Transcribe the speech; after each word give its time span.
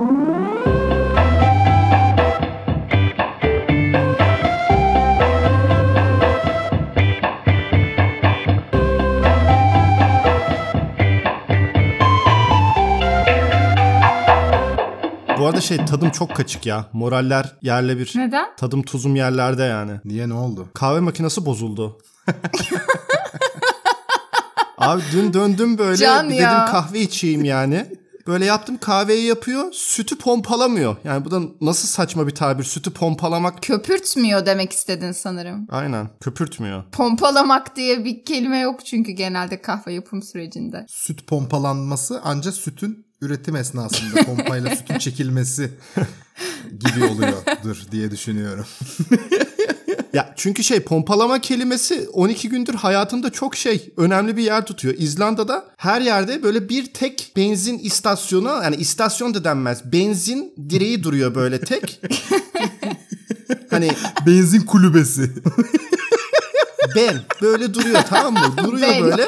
Bu 0.00 0.04
arada 15.46 15.60
şey 15.60 15.84
tadım 15.84 16.10
çok 16.10 16.36
kaçık 16.36 16.66
ya. 16.66 16.86
Moraller 16.92 17.56
yerle 17.62 17.98
bir. 17.98 18.12
Neden? 18.16 18.56
Tadım 18.56 18.82
tuzum 18.82 19.16
yerlerde 19.16 19.62
yani. 19.62 19.92
Niye 20.04 20.28
ne 20.28 20.34
oldu? 20.34 20.68
Kahve 20.74 21.00
makinesi 21.00 21.46
bozuldu. 21.46 21.98
Abi 24.78 25.02
dün 25.12 25.32
döndüm 25.32 25.78
böyle 25.78 25.96
Can 25.96 26.28
bir 26.28 26.34
ya. 26.34 26.50
dedim 26.50 26.72
kahve 26.72 27.00
içeyim 27.00 27.44
yani. 27.44 27.99
Böyle 28.26 28.44
yaptım 28.44 28.78
kahveyi 28.78 29.26
yapıyor 29.26 29.72
sütü 29.72 30.18
pompalamıyor. 30.18 30.96
Yani 31.04 31.24
bu 31.24 31.30
da 31.30 31.40
nasıl 31.60 31.88
saçma 31.88 32.26
bir 32.26 32.34
tabir 32.34 32.64
sütü 32.64 32.92
pompalamak. 32.92 33.62
Köpürtmüyor 33.62 34.46
demek 34.46 34.72
istedin 34.72 35.12
sanırım. 35.12 35.66
Aynen 35.70 36.10
köpürtmüyor. 36.20 36.84
Pompalamak 36.92 37.76
diye 37.76 38.04
bir 38.04 38.24
kelime 38.24 38.58
yok 38.58 38.84
çünkü 38.84 39.12
genelde 39.12 39.62
kahve 39.62 39.92
yapım 39.92 40.22
sürecinde. 40.22 40.86
Süt 40.88 41.26
pompalanması 41.26 42.20
ancak 42.24 42.54
sütün 42.54 43.06
üretim 43.20 43.56
esnasında 43.56 44.22
pompayla 44.26 44.76
sütün 44.76 44.98
çekilmesi 44.98 45.70
gibi 46.70 47.04
oluyordur 47.04 47.84
diye 47.92 48.10
düşünüyorum. 48.10 48.66
Ya 50.12 50.34
çünkü 50.36 50.64
şey 50.64 50.80
pompalama 50.80 51.40
kelimesi 51.40 52.08
12 52.12 52.48
gündür 52.48 52.74
hayatımda 52.74 53.30
çok 53.30 53.56
şey 53.56 53.92
önemli 53.96 54.36
bir 54.36 54.42
yer 54.42 54.66
tutuyor. 54.66 54.94
İzlanda'da 54.98 55.64
her 55.76 56.00
yerde 56.00 56.42
böyle 56.42 56.68
bir 56.68 56.86
tek 56.86 57.32
benzin 57.36 57.78
istasyonu 57.78 58.48
yani 58.48 58.76
istasyon 58.76 59.34
da 59.34 59.44
denmez. 59.44 59.92
Benzin 59.92 60.54
direği 60.70 61.02
duruyor 61.02 61.34
böyle 61.34 61.60
tek. 61.60 62.00
hani 63.70 63.90
Benzin 64.26 64.60
kulübesi. 64.60 65.30
ben 66.96 67.20
böyle 67.42 67.74
duruyor 67.74 68.02
tamam 68.08 68.32
mı? 68.32 68.54
Duruyor 68.64 68.88
Ben. 68.90 69.02
böyle. 69.04 69.26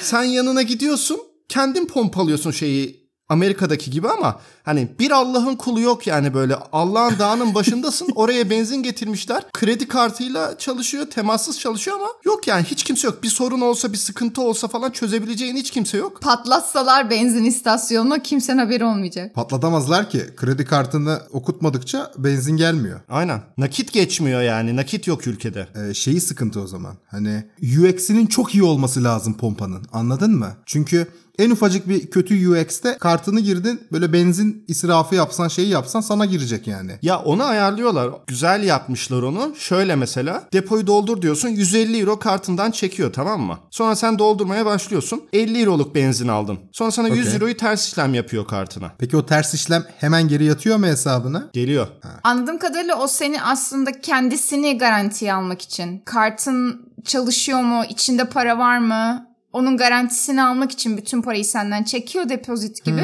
Sen 0.00 0.22
yanına 0.22 0.62
gidiyorsun 0.62 1.20
kendin 1.48 1.86
pompalıyorsun 1.86 2.50
şeyi 2.50 3.03
Amerika'daki 3.28 3.90
gibi 3.90 4.08
ama 4.08 4.40
hani 4.62 4.88
bir 4.98 5.10
Allah'ın 5.10 5.56
kulu 5.56 5.80
yok 5.80 6.06
yani 6.06 6.34
böyle 6.34 6.56
Allah'ın 6.72 7.18
dağının 7.18 7.54
başındasın 7.54 8.08
oraya 8.14 8.50
benzin 8.50 8.82
getirmişler 8.82 9.44
kredi 9.52 9.88
kartıyla 9.88 10.58
çalışıyor 10.58 11.06
temassız 11.10 11.60
çalışıyor 11.60 11.96
ama 11.96 12.08
yok 12.24 12.46
yani 12.46 12.64
hiç 12.64 12.84
kimse 12.84 13.06
yok 13.06 13.22
bir 13.22 13.28
sorun 13.28 13.60
olsa 13.60 13.92
bir 13.92 13.98
sıkıntı 13.98 14.42
olsa 14.42 14.68
falan 14.68 14.90
çözebileceğin 14.90 15.56
hiç 15.56 15.70
kimse 15.70 15.98
yok. 15.98 16.20
Patlatsalar 16.20 17.10
benzin 17.10 17.44
istasyonuna 17.44 18.22
kimsenin 18.22 18.58
haberi 18.58 18.84
olmayacak. 18.84 19.34
Patlatamazlar 19.34 20.10
ki. 20.10 20.26
Kredi 20.36 20.64
kartını 20.64 21.20
okutmadıkça 21.32 22.12
benzin 22.18 22.56
gelmiyor. 22.56 23.00
Aynen 23.08 23.40
nakit 23.58 23.92
geçmiyor 23.92 24.42
yani 24.42 24.76
nakit 24.76 25.06
yok 25.06 25.26
ülkede. 25.26 25.68
Ee, 25.74 25.94
şeyi 25.94 26.20
sıkıntı 26.20 26.60
o 26.60 26.66
zaman. 26.66 26.94
Hani 27.06 27.44
UX'inin 27.62 28.26
çok 28.26 28.54
iyi 28.54 28.62
olması 28.62 29.04
lazım 29.04 29.36
pompanın. 29.36 29.86
Anladın 29.92 30.38
mı? 30.38 30.52
Çünkü 30.66 31.08
en 31.38 31.50
ufacık 31.50 31.88
bir 31.88 32.10
kötü 32.10 32.48
UX'te 32.48 32.96
kartını 32.98 33.40
girdin 33.40 33.80
böyle 33.92 34.12
benzin 34.12 34.64
israfı 34.68 35.14
yapsan 35.14 35.48
şeyi 35.48 35.68
yapsan 35.68 36.00
sana 36.00 36.24
girecek 36.24 36.66
yani. 36.66 36.92
Ya 37.02 37.18
onu 37.18 37.44
ayarlıyorlar. 37.44 38.10
Güzel 38.26 38.62
yapmışlar 38.64 39.22
onu. 39.22 39.54
Şöyle 39.58 39.96
mesela 39.96 40.48
depoyu 40.52 40.86
doldur 40.86 41.22
diyorsun 41.22 41.48
150 41.48 41.98
euro 42.00 42.18
kartından 42.18 42.70
çekiyor 42.70 43.12
tamam 43.12 43.40
mı? 43.40 43.58
Sonra 43.70 43.96
sen 43.96 44.18
doldurmaya 44.18 44.66
başlıyorsun. 44.66 45.22
50 45.32 45.60
euroluk 45.60 45.94
benzin 45.94 46.28
aldın. 46.28 46.58
Sonra 46.72 46.90
sana 46.90 47.08
100 47.08 47.20
Okey. 47.20 47.34
euroyu 47.34 47.56
ters 47.56 47.88
işlem 47.88 48.14
yapıyor 48.14 48.46
kartına. 48.46 48.92
Peki 48.98 49.16
o 49.16 49.26
ters 49.26 49.54
işlem 49.54 49.84
hemen 49.98 50.28
geri 50.28 50.44
yatıyor 50.44 50.76
mu 50.76 50.86
hesabına? 50.86 51.50
Geliyor. 51.52 51.86
Anladığım 52.22 52.58
kadarıyla 52.58 52.96
o 52.96 53.06
seni 53.06 53.42
aslında 53.42 54.00
kendisini 54.00 54.78
garantiye 54.78 55.34
almak 55.34 55.62
için. 55.62 56.02
Kartın 56.04 56.88
çalışıyor 57.04 57.60
mu? 57.60 57.82
içinde 57.88 58.24
para 58.28 58.58
var 58.58 58.78
mı? 58.78 59.26
Onun 59.54 59.76
garantisini 59.76 60.42
almak 60.42 60.72
için 60.72 60.96
bütün 60.96 61.22
parayı 61.22 61.44
senden 61.44 61.82
çekiyor 61.82 62.28
depozit 62.28 62.84
gibi. 62.84 63.00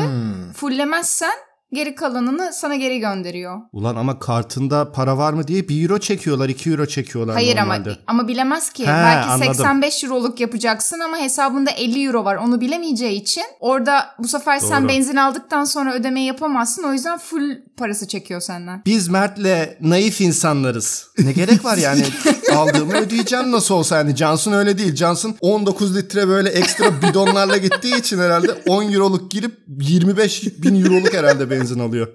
Fullemezsen 0.55 1.33
geri 1.73 1.95
kalanını 1.95 2.51
sana 2.55 2.75
geri 2.77 2.99
gönderiyor. 2.99 3.59
Ulan 3.73 3.97
ama 3.97 4.19
kartında 4.19 4.93
para 4.93 5.19
var 5.19 5.33
mı 5.33 5.49
diye 5.49 5.69
1 5.69 5.83
euro 5.83 5.99
çekiyorlar 5.99 6.49
2 6.49 6.71
euro 6.71 6.87
çekiyorlar 6.87 7.35
Hayır 7.35 7.57
normalde. 7.57 7.91
ama 7.91 8.21
ama 8.21 8.29
bilemez 8.29 8.71
ki. 8.73 8.83
He, 8.83 8.89
Belki 8.89 9.29
anladım. 9.29 9.55
85 9.55 10.05
euroluk 10.05 10.41
yapacaksın 10.41 11.01
ama 11.01 11.17
hesabında 11.19 11.71
50 11.71 12.05
euro 12.07 12.25
var. 12.25 12.37
Onu 12.37 12.61
bilemeyeceği 12.61 13.21
için 13.21 13.43
orada 13.61 14.07
bu 14.19 14.29
sefer 14.29 14.59
sen 14.59 14.83
Doğru. 14.83 14.89
benzin 14.89 15.17
aldıktan 15.17 15.65
sonra 15.65 15.95
ödemeyi 15.95 16.27
yapamazsın. 16.27 16.83
O 16.83 16.93
yüzden 16.93 17.19
full 17.19 17.57
parası 17.77 18.09
çekiyor 18.09 18.41
senden. 18.41 18.83
Biz 18.87 19.09
Mert'le 19.09 19.77
naif 19.81 20.21
insanlarız. 20.21 21.07
Ne 21.19 21.33
gerek 21.33 21.65
var 21.65 21.77
yani 21.77 22.05
aldığımı 22.57 22.93
ödeyeceğim 22.97 23.53
nasıl 23.53 23.75
olsa 23.75 23.97
yani 23.97 24.17
Johnson 24.17 24.53
öyle 24.53 24.79
değil. 24.79 24.97
Johnson 24.97 25.35
19 25.41 25.97
litre 25.97 26.29
böyle 26.29 26.49
ekstra 26.49 27.03
bidonlarla 27.03 27.57
gittiği 27.57 27.99
için 27.99 28.19
herhalde 28.19 28.53
10 28.67 28.93
euroluk 28.93 29.31
girip 29.31 29.59
25 29.81 30.43
bin 30.63 30.85
euroluk 30.85 31.15
herhalde 31.15 31.51
benzin 31.61 31.79
alıyor. 31.79 32.09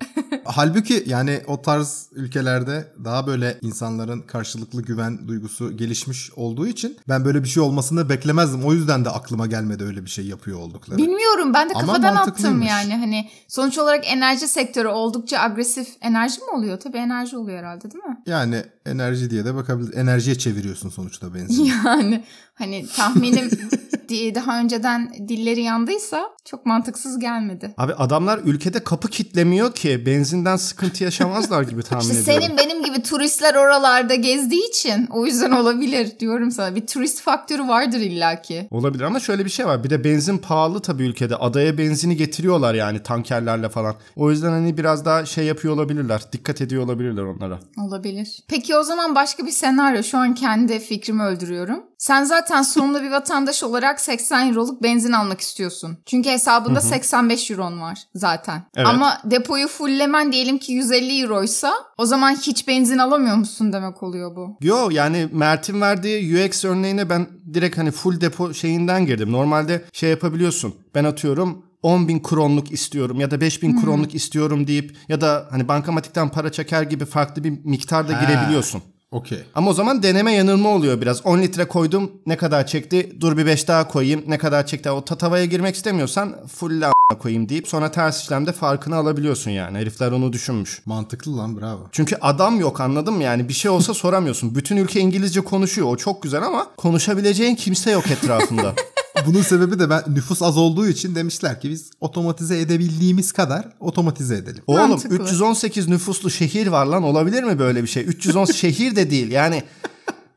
Halbuki 0.46 1.04
yani 1.08 1.42
o 1.48 1.62
tarz 1.62 2.10
ülkelerde 2.12 2.88
daha 3.04 3.28
böyle 3.28 3.58
insanların 3.62 4.22
karşılıklı 4.22 4.82
güven 4.82 5.28
duygusu 5.28 5.78
gelişmiş 5.78 6.32
olduğu 6.36 6.68
için 6.68 6.98
ben 7.10 7.26
böyle 7.26 7.44
bir 7.44 7.48
şey 7.48 7.64
olmasını 7.64 8.10
beklemezdim. 8.10 8.66
O 8.66 8.74
yüzden 8.74 9.06
de 9.06 9.10
aklıma 9.10 9.48
gelmedi 9.48 9.84
öyle 9.84 10.06
bir 10.06 10.10
şey 10.10 10.26
yapıyor 10.26 10.60
oldukları. 10.60 10.98
Bilmiyorum 10.98 11.54
ben 11.54 11.70
de 11.70 11.74
kafadan 11.74 12.16
attım 12.16 12.62
yani 12.62 12.96
hani 12.96 13.30
sonuç 13.48 13.78
olarak 13.78 14.12
enerji 14.12 14.48
sektörü 14.48 14.88
oldukça 14.88 15.40
agresif 15.40 15.88
enerji 16.02 16.42
mi 16.42 16.50
oluyor? 16.58 16.80
Tabii 16.80 16.98
enerji 16.98 17.38
oluyor 17.38 17.58
herhalde 17.58 17.92
değil 17.92 18.04
mi? 18.04 18.18
Yani 18.26 18.64
enerji 18.86 19.30
diye 19.30 19.46
de 19.46 19.56
bakabilir. 19.56 19.94
Enerjiye 19.94 20.38
çeviriyorsun 20.38 20.90
sonuçta 20.90 21.34
benzin. 21.34 21.66
Yani 21.86 22.24
hani 22.54 22.86
tahminim 22.96 23.50
diye 24.10 24.36
daha 24.36 24.60
önceden 24.60 25.14
dilleri 25.28 25.62
yandıysa 25.62 26.24
çok 26.46 26.66
mantıksız 26.66 27.20
gelmedi. 27.20 27.74
Abi 27.78 27.94
adamlar 27.94 28.40
ülkede 28.46 28.84
kapı 28.84 29.08
kitlemiyor 29.08 29.74
ki 29.74 30.06
benzinden 30.06 30.56
sıkıntı 30.56 31.04
yaşamazlar 31.04 31.64
gibi 31.64 31.84
tahmin 31.84 32.02
İşte 32.04 32.22
ediyorum. 32.22 32.44
senin 32.44 32.58
benim 32.58 32.84
gibi 32.84 33.04
turistler 33.04 33.56
oralarda 33.56 34.16
gezdiği 34.16 34.70
için 34.70 35.08
o 35.12 35.26
yüzden 35.26 35.52
olabilir 35.52 36.20
diyorum 36.20 36.52
sana. 36.52 36.76
Bir 36.76 36.88
turist 36.88 37.22
faktörü 37.22 37.68
vardır 37.68 38.00
illaki. 38.00 38.68
Olabilir 38.72 39.04
ama 39.04 39.20
şöyle 39.20 39.46
bir 39.46 39.50
şey 39.50 39.66
var. 39.66 39.84
Bir 39.84 39.90
de 39.90 40.04
benzin 40.04 40.38
pahalı 40.38 40.82
tabii 40.82 41.04
ülkede. 41.04 41.36
Adaya 41.36 41.78
benzini 41.78 42.18
getiriyorlar 42.18 42.74
yani 42.74 43.04
tankerlerle 43.04 43.70
falan. 43.70 43.96
O 44.16 44.32
yüzden 44.32 44.50
hani 44.52 44.78
biraz 44.78 45.06
daha 45.06 45.26
şey 45.26 45.46
yapıyor 45.46 45.74
olabilirler. 45.74 46.22
Dikkat 46.32 46.62
ediyor 46.62 46.84
olabilirler 46.84 47.24
onlara. 47.24 47.60
Olabilir. 47.78 48.44
Peki 48.48 48.75
o 48.78 48.84
zaman 48.84 49.16
başka 49.16 49.46
bir 49.46 49.52
senaryo. 49.52 50.04
Şu 50.04 50.18
an 50.18 50.36
kendi 50.36 50.80
fikrimi 50.80 51.24
öldürüyorum. 51.24 51.84
Sen 51.98 52.24
zaten 52.24 52.62
sorumlu 52.62 53.02
bir 53.02 53.12
vatandaş 53.12 53.64
olarak 53.64 54.00
80 54.00 54.50
euroluk 54.50 54.84
benzin 54.84 55.12
almak 55.12 55.42
istiyorsun. 55.42 55.98
Çünkü 56.06 56.30
hesabında 56.30 56.82
85 56.82 57.52
euron 57.52 57.82
var 57.82 58.00
zaten. 58.16 58.62
Evet. 58.76 58.88
Ama 58.88 59.22
depoyu 59.24 59.68
fulllemen 59.68 60.32
diyelim 60.32 60.58
ki 60.58 60.74
150 60.74 61.22
euroysa 61.22 61.74
o 61.98 62.06
zaman 62.06 62.36
hiç 62.36 62.68
benzin 62.68 62.98
alamıyor 62.98 63.36
musun 63.36 63.74
demek 63.74 64.04
oluyor 64.04 64.36
bu. 64.36 64.58
Yo 64.62 64.90
yani 64.92 65.30
Mert'in 65.32 65.82
verdiği 65.82 66.46
UX 66.46 66.66
örneğine 66.66 67.10
ben 67.10 67.28
direkt 67.54 67.78
hani 67.78 67.92
full 67.92 68.22
depo 68.22 68.54
şeyinden 68.54 69.06
girdim. 69.06 69.32
Normalde 69.32 69.86
şey 69.94 70.10
yapabiliyorsun. 70.10 70.76
Ben 70.96 71.04
atıyorum 71.04 71.66
10 71.86 72.08
bin 72.08 72.20
kronluk 72.20 72.72
istiyorum 72.72 73.20
ya 73.20 73.32
da 73.32 73.42
5 73.42 73.64
bin 73.64 73.82
kronluk 73.82 74.16
istiyorum 74.16 74.68
deyip 74.68 74.96
ya 75.10 75.22
da 75.22 75.48
hani 75.52 75.68
bankamatikten 75.68 76.30
para 76.30 76.52
çeker 76.52 76.82
gibi 76.84 77.06
farklı 77.06 77.44
bir 77.44 77.54
miktarda 77.64 78.18
Ha. 78.22 78.26
girebiliyorsun. 78.26 78.82
Okey. 79.12 79.40
Ama 79.56 79.70
o 79.70 79.74
zaman 79.74 80.04
deneme 80.04 80.34
yanılma 80.34 80.70
oluyor 80.70 81.02
biraz. 81.02 81.26
10 81.26 81.42
litre 81.42 81.66
koydum 81.68 82.12
ne 82.26 82.38
kadar 82.38 82.68
çekti 82.68 83.18
dur 83.22 83.38
bir 83.38 83.46
5 83.46 83.68
daha 83.68 83.88
koyayım 83.88 84.24
ne 84.28 84.38
kadar 84.38 84.66
çekti. 84.68 84.90
O 84.90 85.06
tatavaya 85.06 85.46
girmek 85.46 85.76
istemiyorsan 85.76 86.36
full 86.48 86.82
a- 86.82 87.18
koyayım 87.20 87.50
deyip 87.50 87.68
sonra 87.68 87.92
ters 87.92 88.22
işlemde 88.22 88.52
farkını 88.52 88.96
alabiliyorsun 88.96 89.52
yani. 89.52 89.78
Herifler 89.78 90.12
onu 90.12 90.34
düşünmüş. 90.34 90.82
Mantıklı 90.86 91.38
lan 91.38 91.58
bravo. 91.62 91.88
Çünkü 91.92 92.16
adam 92.22 92.60
yok 92.60 92.82
anladın 92.82 93.14
mı 93.14 93.24
yani 93.24 93.50
bir 93.50 93.54
şey 93.54 93.72
olsa 93.72 93.94
soramıyorsun. 93.94 94.56
Bütün 94.56 94.78
ülke 94.78 95.00
İngilizce 95.00 95.42
konuşuyor 95.42 95.88
o 95.88 95.98
çok 95.98 96.24
güzel 96.24 96.44
ama 96.44 96.68
konuşabileceğin 96.78 97.56
kimse 97.56 97.92
yok 97.92 98.12
etrafında. 98.12 98.74
Bunun 99.26 99.42
sebebi 99.42 99.80
de 99.80 99.90
ben 99.90 100.04
nüfus 100.08 100.42
az 100.42 100.58
olduğu 100.58 100.88
için 100.88 101.16
demişler 101.16 101.62
ki 101.62 101.70
biz 101.70 101.92
otomatize 102.02 102.60
edebildiğimiz 102.60 103.32
kadar 103.32 103.68
otomatize 103.80 104.36
edelim. 104.36 104.64
Oğlum 104.68 104.90
Mantıklı. 104.90 105.16
318 105.24 105.88
nüfuslu 105.88 106.32
şehir 106.32 106.68
var 106.68 106.86
lan 106.86 107.04
olabilir 107.04 107.44
mi 107.44 107.60
böyle 107.60 107.84
bir 107.84 107.88
şey? 107.88 108.04
310 108.04 108.46
şehir 108.54 108.96
de 108.96 109.12
değil 109.12 109.32
yani 109.32 109.64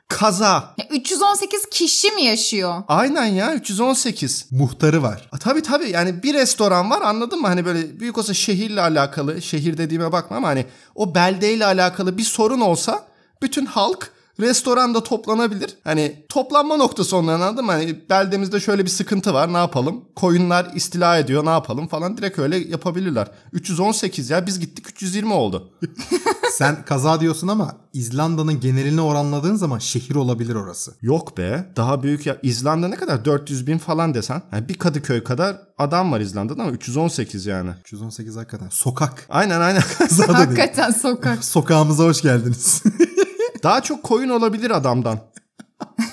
kaza. 0.08 0.74
Ya 0.78 0.86
318 0.90 1.66
kişi 1.70 2.10
mi 2.10 2.22
yaşıyor? 2.22 2.82
Aynen 2.88 3.26
ya 3.26 3.54
318. 3.54 4.46
Muhtarı 4.50 5.02
var. 5.02 5.28
A, 5.32 5.38
Tabii 5.38 5.62
tabii 5.62 5.90
yani 5.90 6.22
bir 6.22 6.34
restoran 6.34 6.90
var 6.90 7.02
anladın 7.02 7.40
mı? 7.40 7.46
Hani 7.46 7.64
böyle 7.64 8.00
büyük 8.00 8.18
olsa 8.18 8.34
şehirle 8.34 8.80
alakalı, 8.80 9.42
şehir 9.42 9.78
dediğime 9.78 10.12
bakma 10.12 10.36
ama 10.36 10.48
hani 10.48 10.66
o 10.94 11.14
beldeyle 11.14 11.66
alakalı 11.66 12.18
bir 12.18 12.22
sorun 12.22 12.60
olsa 12.60 13.06
bütün 13.42 13.66
halk 13.66 14.10
Restoranda 14.40 15.02
toplanabilir. 15.02 15.76
Hani 15.84 16.24
toplanma 16.28 16.76
noktası 16.76 17.16
onların 17.16 17.40
anladın 17.40 17.64
mı? 17.64 17.72
Hani 17.72 18.00
beldemizde 18.10 18.60
şöyle 18.60 18.84
bir 18.84 18.90
sıkıntı 18.90 19.34
var 19.34 19.52
ne 19.52 19.56
yapalım? 19.56 20.04
Koyunlar 20.16 20.70
istila 20.74 21.18
ediyor 21.18 21.44
ne 21.44 21.50
yapalım 21.50 21.88
falan 21.88 22.16
direkt 22.16 22.38
öyle 22.38 22.58
yapabilirler. 22.58 23.30
318 23.52 24.30
ya 24.30 24.46
biz 24.46 24.60
gittik 24.60 24.86
320 24.90 25.32
oldu. 25.32 25.70
Sen 26.52 26.84
kaza 26.84 27.20
diyorsun 27.20 27.48
ama 27.48 27.76
İzlanda'nın 27.92 28.60
genelini 28.60 29.00
oranladığın 29.00 29.54
zaman 29.54 29.78
şehir 29.78 30.14
olabilir 30.14 30.54
orası. 30.54 30.94
Yok 31.02 31.38
be 31.38 31.72
daha 31.76 32.02
büyük 32.02 32.26
ya 32.26 32.38
İzlanda 32.42 32.88
ne 32.88 32.96
kadar 32.96 33.24
400 33.24 33.66
bin 33.66 33.78
falan 33.78 34.14
desen. 34.14 34.42
Yani 34.52 34.68
bir 34.68 34.74
Kadıköy 34.74 35.24
kadar 35.24 35.56
adam 35.78 36.12
var 36.12 36.20
İzlanda'da 36.20 36.62
ama 36.62 36.70
318 36.70 37.46
yani. 37.46 37.70
318 37.80 38.36
hakikaten. 38.36 38.68
Sokak. 38.68 39.26
Aynen 39.28 39.60
aynen. 39.60 39.82
Hakikaten 40.26 40.90
sokak. 40.90 41.44
Sokağımıza 41.44 42.04
hoş 42.04 42.22
geldiniz. 42.22 42.82
daha 43.62 43.80
çok 43.80 44.02
koyun 44.02 44.28
olabilir 44.28 44.70
adamdan. 44.70 45.18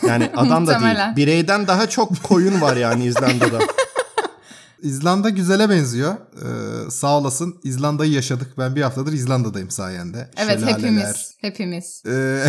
Yani 0.07 0.31
adam 0.35 0.67
da 0.67 0.79
değil. 0.79 1.15
Bireyden 1.15 1.67
daha 1.67 1.89
çok 1.89 2.23
koyun 2.23 2.61
var 2.61 2.77
yani 2.77 3.05
İzlanda'da. 3.05 3.59
İzlanda 4.85 5.29
güzele 5.29 5.69
benziyor. 5.69 6.13
Ee, 6.13 6.91
sağ 6.91 7.17
olasın. 7.17 7.59
İzlanda'yı 7.63 8.11
yaşadık. 8.11 8.47
Ben 8.57 8.75
bir 8.75 8.81
haftadır 8.81 9.13
İzlanda'dayım 9.13 9.71
sayende. 9.71 10.29
Evet 10.37 10.59
Şelaleler. 10.59 10.77
hepimiz. 10.77 11.35
Hepimiz. 11.41 12.03
Ee, 12.05 12.09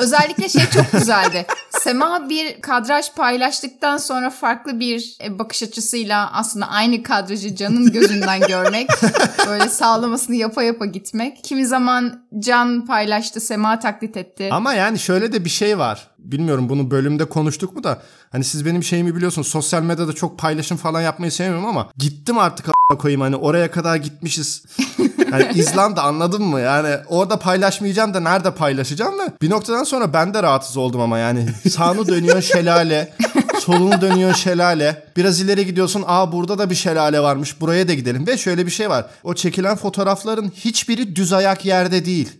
Özellikle 0.00 0.48
şey 0.48 0.62
çok 0.70 0.92
güzeldi. 0.92 1.46
Sema 1.70 2.28
bir 2.28 2.60
kadraj 2.60 3.06
paylaştıktan 3.16 3.96
sonra 3.96 4.30
farklı 4.30 4.80
bir 4.80 5.16
e, 5.24 5.38
bakış 5.38 5.62
açısıyla 5.62 6.32
aslında 6.32 6.68
aynı 6.68 7.02
kadrajı 7.02 7.56
Can'ın 7.56 7.92
gözünden 7.92 8.40
görmek. 8.40 8.88
Böyle 9.46 9.68
sağlamasını 9.68 10.36
yapa 10.36 10.62
yapa 10.62 10.86
gitmek. 10.86 11.44
Kimi 11.44 11.66
zaman 11.66 12.26
Can 12.38 12.86
paylaştı, 12.86 13.40
Sema 13.40 13.78
taklit 13.78 14.16
etti. 14.16 14.48
Ama 14.52 14.74
yani 14.74 14.98
şöyle 14.98 15.32
de 15.32 15.44
bir 15.44 15.50
şey 15.50 15.78
var. 15.78 16.08
Bilmiyorum 16.32 16.68
bunu 16.68 16.90
bölümde 16.90 17.24
konuştuk 17.24 17.76
mu 17.76 17.84
da 17.84 18.02
hani 18.32 18.44
siz 18.44 18.66
benim 18.66 18.82
şeyimi 18.84 19.16
biliyorsunuz 19.16 19.48
sosyal 19.48 19.82
medyada 19.82 20.12
çok 20.12 20.38
paylaşım 20.38 20.76
falan 20.76 21.00
yapmayı 21.00 21.32
sevmiyorum 21.32 21.66
ama 21.68 21.88
gittim 21.98 22.38
artık 22.38 22.68
a- 22.68 22.98
koyayım 22.98 23.20
hani 23.20 23.36
oraya 23.36 23.70
kadar 23.70 23.96
gitmişiz. 23.96 24.64
Yani 25.32 25.46
İzlanda 25.54 26.02
anladın 26.02 26.42
mı? 26.42 26.60
Yani 26.60 26.96
orada 27.08 27.38
paylaşmayacağım 27.38 28.14
da 28.14 28.20
nerede 28.20 28.50
paylaşacağım 28.50 29.18
da 29.18 29.32
bir 29.42 29.50
noktadan 29.50 29.84
sonra 29.84 30.12
ben 30.12 30.34
de 30.34 30.42
rahatsız 30.42 30.76
oldum 30.76 31.00
ama 31.00 31.18
yani 31.18 31.46
sağını 31.70 32.06
dönüyor 32.08 32.42
şelale, 32.42 33.12
solunu 33.60 34.00
dönüyor 34.00 34.34
şelale. 34.34 35.02
Biraz 35.16 35.40
ileri 35.40 35.66
gidiyorsun 35.66 36.04
aa 36.06 36.32
burada 36.32 36.58
da 36.58 36.70
bir 36.70 36.74
şelale 36.74 37.20
varmış 37.20 37.60
buraya 37.60 37.88
da 37.88 37.94
gidelim. 37.94 38.26
Ve 38.26 38.38
şöyle 38.38 38.66
bir 38.66 38.70
şey 38.70 38.90
var 38.90 39.06
o 39.24 39.34
çekilen 39.34 39.76
fotoğrafların 39.76 40.52
hiçbiri 40.54 41.16
düz 41.16 41.32
ayak 41.32 41.64
yerde 41.64 42.04
değil. 42.04 42.32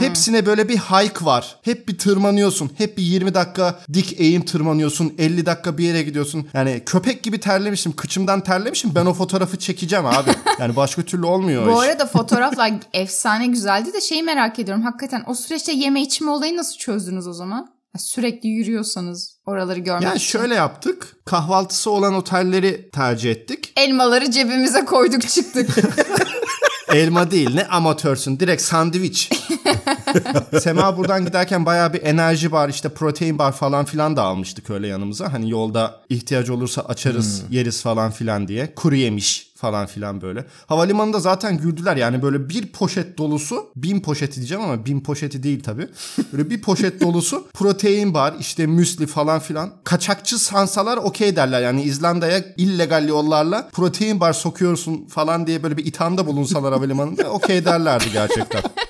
Hepsine 0.00 0.46
böyle 0.46 0.68
bir 0.68 0.76
hike 0.78 1.24
var. 1.24 1.56
Hep 1.62 1.88
bir 1.88 1.98
tırmanıyorsun. 1.98 2.70
Hep 2.78 2.98
bir 2.98 3.02
20 3.02 3.34
dakika 3.34 3.78
dik 3.92 4.20
eğim 4.20 4.44
tırmanıyorsun. 4.44 5.14
50 5.18 5.46
dakika 5.46 5.78
bir 5.78 5.84
yere 5.84 6.02
gidiyorsun. 6.02 6.46
Yani 6.54 6.82
köpek 6.86 7.22
gibi 7.22 7.40
terlemişim. 7.40 7.92
Kıçımdan 7.92 8.40
terlemişim. 8.40 8.94
Ben 8.94 9.06
o 9.06 9.14
fotoğrafı 9.14 9.56
çekeceğim 9.58 10.06
abi. 10.06 10.30
Yani 10.60 10.76
başka 10.76 11.02
türlü 11.02 11.26
olmuyor 11.26 11.66
Bu 11.66 11.82
iş. 11.82 11.88
arada 11.88 11.99
fotoğraflar 12.06 12.72
efsane 12.92 13.46
güzeldi 13.46 13.92
de 13.92 14.00
şeyi 14.00 14.22
merak 14.22 14.58
ediyorum. 14.58 14.82
Hakikaten 14.84 15.24
o 15.26 15.34
süreçte 15.34 15.72
yeme 15.72 16.02
içme 16.02 16.30
olayı 16.30 16.56
nasıl 16.56 16.76
çözdünüz 16.76 17.26
o 17.26 17.32
zaman? 17.32 17.70
Sürekli 17.98 18.48
yürüyorsanız 18.48 19.38
oraları 19.46 19.80
görmek 19.80 20.02
Yani 20.02 20.16
için. 20.16 20.26
şöyle 20.26 20.54
yaptık. 20.54 21.16
Kahvaltısı 21.24 21.90
olan 21.90 22.14
otelleri 22.14 22.90
tercih 22.90 23.30
ettik. 23.30 23.72
Elmaları 23.76 24.30
cebimize 24.30 24.84
koyduk 24.84 25.28
çıktık. 25.28 25.70
Elma 26.94 27.30
değil 27.30 27.54
ne 27.54 27.66
amatörsün 27.66 28.40
direkt 28.40 28.62
sandviç. 28.62 29.30
Sema 30.60 30.96
buradan 30.96 31.24
giderken 31.24 31.66
bayağı 31.66 31.92
bir 31.92 32.02
enerji 32.02 32.52
bar 32.52 32.68
işte 32.68 32.88
protein 32.88 33.38
bar 33.38 33.52
falan 33.52 33.84
filan 33.84 34.16
da 34.16 34.22
almıştık 34.22 34.70
öyle 34.70 34.86
yanımıza. 34.86 35.32
Hani 35.32 35.50
yolda 35.50 36.00
ihtiyaç 36.08 36.50
olursa 36.50 36.82
açarız 36.82 37.42
yeriz 37.50 37.82
falan 37.82 38.10
filan 38.10 38.48
diye. 38.48 38.74
Kuru 38.74 38.94
yemiş 38.94 39.50
falan 39.60 39.86
filan 39.86 40.20
böyle. 40.20 40.44
Havalimanında 40.66 41.20
zaten 41.20 41.58
güldüler 41.58 41.96
yani 41.96 42.22
böyle 42.22 42.48
bir 42.48 42.66
poşet 42.66 43.18
dolusu 43.18 43.66
bin 43.76 44.00
poşeti 44.00 44.36
diyeceğim 44.36 44.64
ama 44.64 44.86
bin 44.86 45.00
poşeti 45.00 45.42
değil 45.42 45.62
tabii. 45.62 45.88
Böyle 46.32 46.50
bir 46.50 46.62
poşet 46.62 47.00
dolusu 47.04 47.48
protein 47.54 48.14
bar 48.14 48.34
işte 48.40 48.66
müsli 48.66 49.06
falan 49.06 49.40
filan. 49.40 49.72
Kaçakçı 49.84 50.38
sansalar 50.38 50.96
okey 50.96 51.36
derler 51.36 51.62
yani 51.62 51.82
İzlanda'ya 51.82 52.44
illegal 52.56 53.08
yollarla 53.08 53.68
protein 53.72 54.20
bar 54.20 54.32
sokuyorsun 54.32 55.06
falan 55.06 55.46
diye 55.46 55.62
böyle 55.62 55.76
bir 55.76 55.86
ithamda 55.86 56.26
bulunsalar 56.26 56.72
havalimanında 56.72 57.30
okey 57.30 57.64
derlerdi 57.64 58.12
gerçekten. 58.12 58.62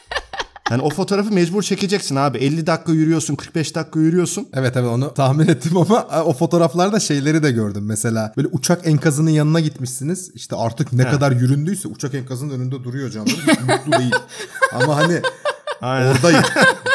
Yani 0.70 0.82
o 0.82 0.90
fotoğrafı 0.90 1.34
mecbur 1.34 1.62
çekeceksin 1.62 2.16
abi. 2.16 2.38
50 2.38 2.66
dakika 2.66 2.92
yürüyorsun, 2.92 3.34
45 3.34 3.74
dakika 3.74 4.00
yürüyorsun. 4.00 4.48
evet 4.52 4.76
evet 4.76 4.88
onu 4.88 5.14
tahmin 5.14 5.48
ettim 5.48 5.76
ama 5.76 6.08
e, 6.12 6.20
o 6.20 6.32
fotoğraflarda 6.32 7.00
şeyleri 7.00 7.42
de 7.42 7.50
gördüm. 7.50 7.84
Mesela 7.86 8.32
böyle 8.36 8.48
uçak 8.52 8.86
enkazının 8.86 9.30
yanına 9.30 9.60
gitmişsiniz. 9.60 10.30
İşte 10.34 10.56
artık 10.56 10.92
ne 10.92 11.08
kadar 11.10 11.32
yüründüyse 11.32 11.88
uçak 11.88 12.14
enkazının 12.14 12.50
önünde 12.50 12.84
duruyor. 12.84 13.08
Hiç 13.08 13.14
mutlu 13.46 13.98
değil. 14.00 14.14
Ama 14.74 14.96
hani 14.96 15.20
Aynen. 15.80 16.12
oradayım. 16.12 16.42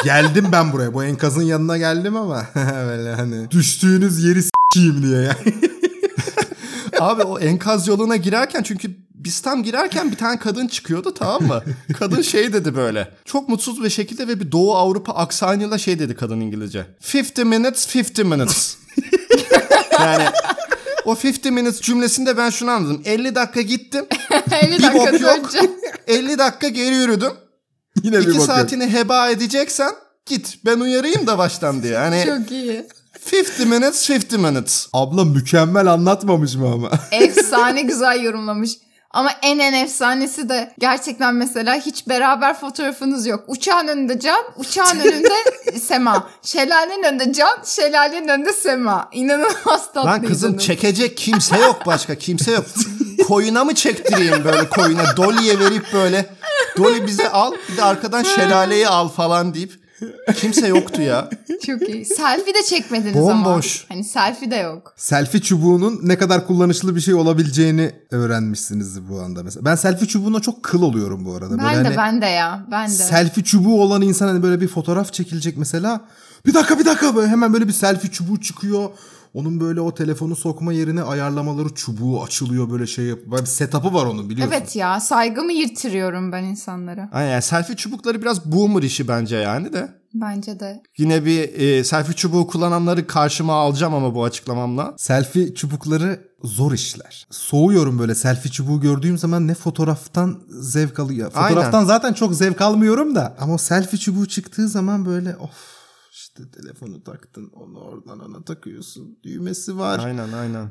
geldim 0.04 0.46
ben 0.52 0.72
buraya. 0.72 0.94
Bu 0.94 1.04
enkazın 1.04 1.42
yanına 1.42 1.78
geldim 1.78 2.16
ama 2.16 2.46
böyle 2.86 3.14
hani 3.14 3.50
düştüğünüz 3.50 4.24
yeri 4.24 4.42
s**eyim 4.42 5.02
diye 5.02 5.20
yani. 5.22 5.54
Abi 7.00 7.22
o 7.22 7.38
enkaz 7.38 7.88
yoluna 7.88 8.16
girerken 8.16 8.62
çünkü 8.62 8.90
biz 9.26 9.40
tam 9.40 9.62
girerken 9.62 10.10
bir 10.12 10.16
tane 10.16 10.38
kadın 10.38 10.66
çıkıyordu 10.66 11.14
tamam 11.14 11.42
mı? 11.42 11.62
Kadın 11.98 12.22
şey 12.22 12.52
dedi 12.52 12.76
böyle. 12.76 13.08
Çok 13.24 13.48
mutsuz 13.48 13.84
bir 13.84 13.90
şekilde 13.90 14.28
ve 14.28 14.40
bir 14.40 14.52
Doğu 14.52 14.74
Avrupa 14.74 15.12
aksanıyla 15.12 15.78
şey 15.78 15.98
dedi 15.98 16.14
kadın 16.14 16.40
İngilizce. 16.40 16.86
50 17.14 17.44
minutes, 17.44 17.96
50 17.96 18.24
minutes. 18.24 18.76
yani 20.00 20.24
o 21.04 21.16
50 21.24 21.50
minutes 21.50 21.80
cümlesinde 21.80 22.36
ben 22.36 22.50
şunu 22.50 22.70
anladım. 22.70 23.02
50 23.04 23.34
dakika 23.34 23.60
gittim. 23.60 24.06
50 24.62 24.78
Bir 24.78 24.82
dakika 24.82 25.12
bok 25.12 25.20
yok. 25.20 25.38
önce. 25.54 25.70
50 26.06 26.38
dakika 26.38 26.68
geri 26.68 26.94
yürüdüm. 26.94 27.32
Yine 28.02 28.14
bir 28.16 28.20
2 28.20 28.28
bakıyorum. 28.28 28.46
saatini 28.54 28.92
heba 28.92 29.30
edeceksen 29.30 29.92
git. 30.26 30.58
Ben 30.64 30.80
uyarayım 30.80 31.26
da 31.26 31.38
baştan 31.38 31.82
diye. 31.82 31.98
Hani 31.98 32.24
Çok 32.26 32.50
iyi. 32.50 32.86
50 33.32 33.66
minutes, 33.66 34.10
50 34.10 34.38
minutes. 34.38 34.88
Abla 34.92 35.24
mükemmel 35.24 35.86
anlatmamış 35.86 36.54
mı 36.54 36.72
ama? 36.72 36.90
Efsane 37.12 37.82
güzel 37.82 38.20
yorumlamış. 38.22 38.70
Ama 39.16 39.30
en 39.42 39.58
en 39.58 39.72
efsanesi 39.72 40.48
de 40.48 40.74
gerçekten 40.78 41.34
mesela 41.34 41.74
hiç 41.74 42.08
beraber 42.08 42.60
fotoğrafınız 42.60 43.26
yok. 43.26 43.44
Uçağın 43.46 43.88
önünde 43.88 44.20
Can, 44.20 44.40
uçağın 44.56 45.00
önünde 45.00 45.32
Sema. 45.82 46.28
Şelalenin 46.42 47.02
önünde 47.02 47.32
Can, 47.32 47.58
şelalenin 47.64 48.28
önünde 48.28 48.52
Sema. 48.52 49.08
İnanılmaz 49.12 49.66
Lan 49.66 49.92
tatlıydınız. 49.94 50.28
kızım 50.28 50.58
çekecek 50.58 51.16
kimse 51.16 51.58
yok 51.58 51.82
başka 51.86 52.14
kimse 52.14 52.52
yok. 52.52 52.64
Koyuna 53.28 53.64
mı 53.64 53.74
çektireyim 53.74 54.44
böyle 54.44 54.68
koyuna? 54.68 55.16
Dolly'ye 55.16 55.58
verip 55.60 55.92
böyle 55.92 56.26
Dolly 56.76 57.06
bize 57.06 57.30
al 57.30 57.52
bir 57.72 57.76
de 57.76 57.82
arkadan 57.82 58.22
şelaleyi 58.36 58.88
al 58.88 59.08
falan 59.08 59.54
deyip 59.54 59.85
kimse 60.36 60.66
yoktu 60.68 61.02
ya. 61.02 61.30
Çok 61.66 61.88
iyi. 61.88 62.04
Selfie 62.04 62.54
de 62.54 62.62
çekmediniz 62.68 63.14
Bomboş. 63.14 63.84
ama. 63.90 63.96
Hani 63.96 64.04
selfie 64.04 64.50
de 64.50 64.56
yok. 64.56 64.94
selfie 64.96 65.40
çubuğunun 65.40 66.00
ne 66.02 66.18
kadar 66.18 66.46
kullanışlı 66.46 66.96
bir 66.96 67.00
şey 67.00 67.14
olabileceğini 67.14 67.92
öğrenmişsiniz 68.10 69.08
bu 69.08 69.20
anda 69.20 69.42
mesela. 69.42 69.64
Ben 69.64 69.74
selfie 69.74 70.08
çubuğuna 70.08 70.40
çok 70.40 70.62
kıl 70.62 70.82
oluyorum 70.82 71.24
bu 71.24 71.34
arada. 71.34 71.58
Ben 71.58 71.64
Böyle 71.64 71.76
de 71.78 71.84
hani 71.84 71.96
ben 71.96 72.22
de 72.22 72.26
ya. 72.26 72.66
Ben 72.70 72.88
de. 72.88 72.92
Selfie 72.92 73.44
çubuğu 73.44 73.82
olan 73.82 74.02
insan 74.02 74.28
hani 74.28 74.42
böyle 74.42 74.60
bir 74.60 74.68
fotoğraf 74.68 75.12
çekilecek 75.12 75.56
mesela. 75.56 76.00
Bir 76.46 76.54
dakika 76.54 76.78
bir 76.78 76.84
dakika 76.84 77.16
böyle 77.16 77.28
hemen 77.28 77.52
böyle 77.52 77.68
bir 77.68 77.72
selfie 77.72 78.10
çubuğu 78.10 78.40
çıkıyor. 78.40 78.90
Onun 79.36 79.60
böyle 79.60 79.80
o 79.80 79.94
telefonu 79.94 80.36
sokma 80.36 80.72
yerine 80.72 81.02
ayarlamaları 81.02 81.74
çubuğu 81.74 82.22
açılıyor 82.22 82.70
böyle 82.70 82.86
şey 82.86 83.04
yap. 83.04 83.18
Böyle 83.26 83.42
bir 83.42 83.48
setup'ı 83.48 83.94
var 83.94 84.06
onun 84.06 84.30
biliyorsun. 84.30 84.54
Evet 84.56 84.76
ya 84.76 85.00
saygımı 85.00 85.52
yirtiriyorum 85.52 86.32
ben 86.32 86.44
insanlara. 86.44 87.08
Aynen 87.12 87.30
yani 87.30 87.42
selfie 87.42 87.76
çubukları 87.76 88.22
biraz 88.22 88.52
boomer 88.52 88.82
işi 88.82 89.08
bence 89.08 89.36
yani 89.36 89.72
de. 89.72 89.88
Bence 90.14 90.60
de. 90.60 90.82
Yine 90.98 91.24
bir 91.24 91.60
e, 91.60 91.84
selfie 91.84 92.14
çubuğu 92.14 92.46
kullananları 92.46 93.06
karşıma 93.06 93.54
alacağım 93.54 93.94
ama 93.94 94.14
bu 94.14 94.24
açıklamamla. 94.24 94.94
Selfie 94.98 95.54
çubukları 95.54 96.20
zor 96.44 96.72
işler. 96.72 97.26
Soğuyorum 97.30 97.98
böyle 97.98 98.14
selfie 98.14 98.52
çubuğu 98.52 98.80
gördüğüm 98.80 99.18
zaman 99.18 99.48
ne 99.48 99.54
fotoğraftan 99.54 100.40
zevk 100.60 100.98
alıyor. 100.98 101.30
Fotoğraftan 101.30 101.78
Aynen. 101.78 101.86
zaten 101.86 102.12
çok 102.12 102.34
zevk 102.34 102.60
almıyorum 102.60 103.14
da. 103.14 103.36
Ama 103.40 103.58
selfie 103.58 103.98
çubuğu 103.98 104.26
çıktığı 104.26 104.68
zaman 104.68 105.06
böyle 105.06 105.36
of 105.36 105.75
işte 106.36 106.50
telefonu 106.60 107.02
taktın 107.04 107.50
onu 107.54 107.78
oradan 107.78 108.20
ona 108.20 108.42
takıyorsun. 108.42 109.18
Düğmesi 109.22 109.78
var. 109.78 110.00
Aynen 110.04 110.32
aynen. 110.32 110.70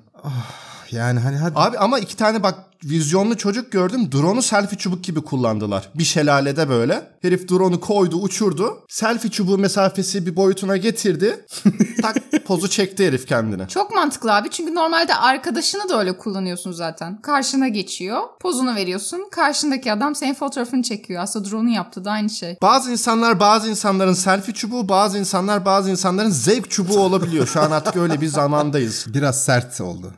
Yani 0.92 1.20
hani 1.20 1.38
hadi 1.38 1.54
Abi 1.56 1.78
ama 1.78 2.00
iki 2.00 2.18
tane 2.18 2.44
bak 2.44 2.60
vizyonlu 2.84 3.38
çocuk 3.38 3.72
gördüm. 3.72 4.12
Drone'u 4.12 4.42
selfie 4.42 4.78
çubuk 4.78 5.04
gibi 5.04 5.22
kullandılar. 5.22 5.90
Bir 5.96 6.04
şelalede 6.04 6.70
böyle. 6.70 7.12
Herif 7.22 7.50
drone'u 7.50 7.80
koydu, 7.80 8.16
uçurdu. 8.16 8.84
Selfie 8.90 9.32
çubuğu 9.32 9.58
mesafesi 9.58 10.26
bir 10.26 10.36
boyutuna 10.36 10.78
getirdi. 10.78 11.46
tak 12.02 12.18
pozu 12.46 12.70
çekti 12.70 13.08
herif 13.08 13.28
kendine. 13.28 13.68
Çok 13.68 13.96
mantıklı 13.96 14.34
abi 14.34 14.50
çünkü 14.50 14.76
normalde 14.76 15.16
arkadaşını 15.16 15.90
da 15.90 16.00
öyle 16.00 16.18
kullanıyorsun 16.18 16.72
zaten. 16.72 17.22
Karşına 17.22 17.68
geçiyor, 17.68 18.22
pozunu 18.42 18.76
veriyorsun. 18.76 19.28
Karşındaki 19.32 19.92
adam 19.92 20.16
senin 20.16 20.34
fotoğrafını 20.34 20.84
çekiyor. 20.84 21.24
Aslında 21.24 21.50
drone'un 21.50 21.74
yaptığı 21.74 22.06
da 22.06 22.12
aynı 22.12 22.30
şey. 22.30 22.58
Bazı 22.62 22.92
insanlar 22.92 23.40
bazı 23.40 23.70
insanların 23.70 24.14
selfie 24.14 24.54
çubuğu, 24.54 24.90
bazı 24.90 25.18
insanlar 25.18 25.66
bazı 25.66 25.92
insanların 25.92 26.30
zevk 26.30 26.72
çubuğu 26.72 27.00
olabiliyor. 27.00 27.48
Şu 27.48 27.62
an 27.62 27.72
artık 27.72 27.96
öyle 27.96 28.22
bir 28.22 28.28
zamandayız. 28.28 29.06
Biraz 29.14 29.44
sert 29.44 29.82
oldu. 29.82 30.14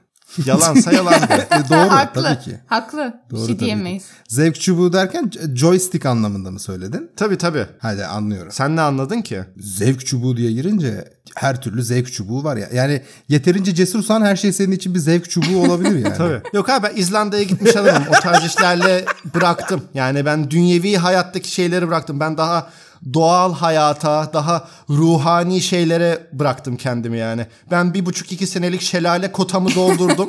Yalansa 0.46 0.92
yalandı. 0.92 1.48
E, 1.52 1.70
doğru 1.70 1.90
Haklı. 1.92 2.24
tabii 2.24 2.40
ki. 2.44 2.60
Haklı. 2.68 3.14
Doğru 3.30 3.40
bir 3.42 3.46
şey 3.46 3.48
tabii 3.48 3.58
ki. 3.58 3.66
diyemeyiz. 3.66 4.04
Zevk 4.28 4.62
çubuğu 4.62 4.94
derken 4.94 5.32
joystick 5.56 6.06
anlamında 6.06 6.52
mı 6.52 6.60
söyledin? 6.60 7.12
tabii 7.16 7.38
tabii. 7.38 7.66
Hadi 7.80 8.06
anlıyorum. 8.06 8.52
Sen 8.52 8.76
ne 8.76 8.82
anladın 8.82 9.22
ki? 9.22 9.40
Zevk 9.58 10.06
çubuğu 10.06 10.38
diye 10.38 10.52
girince 10.52 11.06
her 11.36 11.62
türlü 11.62 11.84
zevk 11.84 12.14
çubuğu 12.14 12.44
var 12.44 12.58
ya. 12.58 12.70
Yani 12.74 13.02
yeterince 13.30 13.76
cesursan 13.76 14.22
her 14.22 14.36
şey 14.36 14.54
senin 14.54 14.72
için 14.72 14.94
bir 14.94 15.00
zevk 15.00 15.30
çubuğu 15.30 15.58
olabilir 15.66 16.00
yani. 16.00 16.14
Tabii. 16.18 16.42
Yok 16.54 16.70
abi 16.70 16.88
ben 16.88 17.02
İzlanda'ya 17.02 17.44
gitmiş 17.44 17.76
adamım. 17.76 18.04
O 18.10 18.22
tarz 18.22 18.46
işlerle 18.46 19.06
bıraktım. 19.36 19.82
Yani 19.94 20.26
ben 20.26 20.52
dünyevi 20.52 20.96
hayattaki 20.98 21.52
şeyleri 21.52 21.88
bıraktım. 21.88 22.20
Ben 22.20 22.38
daha 22.38 22.70
doğal 23.14 23.54
hayata, 23.54 24.34
daha 24.34 24.68
ruhani 24.90 25.62
şeylere 25.62 26.28
bıraktım 26.34 26.78
kendimi 26.78 27.18
yani. 27.18 27.48
Ben 27.72 27.94
bir 27.94 28.06
buçuk 28.06 28.32
iki 28.32 28.48
senelik 28.48 28.82
şelale 28.82 29.32
kotamı 29.32 29.76
doldurdum. 29.76 30.28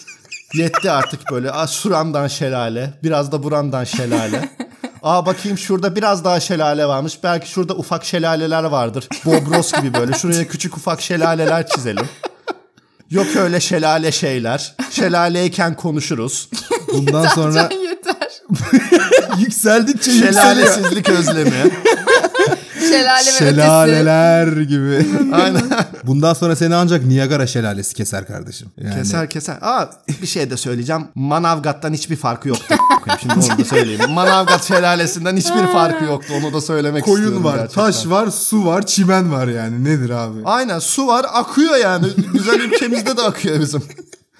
Yetti 0.54 0.90
artık 0.90 1.30
böyle. 1.30 1.52
Aa, 1.52 1.66
şuramdan 1.66 2.28
şelale, 2.28 2.94
biraz 3.02 3.32
da 3.32 3.42
buramdan 3.42 3.84
şelale. 3.84 4.48
Aa 5.02 5.26
bakayım 5.26 5.58
şurada 5.58 5.96
biraz 5.96 6.24
daha 6.24 6.40
şelale 6.40 6.86
varmış. 6.86 7.18
Belki 7.22 7.50
şurada 7.50 7.74
ufak 7.74 8.04
şelaleler 8.04 8.64
vardır. 8.64 9.08
Bobros 9.24 9.72
gibi 9.72 9.94
böyle. 9.94 10.12
Şuraya 10.12 10.48
küçük 10.48 10.76
ufak 10.76 11.00
şelaleler 11.00 11.66
çizelim. 11.66 12.08
Yok 13.10 13.26
öyle 13.36 13.60
şelale 13.60 14.12
şeyler. 14.12 14.74
Şelaleyken 14.90 15.76
konuşuruz. 15.76 16.48
Bundan 16.98 17.26
sonra 17.26 17.68
Can 17.70 17.78
yeter. 17.78 18.14
yükseldikçe 19.38 20.10
yükseliyor. 20.10 20.42
Şelalesizlik 20.42 21.08
özlemi. 21.08 21.50
Şelale 22.88 23.26
ve 23.26 23.30
ötesi. 23.30 23.38
Şelaleler 23.38 24.46
gibi. 24.56 25.06
Aynen. 25.32 25.62
Bundan 26.04 26.34
sonra 26.34 26.56
seni 26.56 26.74
ancak 26.74 27.04
Niagara 27.04 27.46
şelalesi 27.46 27.94
keser 27.94 28.26
kardeşim. 28.26 28.68
Yani 28.78 28.94
Keser 28.94 29.30
keser. 29.30 29.56
Aa 29.60 29.90
bir 30.22 30.26
şey 30.26 30.50
de 30.50 30.56
söyleyeceğim. 30.56 31.08
Manavgat'tan 31.14 31.92
hiçbir 31.92 32.16
farkı 32.16 32.48
yoktu. 32.48 32.74
Şimdi 33.20 33.34
onu 33.34 33.58
da 33.58 33.64
söyleyeyim. 33.64 34.00
Manavgat 34.10 34.64
şelalesinden 34.68 35.36
hiçbir 35.36 35.66
farkı 35.72 36.04
yoktu. 36.04 36.32
Onu 36.40 36.52
da 36.52 36.60
söylemek 36.60 37.04
Koyun 37.04 37.16
istiyorum 37.16 37.44
var, 37.44 37.56
gerçekten. 37.56 37.84
taş 37.84 38.06
var, 38.06 38.26
su 38.30 38.66
var, 38.66 38.86
çimen 38.86 39.32
var 39.32 39.48
yani. 39.48 39.84
Nedir 39.84 40.10
abi? 40.10 40.38
Aynen 40.44 40.78
su 40.78 41.06
var 41.06 41.26
akıyor 41.32 41.76
yani. 41.76 42.06
Güzel 42.32 42.60
ülkemizde 42.60 43.16
de 43.16 43.22
akıyor 43.22 43.60
bizim. 43.60 43.82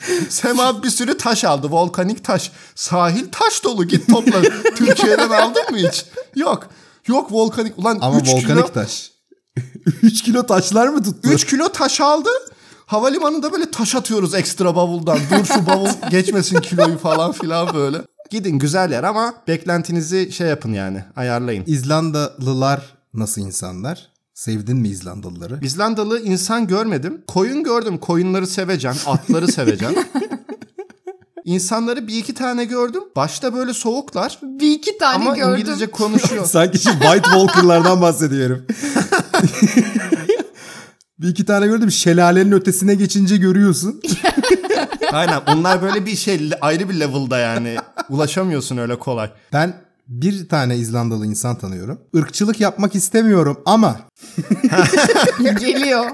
Sema 0.29 0.83
bir 0.83 0.91
sürü 0.91 1.19
taş 1.19 1.45
aldı. 1.45 1.71
Volkanik 1.71 2.25
taş. 2.25 2.53
Sahil 2.75 3.27
taş 3.33 3.65
dolu. 3.65 3.85
Git 3.85 4.09
topla. 4.09 4.43
Türkiye'den 4.77 5.31
aldın 5.31 5.63
mı 5.71 5.77
hiç? 5.77 6.05
Yok. 6.37 6.69
Yok 7.07 7.33
volkanik. 7.33 7.79
Ulan 7.79 7.99
Ama 8.01 8.21
3 8.21 8.29
volkanik 8.29 8.47
kilo, 8.47 8.73
taş. 8.73 9.11
3 10.03 10.23
kilo 10.23 10.47
taşlar 10.47 10.89
mı 10.89 11.03
tuttu? 11.05 11.29
3 11.31 11.47
kilo 11.47 11.69
taş 11.69 12.01
aldı. 12.01 12.31
Havalimanında 12.87 13.53
böyle 13.53 13.71
taş 13.71 13.95
atıyoruz 13.95 14.35
ekstra 14.35 14.77
bavuldan. 14.77 15.19
Dur 15.31 15.45
şu 15.45 15.67
bavul 15.67 15.89
geçmesin 16.11 16.61
kiloyu 16.61 16.99
falan 16.99 17.33
filan 17.33 17.75
böyle. 17.75 17.99
Gidin 18.31 18.59
güzel 18.59 18.93
yer 18.93 19.05
ama 19.05 19.35
beklentinizi 19.49 20.33
şey 20.33 20.47
yapın 20.47 20.73
yani 20.73 21.05
ayarlayın. 21.17 21.65
İzlandalılar 21.67 22.97
nasıl 23.15 23.41
insanlar? 23.41 24.14
Sevdin 24.35 24.77
mi 24.77 24.89
İzlandalıları? 24.89 25.59
İzlandalı 25.63 26.21
insan 26.21 26.67
görmedim. 26.67 27.23
Koyun 27.27 27.65
gördüm. 27.65 27.99
Koyunları 27.99 28.47
seveceğim. 28.47 28.97
Atları 29.07 29.49
seveceğim. 29.49 29.95
İnsanları 31.45 32.09
bir 32.09 32.17
iki 32.17 32.35
tane 32.35 32.65
gördüm. 32.65 33.03
Başta 33.17 33.55
böyle 33.55 33.75
soğuklar. 33.75 34.39
Bir 34.43 34.71
iki 34.71 34.99
tane 34.99 35.15
ama 35.15 35.37
gördüm. 35.37 35.61
İngilizce 35.61 35.91
konuşuyor. 35.91 36.45
Sanki 36.47 36.79
şu 36.79 36.91
White 36.91 37.23
Walker'lardan 37.23 38.01
bahsediyorum. 38.01 38.67
bir 41.19 41.29
iki 41.29 41.45
tane 41.45 41.67
gördüm. 41.67 41.91
Şelalenin 41.91 42.53
ötesine 42.53 42.95
geçince 42.95 43.37
görüyorsun. 43.37 44.03
Aynen. 45.13 45.41
Onlar 45.47 45.83
böyle 45.83 46.07
bir 46.07 46.17
şey 46.17 46.51
ayrı 46.61 46.89
bir 46.89 47.01
level'da 47.01 47.39
yani. 47.39 47.77
Ulaşamıyorsun 48.09 48.77
öyle 48.77 48.99
kolay. 48.99 49.31
Ben 49.53 49.84
bir 50.09 50.49
tane 50.49 50.77
İzlandalı 50.77 51.27
insan 51.27 51.59
tanıyorum. 51.59 52.01
Irkçılık 52.15 52.61
yapmak 52.61 52.95
istemiyorum 52.95 53.61
ama 53.67 53.97
Geliyor. 55.61 56.05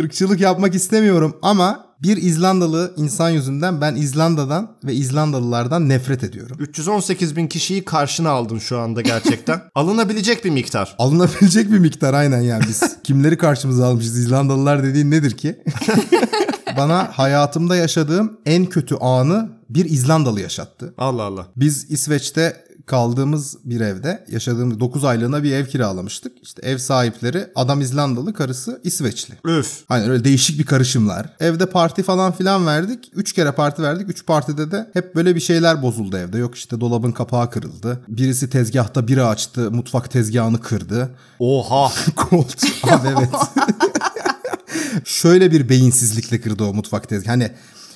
ırkçılık 0.00 0.40
yapmak 0.40 0.74
istemiyorum 0.74 1.36
ama 1.42 1.92
bir 2.02 2.16
İzlandalı 2.16 2.94
insan 2.96 3.30
yüzünden 3.30 3.80
ben 3.80 3.94
İzlanda'dan 3.94 4.76
ve 4.84 4.94
İzlandalılardan 4.94 5.88
nefret 5.88 6.24
ediyorum. 6.24 6.56
318 6.60 7.36
bin 7.36 7.46
kişiyi 7.46 7.84
karşına 7.84 8.30
aldın 8.30 8.58
şu 8.58 8.78
anda 8.78 9.00
gerçekten. 9.00 9.60
Alınabilecek 9.74 10.44
bir 10.44 10.50
miktar. 10.50 10.94
Alınabilecek 10.98 11.72
bir 11.72 11.78
miktar 11.78 12.14
aynen 12.14 12.40
yani 12.40 12.64
biz 12.68 13.02
kimleri 13.04 13.38
karşımıza 13.38 13.86
almışız 13.86 14.18
İzlandalılar 14.18 14.82
dediğin 14.84 15.10
nedir 15.10 15.30
ki? 15.30 15.64
Bana 16.76 17.10
hayatımda 17.12 17.76
yaşadığım 17.76 18.38
en 18.46 18.66
kötü 18.66 18.94
anı 18.94 19.50
bir 19.70 19.84
İzlandalı 19.84 20.40
yaşattı. 20.40 20.94
Allah 20.98 21.22
Allah. 21.22 21.46
Biz 21.56 21.90
İsveç'te 21.90 22.64
kaldığımız 22.86 23.56
bir 23.64 23.80
evde 23.80 24.24
yaşadığımız 24.30 24.80
9 24.80 25.04
aylığına 25.04 25.42
bir 25.42 25.52
ev 25.52 25.66
kiralamıştık. 25.66 26.32
İşte 26.42 26.62
ev 26.62 26.78
sahipleri 26.78 27.46
adam 27.54 27.80
İzlandalı 27.80 28.34
karısı 28.34 28.80
İsveçli. 28.84 29.34
Üf. 29.44 29.84
Aynen 29.88 30.10
öyle 30.10 30.24
değişik 30.24 30.58
bir 30.58 30.66
karışımlar. 30.66 31.36
Evde 31.40 31.66
parti 31.66 32.02
falan 32.02 32.32
filan 32.32 32.66
verdik. 32.66 33.10
Üç 33.14 33.32
kere 33.32 33.52
parti 33.52 33.82
verdik. 33.82 34.10
Üç 34.10 34.26
partide 34.26 34.70
de 34.70 34.90
hep 34.92 35.14
böyle 35.14 35.34
bir 35.34 35.40
şeyler 35.40 35.82
bozuldu 35.82 36.16
evde. 36.16 36.38
Yok 36.38 36.54
işte 36.54 36.80
dolabın 36.80 37.12
kapağı 37.12 37.50
kırıldı. 37.50 38.00
Birisi 38.08 38.50
tezgahta 38.50 39.08
bira 39.08 39.28
açtı. 39.28 39.70
Mutfak 39.70 40.10
tezgahını 40.10 40.60
kırdı. 40.60 41.10
Oha. 41.38 41.92
Koltuğu. 42.16 42.66
Abi 42.90 43.08
evet. 43.08 43.30
Şöyle 45.04 45.52
bir 45.52 45.68
beyinsizlikle 45.68 46.40
kırdı 46.40 46.64
o 46.64 46.74
mutfak 46.74 47.08
tezgahı. 47.08 47.30
Hani 47.30 47.50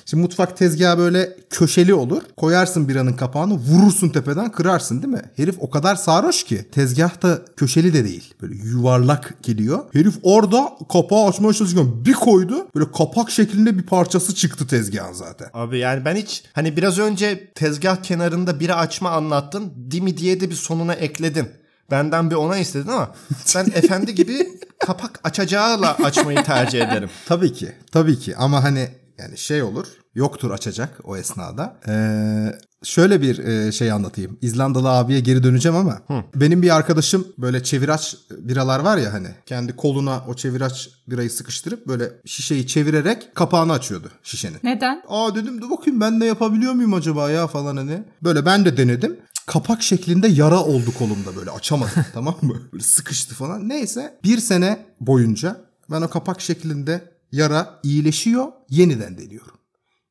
Şimdi 0.09 0.21
mutfak 0.21 0.57
tezgahı 0.57 0.97
böyle 0.97 1.35
köşeli 1.49 1.93
olur. 1.93 2.21
Koyarsın 2.37 2.89
biranın 2.89 3.13
kapağını 3.13 3.53
vurursun 3.53 4.09
tepeden 4.09 4.51
kırarsın 4.51 5.01
değil 5.03 5.13
mi? 5.13 5.21
Herif 5.35 5.55
o 5.59 5.69
kadar 5.69 5.95
sarhoş 5.95 6.43
ki 6.43 6.67
tezgah 6.71 7.21
da 7.21 7.41
köşeli 7.57 7.93
de 7.93 8.03
değil. 8.05 8.33
Böyle 8.41 8.55
yuvarlak 8.55 9.43
geliyor. 9.43 9.79
Herif 9.93 10.15
orada 10.23 10.77
kapağı 10.91 11.27
açmaya 11.27 11.53
çalışırken 11.53 12.05
bir 12.05 12.13
koydu. 12.13 12.67
Böyle 12.75 12.91
kapak 12.91 13.31
şeklinde 13.31 13.77
bir 13.77 13.83
parçası 13.83 14.35
çıktı 14.35 14.67
tezgahın 14.67 15.13
zaten. 15.13 15.49
Abi 15.53 15.77
yani 15.79 16.05
ben 16.05 16.15
hiç 16.15 16.43
hani 16.53 16.77
biraz 16.77 16.99
önce 16.99 17.51
tezgah 17.55 18.03
kenarında 18.03 18.59
biri 18.59 18.73
açma 18.73 19.09
anlattın. 19.09 19.73
Dimi 19.91 20.17
diye 20.17 20.39
de 20.39 20.49
bir 20.49 20.55
sonuna 20.55 20.93
ekledin. 20.93 21.47
Benden 21.91 22.31
bir 22.31 22.35
ona 22.35 22.57
istedin 22.57 22.87
ama 22.87 23.11
ben 23.55 23.65
efendi 23.65 24.15
gibi 24.15 24.47
kapak 24.79 25.19
açacağıyla 25.23 25.97
açmayı 26.03 26.43
tercih 26.43 26.81
ederim. 26.81 27.09
Tabii 27.25 27.53
ki. 27.53 27.71
Tabii 27.91 28.19
ki 28.19 28.35
ama 28.37 28.63
hani 28.63 28.89
yani 29.17 29.37
şey 29.37 29.63
olur. 29.63 29.87
Yoktur 30.15 30.51
açacak 30.51 30.99
o 31.03 31.17
esnada. 31.17 31.79
Ee, 31.87 32.59
şöyle 32.83 33.21
bir 33.21 33.37
e, 33.37 33.71
şey 33.71 33.91
anlatayım. 33.91 34.37
İzlandalı 34.41 34.89
abiye 34.89 35.19
geri 35.19 35.43
döneceğim 35.43 35.77
ama. 35.77 36.01
Benim 36.35 36.61
bir 36.61 36.75
arkadaşım 36.75 37.27
böyle 37.37 37.63
çeviraç 37.63 38.15
biralar 38.37 38.79
var 38.79 38.97
ya 38.97 39.13
hani. 39.13 39.27
Kendi 39.45 39.75
koluna 39.75 40.23
o 40.27 40.33
çeviraç 40.33 40.89
birayı 41.07 41.29
sıkıştırıp 41.29 41.87
böyle 41.87 42.11
şişeyi 42.25 42.67
çevirerek 42.67 43.35
kapağını 43.35 43.73
açıyordu 43.73 44.11
şişenin. 44.23 44.57
Neden? 44.63 45.01
Aa 45.07 45.35
dedim 45.35 45.61
dur 45.61 45.69
bakayım 45.69 46.01
ben 46.01 46.21
de 46.21 46.25
yapabiliyor 46.25 46.73
muyum 46.73 46.93
acaba 46.93 47.29
ya 47.31 47.47
falan 47.47 47.77
hani. 47.77 48.03
Böyle 48.23 48.45
ben 48.45 48.65
de 48.65 48.77
denedim. 48.77 49.19
Kapak 49.45 49.83
şeklinde 49.83 50.27
yara 50.27 50.63
oldu 50.63 50.93
kolumda 50.97 51.35
böyle 51.35 51.51
açamadım 51.51 52.05
tamam 52.13 52.35
mı? 52.41 52.61
Böyle 52.73 52.83
sıkıştı 52.83 53.35
falan. 53.35 53.69
Neyse 53.69 54.19
bir 54.23 54.37
sene 54.37 54.85
boyunca 55.01 55.61
ben 55.91 56.01
o 56.01 56.09
kapak 56.09 56.41
şeklinde 56.41 57.16
yara 57.31 57.79
iyileşiyor 57.83 58.45
yeniden 58.69 59.17
deniyorum. 59.17 59.57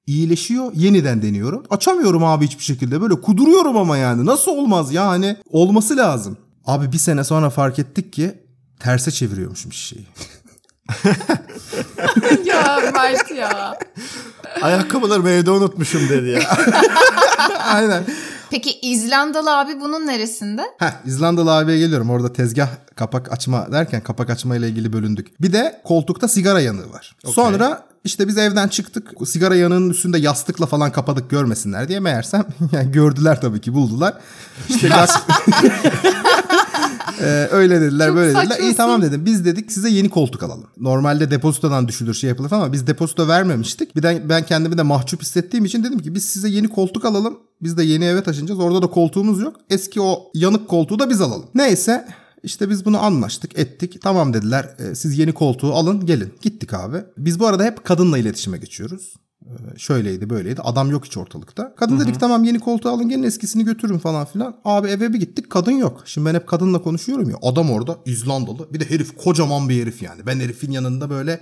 İyileşiyor 0.06 0.72
yeniden 0.74 1.22
deniyorum. 1.22 1.62
Açamıyorum 1.70 2.24
abi 2.24 2.46
hiçbir 2.46 2.64
şekilde 2.64 3.00
böyle 3.00 3.20
kuduruyorum 3.20 3.76
ama 3.76 3.96
yani 3.96 4.26
nasıl 4.26 4.50
olmaz 4.52 4.92
ya 4.92 5.06
hani 5.08 5.36
olması 5.50 5.96
lazım. 5.96 6.36
Abi 6.64 6.92
bir 6.92 6.98
sene 6.98 7.24
sonra 7.24 7.50
fark 7.50 7.78
ettik 7.78 8.12
ki 8.12 8.34
terse 8.80 9.10
çeviriyormuşum 9.10 9.72
şişeyi. 9.72 10.06
ya 12.44 12.80
Mert 12.94 13.30
ya. 13.30 13.78
Ayakkabılarımı 14.62 15.30
evde 15.30 15.50
unutmuşum 15.50 16.08
dedi 16.08 16.28
ya. 16.28 16.40
Aynen. 17.64 18.04
Peki 18.50 18.78
İzlandalı 18.82 19.58
abi 19.58 19.80
bunun 19.80 20.06
neresinde? 20.06 20.62
Heh, 20.78 20.90
İzlandalı 21.06 21.56
abiye 21.56 21.78
geliyorum. 21.78 22.10
Orada 22.10 22.32
tezgah 22.32 22.68
kapak 22.96 23.32
açma 23.32 23.72
derken 23.72 24.00
kapak 24.02 24.30
açma 24.30 24.56
ile 24.56 24.68
ilgili 24.68 24.92
bölündük. 24.92 25.42
Bir 25.42 25.52
de 25.52 25.80
koltukta 25.84 26.28
sigara 26.28 26.60
yanığı 26.60 26.92
var. 26.92 27.16
Sonra 27.24 27.86
İşte 28.04 28.28
biz 28.28 28.38
evden 28.38 28.68
çıktık. 28.68 29.28
Sigara 29.28 29.56
yanığının 29.56 29.90
üstünde 29.90 30.18
yastıkla 30.18 30.66
falan 30.66 30.92
kapadık 30.92 31.30
görmesinler 31.30 31.88
diye 31.88 32.00
meğersem 32.00 32.44
yani 32.72 32.92
gördüler 32.92 33.40
tabii 33.40 33.60
ki 33.60 33.74
buldular. 33.74 34.14
İşte 34.68 34.88
gaz... 34.88 35.22
Ee, 37.20 37.48
öyle 37.50 37.80
dediler 37.80 38.06
Çok 38.06 38.16
böyle 38.16 38.28
dediler. 38.28 38.42
saçmasın. 38.42 38.62
İyi 38.62 38.74
tamam 38.76 39.02
dedim. 39.02 39.26
Biz 39.26 39.44
dedik 39.44 39.72
size 39.72 39.88
yeni 39.90 40.08
koltuk 40.10 40.42
alalım. 40.42 40.66
Normalde 40.78 41.30
depozitodan 41.30 41.88
düşülür 41.88 42.14
şey 42.14 42.28
yapılır 42.28 42.48
falan 42.48 42.60
ama 42.62 42.72
biz 42.72 42.86
depozito 42.86 43.28
vermemiştik. 43.28 43.96
Bir 43.96 44.02
de 44.02 44.22
ben 44.28 44.46
kendimi 44.46 44.78
de 44.78 44.82
mahcup 44.82 45.22
hissettiğim 45.22 45.64
için 45.64 45.84
dedim 45.84 45.98
ki 45.98 46.14
biz 46.14 46.24
size 46.24 46.48
yeni 46.48 46.68
koltuk 46.68 47.04
alalım. 47.04 47.38
Biz 47.62 47.76
de 47.76 47.82
yeni 47.84 48.04
eve 48.04 48.22
taşınacağız. 48.22 48.60
Orada 48.60 48.82
da 48.82 48.86
koltuğumuz 48.86 49.40
yok. 49.40 49.56
Eski 49.70 50.00
o 50.00 50.30
yanık 50.34 50.68
koltuğu 50.68 50.98
da 50.98 51.10
biz 51.10 51.20
alalım. 51.20 51.46
Neyse 51.54 52.08
işte 52.42 52.70
biz 52.70 52.84
bunu 52.84 53.02
anlaştık 53.04 53.58
ettik. 53.58 54.02
Tamam 54.02 54.34
dediler 54.34 54.68
"e, 54.78 54.94
siz 54.94 55.18
yeni 55.18 55.32
koltuğu 55.32 55.74
alın 55.74 56.06
gelin. 56.06 56.34
Gittik 56.42 56.74
abi. 56.74 56.96
Biz 57.18 57.40
bu 57.40 57.46
arada 57.46 57.64
hep 57.64 57.84
kadınla 57.84 58.18
iletişime 58.18 58.58
geçiyoruz. 58.58 59.14
Ee, 59.46 59.78
şöyleydi 59.78 60.30
böyleydi. 60.30 60.60
Adam 60.64 60.90
yok 60.90 61.04
hiç 61.04 61.16
ortalıkta. 61.16 61.74
Kadın 61.76 62.00
dedik 62.00 62.20
tamam 62.20 62.44
yeni 62.44 62.58
koltuğu 62.60 62.88
alın 62.90 63.08
gelin 63.08 63.22
eskisini 63.22 63.64
götürün 63.64 63.98
falan 63.98 64.24
filan. 64.26 64.56
Abi 64.64 64.88
eve 64.88 65.12
bir 65.12 65.18
gittik 65.20 65.50
kadın 65.50 65.72
yok. 65.72 66.02
Şimdi 66.04 66.28
ben 66.28 66.34
hep 66.34 66.46
kadınla 66.46 66.82
konuşuyorum 66.82 67.30
ya. 67.30 67.36
Adam 67.42 67.70
orada 67.70 67.96
İzlandalı. 68.04 68.72
Bir 68.72 68.80
de 68.80 68.90
herif 68.90 69.16
kocaman 69.16 69.68
bir 69.68 69.82
herif 69.82 70.02
yani. 70.02 70.26
Ben 70.26 70.40
herifin 70.40 70.70
yanında 70.70 71.10
böyle 71.10 71.40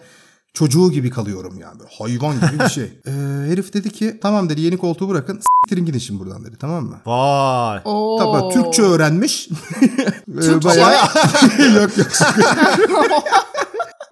çocuğu 0.55 0.91
gibi 0.93 1.11
kalıyorum 1.11 1.59
yani. 1.61 1.79
Böyle 1.81 1.91
hayvan 1.99 2.35
gibi 2.35 2.61
bir 2.65 2.69
şey. 2.69 2.85
Ee, 3.07 3.11
herif 3.51 3.75
dedi 3.75 3.91
ki 3.91 4.19
tamam 4.23 4.49
dedi 4.49 4.61
yeni 4.61 4.77
koltuğu 4.77 5.09
bırakın. 5.09 5.37
S**tirin 5.41 5.87
gidin 5.87 5.99
şimdi 5.99 6.21
buradan 6.21 6.45
dedi 6.45 6.57
tamam 6.61 6.85
mı? 6.85 6.97
Vay. 7.07 7.81
Oo. 7.85 8.19
Tabii 8.19 8.55
Türkçe 8.55 8.83
öğrenmiş. 8.83 9.49
Ee, 10.39 10.41
Türkçe? 10.41 10.69
bayağı- 10.69 10.93
yok 11.83 11.99
yok. 11.99 12.09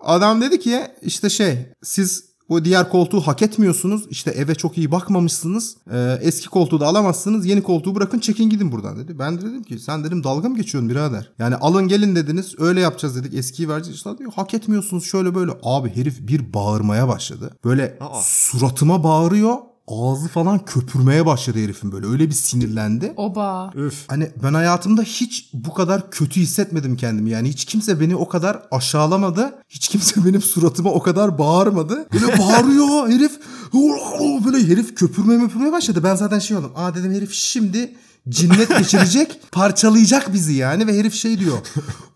Adam 0.01 0.41
dedi 0.41 0.61
ki 0.61 0.81
işte 1.03 1.31
şey 1.31 1.67
siz 1.83 2.25
o 2.53 2.65
diğer 2.65 2.91
koltuğu 2.91 3.21
hak 3.21 3.43
etmiyorsunuz. 3.43 4.03
İşte 4.11 4.31
eve 4.31 4.55
çok 4.55 4.79
iyi 4.79 4.91
bakmamışsınız. 4.91 5.77
Ee, 5.93 6.19
eski 6.21 6.49
koltuğu 6.49 6.81
da 6.81 6.87
alamazsınız. 6.87 7.47
Yeni 7.47 7.63
koltuğu 7.63 7.95
bırakın 7.95 8.19
çekin 8.19 8.51
gidin 8.51 8.73
buradan 8.73 8.99
dedi. 8.99 9.19
Ben 9.19 9.39
de 9.39 9.43
dedim 9.43 9.63
ki 9.63 9.79
sen 9.79 10.05
dedim 10.05 10.25
dalga 10.25 10.49
mı 10.49 10.57
geçiyorsun 10.57 10.91
birader? 10.91 11.33
Yani 11.39 11.57
alın 11.57 11.89
gelin 11.89 12.17
dediniz 12.17 12.55
öyle 12.59 12.81
yapacağız 12.81 13.17
dedik. 13.17 13.35
Eskiyi 13.35 13.69
vereceğiz. 13.69 13.97
İşte 13.97 14.19
diyor 14.19 14.33
hak 14.37 14.55
etmiyorsunuz 14.55 15.05
şöyle 15.05 15.35
böyle. 15.35 15.53
Abi 15.63 15.97
herif 15.97 16.29
bir 16.29 16.55
bağırmaya 16.55 17.09
başladı. 17.09 17.57
Böyle 17.65 17.99
Aa. 18.01 18.21
suratıma 18.23 19.05
bağırıyor. 19.05 19.57
Ağzı 19.89 20.29
falan 20.29 20.65
köpürmeye 20.65 21.27
başladı 21.27 21.59
herifin 21.59 21.93
böyle. 21.93 22.07
Öyle 22.07 22.29
bir 22.29 22.35
sinirlendi. 22.35 23.13
Oba. 23.17 23.73
Üf. 23.75 24.05
Hani 24.09 24.31
ben 24.43 24.55
hayatımda 24.55 25.03
hiç 25.03 25.51
bu 25.53 25.75
kadar 25.75 26.11
kötü 26.11 26.41
hissetmedim 26.41 26.97
kendimi. 26.97 27.31
Yani 27.31 27.49
hiç 27.49 27.65
kimse 27.65 28.01
beni 28.01 28.17
o 28.17 28.29
kadar 28.29 28.63
aşağılamadı. 28.71 29.55
Hiç 29.69 29.89
kimse 29.89 30.25
benim 30.25 30.43
suratıma 30.43 30.91
o 30.91 31.03
kadar 31.03 31.39
bağırmadı. 31.39 32.07
Böyle 32.13 32.39
bağırıyor 32.39 33.09
herif. 33.09 33.33
Böyle 34.45 34.69
herif 34.69 34.95
köpürmeye 34.95 35.39
möpürmeye 35.39 35.73
başladı. 35.73 36.01
Ben 36.05 36.15
zaten 36.15 36.39
şey 36.39 36.57
oldum. 36.57 36.73
Aa 36.77 36.95
dedim 36.95 37.13
herif 37.13 37.33
şimdi 37.33 37.95
cinnet 38.29 38.79
geçirecek, 38.79 39.41
parçalayacak 39.53 40.33
bizi 40.33 40.53
yani 40.53 40.87
ve 40.87 40.99
herif 40.99 41.15
şey 41.15 41.39
diyor. 41.39 41.59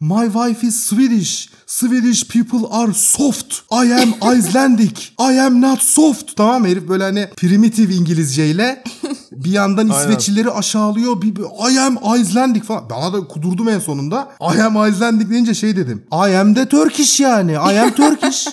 My 0.00 0.32
wife 0.32 0.66
is 0.66 0.84
Swedish. 0.84 1.48
Swedish 1.66 2.28
people 2.28 2.66
are 2.70 2.94
soft. 2.94 3.54
I 3.72 3.94
am 3.94 4.34
Icelandic. 4.38 5.00
I 5.20 5.40
am 5.40 5.60
not 5.60 5.82
soft. 5.82 6.36
Tamam 6.36 6.66
herif 6.66 6.88
böyle 6.88 7.02
hani 7.02 7.28
primitive 7.36 7.94
İngilizceyle 7.94 8.84
bir 9.32 9.50
yandan 9.50 9.88
İsveçlileri 9.88 10.50
aşağılıyor. 10.50 11.22
Bir, 11.22 11.36
bir, 11.36 11.42
I 11.42 11.80
am 11.80 11.98
Icelandic 12.20 12.64
falan. 12.64 12.90
Bana 12.90 13.12
da 13.12 13.20
kudurdum 13.26 13.68
en 13.68 13.78
sonunda. 13.78 14.28
I 14.40 14.62
am 14.62 14.88
Icelandic 14.88 15.30
deyince 15.30 15.54
şey 15.54 15.76
dedim. 15.76 16.04
I 16.12 16.36
am 16.36 16.56
de 16.56 16.68
Turkish 16.68 17.20
yani. 17.20 17.52
I 17.52 17.80
am 17.80 17.90
Turkish. 17.90 18.46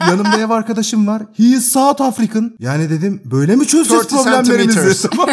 Yanımda 0.08 0.38
ev 0.38 0.50
arkadaşım 0.50 1.06
var. 1.06 1.22
He 1.36 1.44
is 1.44 1.72
South 1.72 2.02
African. 2.02 2.52
Yani 2.58 2.90
dedim 2.90 3.22
böyle 3.24 3.56
mi 3.56 3.66
çözeceğiz 3.66 4.04
30 4.04 4.24
problemlerimizi? 4.24 5.08
Tamam? 5.10 5.28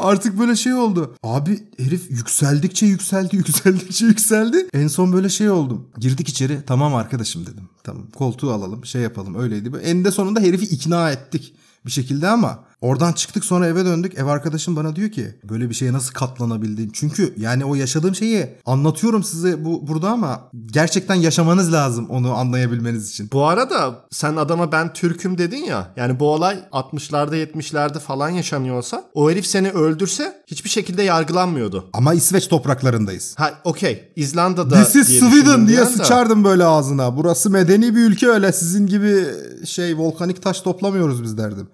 Artık 0.00 0.38
böyle 0.38 0.56
şey 0.56 0.74
oldu. 0.74 1.14
Abi 1.22 1.58
herif 1.78 2.10
yükseldikçe 2.10 2.86
yükseldi, 2.86 3.36
yükseldikçe 3.36 4.06
yükseldi. 4.06 4.66
En 4.74 4.86
son 4.88 5.12
böyle 5.12 5.28
şey 5.28 5.50
oldum. 5.50 5.86
Girdik 5.98 6.28
içeri. 6.28 6.58
Tamam 6.66 6.94
arkadaşım 6.94 7.42
dedim. 7.46 7.68
Tamam 7.84 8.02
koltuğu 8.16 8.52
alalım, 8.52 8.84
şey 8.84 9.02
yapalım. 9.02 9.34
Öyleydi. 9.34 9.72
Böyle 9.72 9.86
Eninde 9.88 10.10
sonunda 10.10 10.40
herifi 10.40 10.64
ikna 10.64 11.10
ettik 11.10 11.54
bir 11.86 11.90
şekilde 11.90 12.28
ama 12.28 12.58
oradan 12.80 13.12
çıktık 13.12 13.44
sonra 13.44 13.66
eve 13.66 13.84
döndük. 13.84 14.18
Ev 14.18 14.26
arkadaşım 14.26 14.76
bana 14.76 14.96
diyor 14.96 15.10
ki 15.10 15.38
böyle 15.44 15.68
bir 15.68 15.74
şeye 15.74 15.92
nasıl 15.92 16.12
katlanabildin? 16.12 16.90
Çünkü 16.94 17.34
yani 17.36 17.64
o 17.64 17.74
yaşadığım 17.74 18.14
şeyi 18.14 18.46
anlatıyorum 18.66 19.22
size 19.22 19.64
bu 19.64 19.88
burada 19.88 20.10
ama 20.10 20.50
gerçekten 20.66 21.14
yaşamanız 21.14 21.72
lazım 21.72 22.06
onu 22.10 22.34
anlayabilmeniz 22.34 23.10
için. 23.10 23.28
Bu 23.32 23.46
arada 23.46 23.94
sen 24.10 24.36
adama 24.36 24.72
ben 24.72 24.92
Türk'üm 24.92 25.38
dedin 25.38 25.64
ya. 25.64 25.92
Yani 25.96 26.20
bu 26.20 26.32
olay 26.32 26.58
60'larda 26.72 27.46
70'lerde 27.46 27.98
falan 27.98 28.28
yaşanıyorsa 28.28 29.04
o 29.14 29.30
herif 29.30 29.46
seni 29.46 29.70
öldürse 29.70 30.42
hiçbir 30.46 30.70
şekilde 30.70 31.02
yargılanmıyordu. 31.02 31.90
Ama 31.92 32.14
İsveç 32.14 32.48
topraklarındayız. 32.48 33.34
Ha 33.38 33.50
okey. 33.64 34.12
İzlanda'da 34.16 34.82
This 34.82 34.96
is 34.96 35.08
diye 35.08 35.20
Sweden 35.20 35.68
diye 35.68 35.84
sıçardım 35.84 36.44
böyle 36.44 36.64
ağzına. 36.64 37.16
Burası 37.16 37.50
medeni 37.50 37.96
bir 37.96 38.00
ülke 38.00 38.28
öyle 38.28 38.52
sizin 38.52 38.86
gibi 38.86 39.24
şey 39.66 39.98
volkanik 39.98 40.42
taş 40.42 40.60
toplamıyoruz 40.60 41.22
biz 41.22 41.38
derdim. 41.38 41.68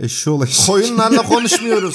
Eşşoğlu 0.00 0.44
eşek. 0.44 0.66
Koyunlarla 0.66 1.22
konuşmuyoruz. 1.22 1.94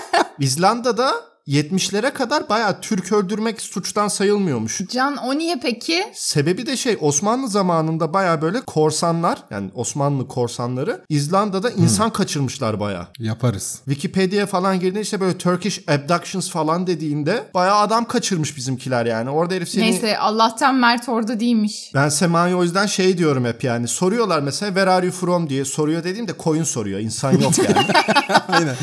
İzlanda'da 0.38 1.33
70'lere 1.48 2.10
kadar 2.10 2.48
bayağı 2.48 2.80
Türk 2.80 3.12
öldürmek 3.12 3.60
suçtan 3.60 4.08
sayılmıyormuş. 4.08 4.80
Can 4.92 5.16
o 5.16 5.38
niye 5.38 5.56
peki? 5.62 6.04
Sebebi 6.14 6.66
de 6.66 6.76
şey 6.76 6.96
Osmanlı 7.00 7.48
zamanında 7.48 8.14
baya 8.14 8.42
böyle 8.42 8.60
korsanlar 8.60 9.38
yani 9.50 9.70
Osmanlı 9.74 10.28
korsanları 10.28 11.00
İzlanda'da 11.08 11.70
insan 11.70 12.12
kaçırmışlar 12.12 12.80
baya. 12.80 13.08
Yaparız. 13.18 13.80
Wikipedia 13.84 14.46
falan 14.46 14.76
girdiğinde 14.76 15.00
işte 15.00 15.20
böyle 15.20 15.38
Turkish 15.38 15.80
abductions 15.88 16.50
falan 16.50 16.86
dediğinde 16.86 17.50
bayağı 17.54 17.78
adam 17.78 18.04
kaçırmış 18.04 18.56
bizimkiler 18.56 19.06
yani. 19.06 19.30
Orada 19.30 19.54
herif 19.54 19.68
seni... 19.68 19.82
Neyse 19.84 20.18
Allah'tan 20.18 20.74
Mert 20.74 21.08
orada 21.08 21.40
değilmiş. 21.40 21.90
Ben 21.94 22.08
Sema'ya 22.08 22.56
o 22.56 22.62
yüzden 22.62 22.86
şey 22.86 23.18
diyorum 23.18 23.44
hep 23.44 23.64
yani. 23.64 23.88
Soruyorlar 23.88 24.40
mesela 24.40 24.70
where 24.70 24.90
are 24.90 25.06
you 25.06 25.14
from 25.14 25.48
diye 25.48 25.64
soruyor 25.64 26.04
dediğimde 26.04 26.32
koyun 26.32 26.64
soruyor. 26.64 27.00
İnsan 27.00 27.32
yok 27.32 27.58
yani. 27.58 27.86
Aynen. 28.48 28.76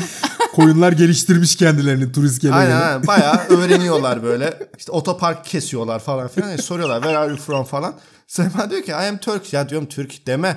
Koyunlar 0.54 0.92
geliştirmiş 0.92 1.56
kendilerini 1.56 2.12
turist 2.12 2.40
aynen 2.52 2.80
aynen. 2.80 3.06
Bayağı 3.06 3.36
öğreniyorlar 3.48 4.22
böyle. 4.22 4.58
İşte 4.78 4.92
otopark 4.92 5.44
kesiyorlar 5.44 5.98
falan 5.98 6.28
filan. 6.28 6.48
Yani 6.48 6.62
soruyorlar 6.62 6.96
where 7.02 7.18
are 7.18 7.28
you 7.30 7.38
from 7.38 7.64
falan. 7.64 7.94
Sema 8.26 8.70
diyor 8.70 8.82
ki 8.82 8.90
I 8.90 8.94
am 9.08 9.18
Turk. 9.18 9.52
Ya 9.52 9.68
diyorum 9.68 9.88
Türk 9.88 10.26
deme. 10.26 10.56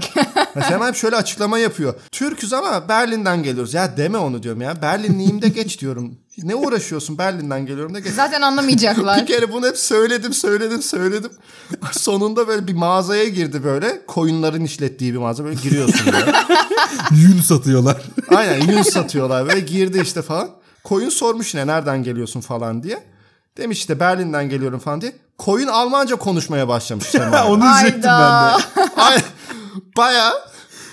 Ya 0.55 0.61
Sema 0.63 0.87
hep 0.87 0.95
şöyle 0.95 1.15
açıklama 1.15 1.57
yapıyor. 1.59 1.93
Türküz 2.11 2.53
ama 2.53 2.89
Berlin'den 2.89 3.43
geliyoruz. 3.43 3.73
Ya 3.73 3.97
deme 3.97 4.17
onu 4.17 4.43
diyorum 4.43 4.61
ya. 4.61 4.81
Berlinliyim 4.81 5.41
de 5.41 5.49
geç 5.49 5.81
diyorum. 5.81 6.17
Ne 6.43 6.55
uğraşıyorsun 6.55 7.17
Berlin'den 7.17 7.65
geliyorum 7.65 7.93
da 7.93 7.99
geç. 7.99 8.13
Zaten 8.13 8.41
anlamayacaklar. 8.41 9.17
Bir 9.21 9.25
kere 9.25 9.53
bunu 9.53 9.67
hep 9.67 9.77
söyledim 9.77 10.33
söyledim 10.33 10.81
söyledim. 10.81 11.31
Sonunda 11.91 12.47
böyle 12.47 12.67
bir 12.67 12.73
mağazaya 12.73 13.25
girdi 13.25 13.63
böyle. 13.63 14.05
Koyunların 14.07 14.63
işlettiği 14.63 15.13
bir 15.13 15.17
mağaza. 15.17 15.43
Böyle 15.43 15.61
giriyorsun 15.63 16.13
böyle. 16.13 16.33
Yün 17.11 17.41
satıyorlar. 17.41 18.01
Aynen 18.35 18.67
yün 18.67 18.81
satıyorlar 18.81 19.47
böyle 19.47 19.59
girdi 19.59 19.99
işte 20.03 20.21
falan. 20.21 20.49
Koyun 20.85 21.09
sormuş 21.09 21.55
ne 21.55 21.67
nereden 21.67 22.03
geliyorsun 22.03 22.41
falan 22.41 22.83
diye. 22.83 23.03
Demiş 23.57 23.77
işte 23.77 23.99
Berlin'den 23.99 24.49
geliyorum 24.49 24.79
falan 24.79 25.01
diye. 25.01 25.15
Koyun 25.37 25.67
Almanca 25.67 26.15
konuşmaya 26.15 26.67
başlamış 26.67 27.05
Sema. 27.05 27.45
Onu 27.49 27.61
diyecektim 27.61 28.03
ben 28.03 28.59
de. 28.59 28.63
Aynen. 28.97 29.23
Baya 29.97 30.33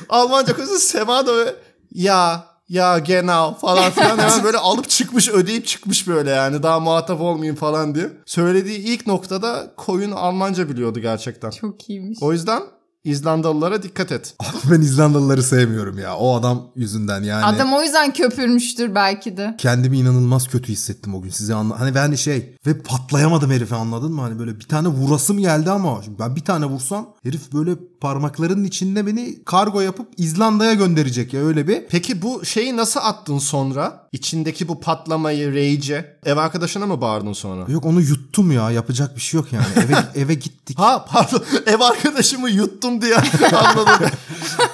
Almanca 0.09 0.57
konuşuyor. 0.57 0.79
Sema 0.79 1.27
da 1.27 1.33
böyle 1.33 1.55
ya 1.93 2.45
ya 2.69 2.99
genau 2.99 3.55
falan 3.55 3.91
filan 3.91 4.19
hemen 4.19 4.45
böyle 4.45 4.59
alıp 4.59 4.89
çıkmış 4.89 5.29
ödeyip 5.29 5.67
çıkmış 5.67 6.09
böyle 6.09 6.31
yani 6.31 6.63
daha 6.63 6.81
muhatap 6.81 7.21
olmayayım 7.21 7.57
falan 7.57 7.95
diye. 7.95 8.11
Söylediği 8.27 8.79
ilk 8.79 9.07
noktada 9.07 9.73
koyun 9.77 10.13
Almanca 10.13 10.69
biliyordu 10.69 11.01
gerçekten. 11.01 11.51
Çok 11.51 11.91
iyiymiş. 11.91 12.19
O 12.23 12.33
yüzden 12.33 12.63
İzlandalılara 13.05 13.83
dikkat 13.83 14.13
et. 14.13 14.35
Ben 14.71 14.81
İzlandalıları 14.81 15.43
sevmiyorum 15.43 15.99
ya. 15.99 16.17
O 16.17 16.37
adam 16.37 16.71
yüzünden 16.77 17.23
yani. 17.23 17.45
Adam 17.45 17.73
o 17.73 17.83
yüzden 17.83 18.13
köpürmüştür 18.13 18.95
belki 18.95 19.37
de. 19.37 19.55
Kendimi 19.59 19.99
inanılmaz 19.99 20.49
kötü 20.49 20.73
hissettim 20.73 21.15
o 21.15 21.23
gün 21.23 21.31
size 21.31 21.55
anla. 21.55 21.81
Hani 21.81 21.95
ben 21.95 22.15
şey 22.15 22.57
ve 22.67 22.79
patlayamadım 22.79 23.51
herife 23.51 23.77
anladın 23.77 24.13
mı? 24.13 24.21
Hani 24.21 24.39
böyle 24.39 24.61
bir 24.61 24.65
tane 24.65 24.89
vurasım 24.89 25.39
geldi 25.39 25.71
ama 25.71 26.01
şimdi 26.05 26.19
ben 26.19 26.37
bir 26.37 26.41
tane 26.41 26.67
vursam 26.67 27.15
herif 27.23 27.53
böyle 27.53 27.71
parmaklarının 28.01 28.65
içinde 28.65 29.07
beni 29.07 29.45
kargo 29.45 29.81
yapıp 29.81 30.09
İzlanda'ya 30.17 30.75
gönderecek 30.75 31.33
ya 31.35 31.41
öyle 31.41 31.69
bir. 31.69 31.87
Peki 31.91 32.23
bu 32.23 32.45
şeyi 32.45 32.77
nasıl 32.77 33.01
attın 33.03 33.39
sonra? 33.39 34.09
İçindeki 34.13 34.69
bu 34.69 34.81
patlamayı, 34.81 35.49
rage'i 35.51 36.05
ev 36.25 36.37
arkadaşına 36.37 36.87
mı 36.87 37.01
bağırdın 37.01 37.33
sonra? 37.33 37.73
Yok 37.73 37.85
onu 37.87 38.01
yuttum 38.01 38.53
ya 38.53 38.71
yapacak 38.71 39.17
bir 39.17 39.21
şey 39.21 39.39
yok 39.39 39.53
yani. 39.53 39.67
Eve, 39.77 39.97
eve 40.25 40.35
gittik. 40.35 40.79
Ha 40.79 41.05
pardon 41.09 41.45
ev 41.67 41.81
arkadaşımı 41.81 42.51
yuttum 42.51 42.92
yuttum 42.93 43.03
diye 43.03 43.17
anladım. 43.59 44.07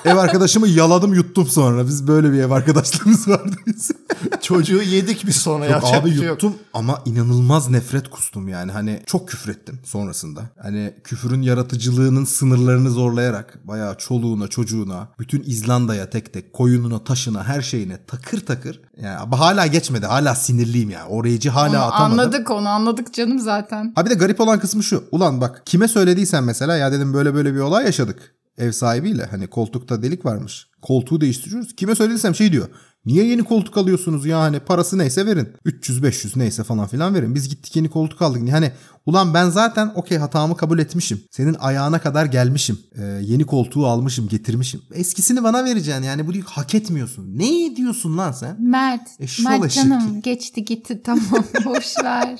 ev 0.04 0.16
arkadaşımı 0.16 0.68
yaladım 0.68 1.14
yuttum 1.14 1.46
sonra. 1.46 1.86
Biz 1.86 2.06
böyle 2.08 2.32
bir 2.32 2.38
ev 2.38 2.50
arkadaşlığımız 2.50 3.28
vardı 3.28 3.56
bizim. 3.66 3.96
Çocuğu 4.42 4.82
yedik 4.82 5.26
biz 5.26 5.36
sonra 5.36 5.64
Yok 5.64 5.72
yapacak 5.72 6.02
abi 6.02 6.08
şey 6.10 6.18
yok. 6.18 6.26
yuttum 6.42 6.54
ama 6.74 7.02
inanılmaz 7.04 7.70
nefret 7.70 8.10
kustum 8.10 8.48
yani. 8.48 8.72
Hani 8.72 9.02
çok 9.06 9.28
küfrettim 9.28 9.78
sonrasında. 9.84 10.40
Hani 10.62 10.94
küfürün 11.04 11.42
yaratıcılığının 11.42 12.24
sınırlarını 12.24 12.90
zorlayarak 12.90 13.58
bayağı 13.68 13.98
çoluğuna 13.98 14.48
çocuğuna 14.48 15.08
bütün 15.18 15.42
İzlanda'ya 15.46 16.10
tek 16.10 16.32
tek 16.32 16.52
koyununa 16.52 17.04
taşına 17.04 17.44
her 17.44 17.62
şeyine 17.62 17.98
takır 18.06 18.40
takır. 18.46 18.80
Yani 19.02 19.16
ama 19.16 19.40
hala 19.40 19.66
geçmedi 19.66 20.06
hala 20.06 20.34
sinirliyim 20.34 20.90
yani. 20.90 21.08
O 21.08 21.24
rage'i 21.24 21.50
hala 21.50 21.68
Onu 21.70 21.94
atamadım. 21.94 22.18
anladık 22.18 22.50
onu 22.50 22.68
anladık 22.68 23.14
canım 23.14 23.38
zaten. 23.38 23.92
Ha 23.94 24.04
bir 24.04 24.10
de 24.10 24.14
garip 24.14 24.40
olan 24.40 24.58
kısmı 24.58 24.82
şu. 24.82 25.04
Ulan 25.12 25.40
bak 25.40 25.62
kime 25.64 25.88
söylediysen 25.88 26.44
mesela 26.44 26.76
ya 26.76 26.92
dedim 26.92 27.14
böyle 27.14 27.34
böyle 27.34 27.54
bir 27.54 27.60
olay 27.60 27.84
yaşadık. 27.84 28.34
Ev 28.58 28.72
sahibiyle 28.72 29.26
hani 29.30 29.46
koltukta 29.46 30.02
delik 30.02 30.24
varmış. 30.24 30.66
Koltuğu 30.82 31.20
değiştiriyoruz. 31.20 31.76
Kime 31.76 31.94
söylediysem 31.94 32.34
şey 32.34 32.52
diyor. 32.52 32.68
Niye 33.06 33.24
yeni 33.24 33.44
koltuk 33.44 33.76
alıyorsunuz 33.76 34.26
ya 34.26 34.40
hani 34.40 34.60
parası 34.60 34.98
neyse 34.98 35.26
verin. 35.26 35.48
300-500 35.66 36.38
neyse 36.38 36.64
falan 36.64 36.86
filan 36.86 37.14
verin. 37.14 37.34
Biz 37.34 37.48
gittik 37.48 37.76
yeni 37.76 37.90
koltuk 37.90 38.22
aldık. 38.22 38.52
Hani 38.52 38.72
ulan 39.06 39.34
ben 39.34 39.50
zaten 39.50 39.92
okey 39.94 40.18
hatamı 40.18 40.56
kabul 40.56 40.78
etmişim. 40.78 41.20
Senin 41.30 41.54
ayağına 41.54 41.98
kadar 42.00 42.26
gelmişim. 42.26 42.78
Ee, 42.98 43.02
yeni 43.04 43.44
koltuğu 43.46 43.86
almışım 43.86 44.28
getirmişim. 44.28 44.80
Eskisini 44.92 45.42
bana 45.44 45.64
vereceksin 45.64 46.02
yani 46.02 46.26
bu 46.26 46.34
diyor 46.34 46.44
hak 46.48 46.74
etmiyorsun. 46.74 47.38
Ne 47.38 47.76
diyorsun 47.76 48.18
lan 48.18 48.32
sen? 48.32 48.56
Mert, 48.62 49.08
Eşşol 49.20 49.44
Mert 49.44 49.72
canım 49.74 50.20
geçti 50.22 50.64
gitti 50.64 51.00
tamam 51.04 51.44
boş 51.64 51.94
ver. 52.04 52.38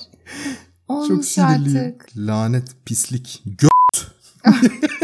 Çok 0.89 0.97
Olmuş 0.97 1.27
sinirliyim. 1.27 1.79
artık. 1.79 2.17
Lanet 2.17 2.69
pislik. 2.87 3.43
Gö- 3.47 3.69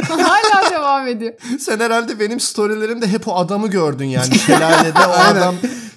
Hala 0.09 0.71
devam 0.71 1.09
ediyor. 1.09 1.33
Sen 1.61 1.81
herhalde 1.81 2.21
benim 2.21 2.41
storylerimde 2.41 3.07
hep 3.07 3.29
o 3.29 3.37
adamı 3.37 3.69
gördün 3.69 4.05
yani. 4.05 4.39
Şelalede 4.39 4.99
o 4.99 5.11
adam. 5.11 5.55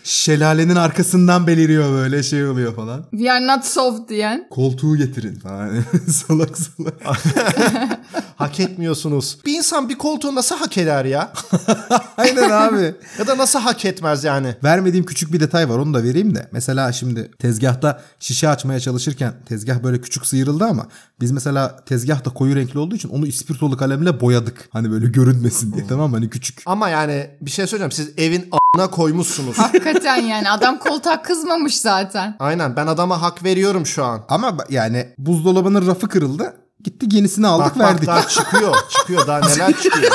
Şelalenin 0.08 0.76
arkasından 0.76 1.48
beliriyor 1.48 1.92
böyle 1.92 2.24
şey 2.24 2.46
oluyor 2.48 2.76
falan. 2.76 3.06
We 3.12 3.32
are 3.32 3.48
not 3.48 3.66
soft 3.66 4.10
diyen. 4.10 4.48
Koltuğu 4.50 4.98
getirin 4.98 5.36
falan. 5.36 5.70
salak 6.12 6.58
salak. 6.58 7.02
Hak 8.36 8.60
etmiyorsunuz. 8.60 9.38
Bir 9.46 9.54
insan 9.58 9.90
bir 9.90 9.98
koltuğu 9.98 10.36
nasıl 10.36 10.56
hak 10.56 10.78
eder 10.78 11.06
ya? 11.06 11.34
Aynen 12.18 12.50
abi. 12.50 12.96
Ya 13.20 13.28
da 13.28 13.38
nasıl 13.38 13.60
hak 13.60 13.86
etmez 13.86 14.24
yani? 14.24 14.56
Vermediğim 14.64 15.06
küçük 15.06 15.34
bir 15.34 15.40
detay 15.40 15.70
var 15.70 15.78
onu 15.78 15.94
da 15.94 16.04
vereyim 16.04 16.36
de. 16.36 16.48
Mesela 16.52 16.92
şimdi 16.92 17.32
tezgahta 17.40 18.02
şişe 18.20 18.50
açmaya 18.50 18.80
çalışırken 18.80 19.34
tezgah 19.46 19.84
böyle 19.84 20.02
küçük 20.02 20.26
sıyrıldı 20.26 20.64
ama 20.64 20.88
biz 21.22 21.32
mesela 21.32 21.80
tezgah 21.86 22.26
da 22.26 22.30
koyu 22.30 22.56
renkli 22.56 22.80
olduğu 22.80 22.96
için 22.96 23.10
onu 23.10 23.28
ispirtolu 23.28 23.78
kalemle 23.78 24.22
boyadık. 24.22 24.70
Hani 24.72 24.92
böyle 24.92 25.08
görünmesin 25.08 25.74
diye 25.74 25.88
tamam 25.88 26.10
mı? 26.10 26.16
Hani 26.16 26.30
küçük. 26.30 26.62
Ama 26.66 26.90
yani 26.90 27.30
bir 27.42 27.52
şey 27.52 27.68
söyleyeceğim. 27.68 27.92
Siz 27.92 28.26
evin 28.26 28.48
a**ına 28.52 28.90
koymuşsunuz. 28.90 29.58
Hakikaten 29.58 29.97
yani 30.06 30.50
adam 30.52 30.80
koltuğa 30.80 31.22
kızmamış 31.22 31.78
zaten. 31.80 32.36
Aynen 32.40 32.76
ben 32.76 32.88
adama 32.88 33.22
hak 33.22 33.44
veriyorum 33.44 33.86
şu 33.86 34.06
an. 34.06 34.22
Ama 34.30 34.58
yani 34.70 35.14
buzdolabının 35.18 35.88
rafı 35.88 36.08
kırıldı. 36.10 36.54
Gittik 36.84 37.14
yenisini 37.14 37.48
aldık 37.48 37.66
Bak 37.66 37.80
bak 37.80 37.86
verdik. 37.94 38.08
daha 38.08 38.28
çıkıyor. 38.28 38.76
Çıkıyor 38.90 39.28
daha 39.28 39.40
neler 39.40 39.74
çıkıyor. 39.84 40.12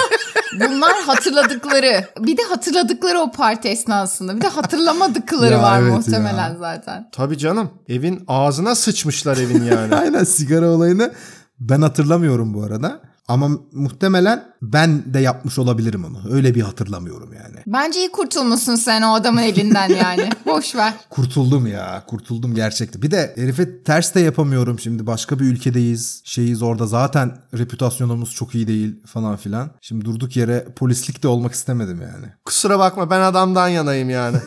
Bunlar 0.61 0.93
hatırladıkları. 1.07 2.05
Bir 2.19 2.37
de 2.37 2.43
hatırladıkları 2.43 3.19
o 3.19 3.31
parti 3.33 3.69
esnasında. 3.69 4.37
Bir 4.37 4.41
de 4.41 4.49
hatırlamadıkları 4.49 5.53
Ya 5.53 5.63
var 5.63 5.81
evet 5.83 5.93
muhtemelen 5.93 6.51
ya. 6.51 6.57
zaten. 6.59 7.09
Tabii 7.13 7.39
canım. 7.39 7.71
Evin 7.89 8.25
ağzına 8.29 8.75
sıçmışlar 8.75 9.37
evin 9.37 9.65
yani. 9.65 9.95
Aynen 10.01 10.25
sigara 10.25 10.69
olayını 10.71 11.13
ben 11.61 11.83
hatırlamıyorum 11.83 12.55
bu 12.55 12.63
arada. 12.63 13.01
Ama 13.29 13.49
muhtemelen 13.73 14.52
ben 14.63 15.15
de 15.15 15.21
yapmış 15.21 15.59
olabilirim 15.59 16.05
onu. 16.05 16.35
Öyle 16.35 16.55
bir 16.55 16.63
hatırlamıyorum 16.63 17.33
yani. 17.33 17.57
Bence 17.67 17.99
iyi 17.99 18.13
kurtulmuşsun 18.13 18.75
sen 18.75 19.03
o 19.03 19.15
adamın 19.15 19.43
elinden 19.43 19.89
yani. 19.89 20.31
Boş 20.47 20.75
ver. 20.75 20.95
Kurtuldum 21.11 21.67
ya. 21.67 22.05
Kurtuldum 22.07 22.55
gerçekten. 22.55 23.03
Bir 23.03 23.11
de 23.11 23.33
herife 23.37 23.83
ters 23.83 24.15
de 24.15 24.21
yapamıyorum 24.21 24.79
şimdi. 24.79 25.07
Başka 25.07 25.39
bir 25.39 25.45
ülkedeyiz. 25.45 26.21
Şeyiz 26.25 26.63
orada 26.63 26.87
zaten 26.87 27.39
reputasyonumuz 27.59 28.35
çok 28.35 28.55
iyi 28.55 28.69
değil 28.69 28.97
falan 29.07 29.37
filan. 29.37 29.71
Şimdi 29.81 30.05
durduk 30.05 30.37
yere 30.37 30.67
polislik 30.77 31.23
de 31.23 31.29
olmak 31.29 31.53
istemedim 31.53 32.01
yani. 32.03 32.27
Kusura 32.45 32.79
bakma 32.79 33.11
ben 33.11 33.21
adamdan 33.21 33.69
yanayım 33.69 34.11
yani. 34.11 34.37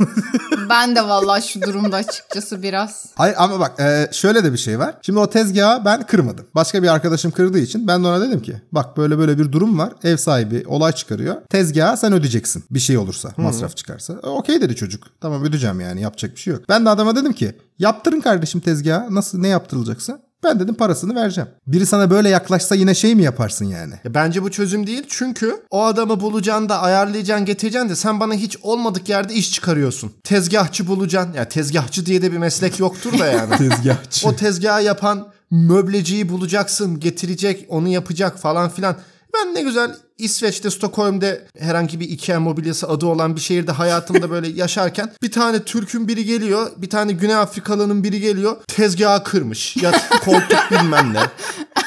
Ben 0.70 0.96
de 0.96 1.02
vallahi 1.08 1.48
şu 1.48 1.62
durumda 1.62 1.96
açıkçası 1.96 2.64
biraz. 2.64 3.06
Hayır 3.16 3.36
ama 3.38 3.60
bak 3.60 3.80
e, 3.80 4.10
şöyle 4.12 4.44
de 4.44 4.54
bir 4.54 4.58
şey 4.58 4.80
var. 4.80 4.96
Şimdi 5.02 5.20
o 5.20 5.30
tezgahı 5.30 5.86
ben 5.86 6.04
kırmadım. 6.08 6.46
Başka 6.56 6.84
bir 6.84 6.88
arkadaşım 6.88 7.32
kırdığı 7.32 7.60
için 7.60 7.88
ben 7.88 8.04
de 8.04 8.08
ona 8.08 8.22
dedim 8.22 8.42
ki 8.42 8.62
bak 8.72 8.98
böyle 8.98 9.18
böyle 9.18 9.38
bir 9.38 9.52
durum 9.52 9.80
var. 9.80 9.94
Ev 10.06 10.18
sahibi 10.18 10.64
olay 10.68 10.92
çıkarıyor. 10.92 11.36
Tezgahı 11.50 11.98
sen 11.98 12.14
ödeyeceksin. 12.14 12.64
Bir 12.72 12.80
şey 12.80 12.98
olursa 12.98 13.32
masraf 13.38 13.78
çıkarsa. 13.78 14.14
E, 14.24 14.28
Okey 14.28 14.62
dedi 14.62 14.76
çocuk. 14.76 15.04
Tamam 15.22 15.44
ödeyeceğim 15.44 15.82
yani 15.82 16.02
yapacak 16.02 16.36
bir 16.36 16.40
şey 16.40 16.54
yok. 16.54 16.64
Ben 16.70 16.86
de 16.86 16.90
adama 16.90 17.16
dedim 17.16 17.34
ki 17.34 17.56
yaptırın 17.80 18.22
kardeşim 18.22 18.62
tezgahı. 18.62 19.16
Nasıl 19.16 19.38
ne 19.40 19.48
yaptırılacaksa. 19.48 20.20
Ben 20.44 20.60
dedim 20.60 20.76
parasını 20.76 21.16
vereceğim. 21.16 21.50
Biri 21.68 21.86
sana 21.86 22.10
böyle 22.10 22.30
yaklaşsa 22.30 22.76
yine 22.76 22.96
şey 22.96 23.16
mi 23.16 23.24
yaparsın 23.24 23.66
yani? 23.66 23.94
Ya 24.04 24.14
bence 24.14 24.44
bu 24.44 24.52
çözüm 24.52 24.88
değil 24.88 25.04
çünkü 25.08 25.56
o 25.70 25.84
adamı 25.86 26.20
bulacaksın 26.20 26.70
da 26.70 26.82
ayarlayacaksın 26.82 27.46
getireceksin 27.46 27.90
de 27.90 27.96
sen 27.96 28.20
bana 28.20 28.34
hiç 28.34 28.58
olmadık 28.64 29.10
yerde 29.10 29.34
iş 29.34 29.52
çıkarıyorsun. 29.52 30.12
Tezgahçı 30.24 30.88
bulacaksın. 30.88 31.34
Ya 31.34 31.50
tezgahçı 31.50 32.06
diye 32.06 32.22
de 32.22 32.32
bir 32.32 32.38
meslek 32.38 32.80
yoktur 32.80 33.20
da 33.20 33.26
yani. 33.26 33.58
Tezgahçı. 33.58 34.28
o 34.28 34.36
tezgahı 34.36 34.84
yapan 34.84 35.28
möbleciyi 35.52 36.30
bulacaksın, 36.30 37.00
getirecek, 37.00 37.66
onu 37.70 37.88
yapacak 37.88 38.40
falan 38.40 38.70
filan. 38.70 38.96
Ben 39.36 39.56
ne 39.56 39.62
güzel 39.62 39.96
İsveç'te, 40.18 40.70
Stockholm'de 40.70 41.48
herhangi 41.60 42.00
bir 42.00 42.10
Ikea 42.10 42.40
mobilyası 42.40 42.88
adı 42.88 43.06
olan 43.06 43.36
bir 43.36 43.42
şehirde 43.42 43.72
hayatımda 43.72 44.30
böyle 44.30 44.48
yaşarken 44.56 45.12
bir 45.22 45.32
tane 45.32 45.64
Türk'ün 45.64 46.08
biri 46.08 46.26
geliyor, 46.26 46.72
bir 46.78 46.90
tane 46.90 47.12
Güney 47.12 47.36
Afrikalı'nın 47.36 48.04
biri 48.04 48.20
geliyor, 48.20 48.58
tezgahı 48.68 49.24
kırmış. 49.24 49.78
Ya 49.78 49.92
koltuk 50.26 50.72
bilmem 50.72 51.14
ne. 51.14 51.20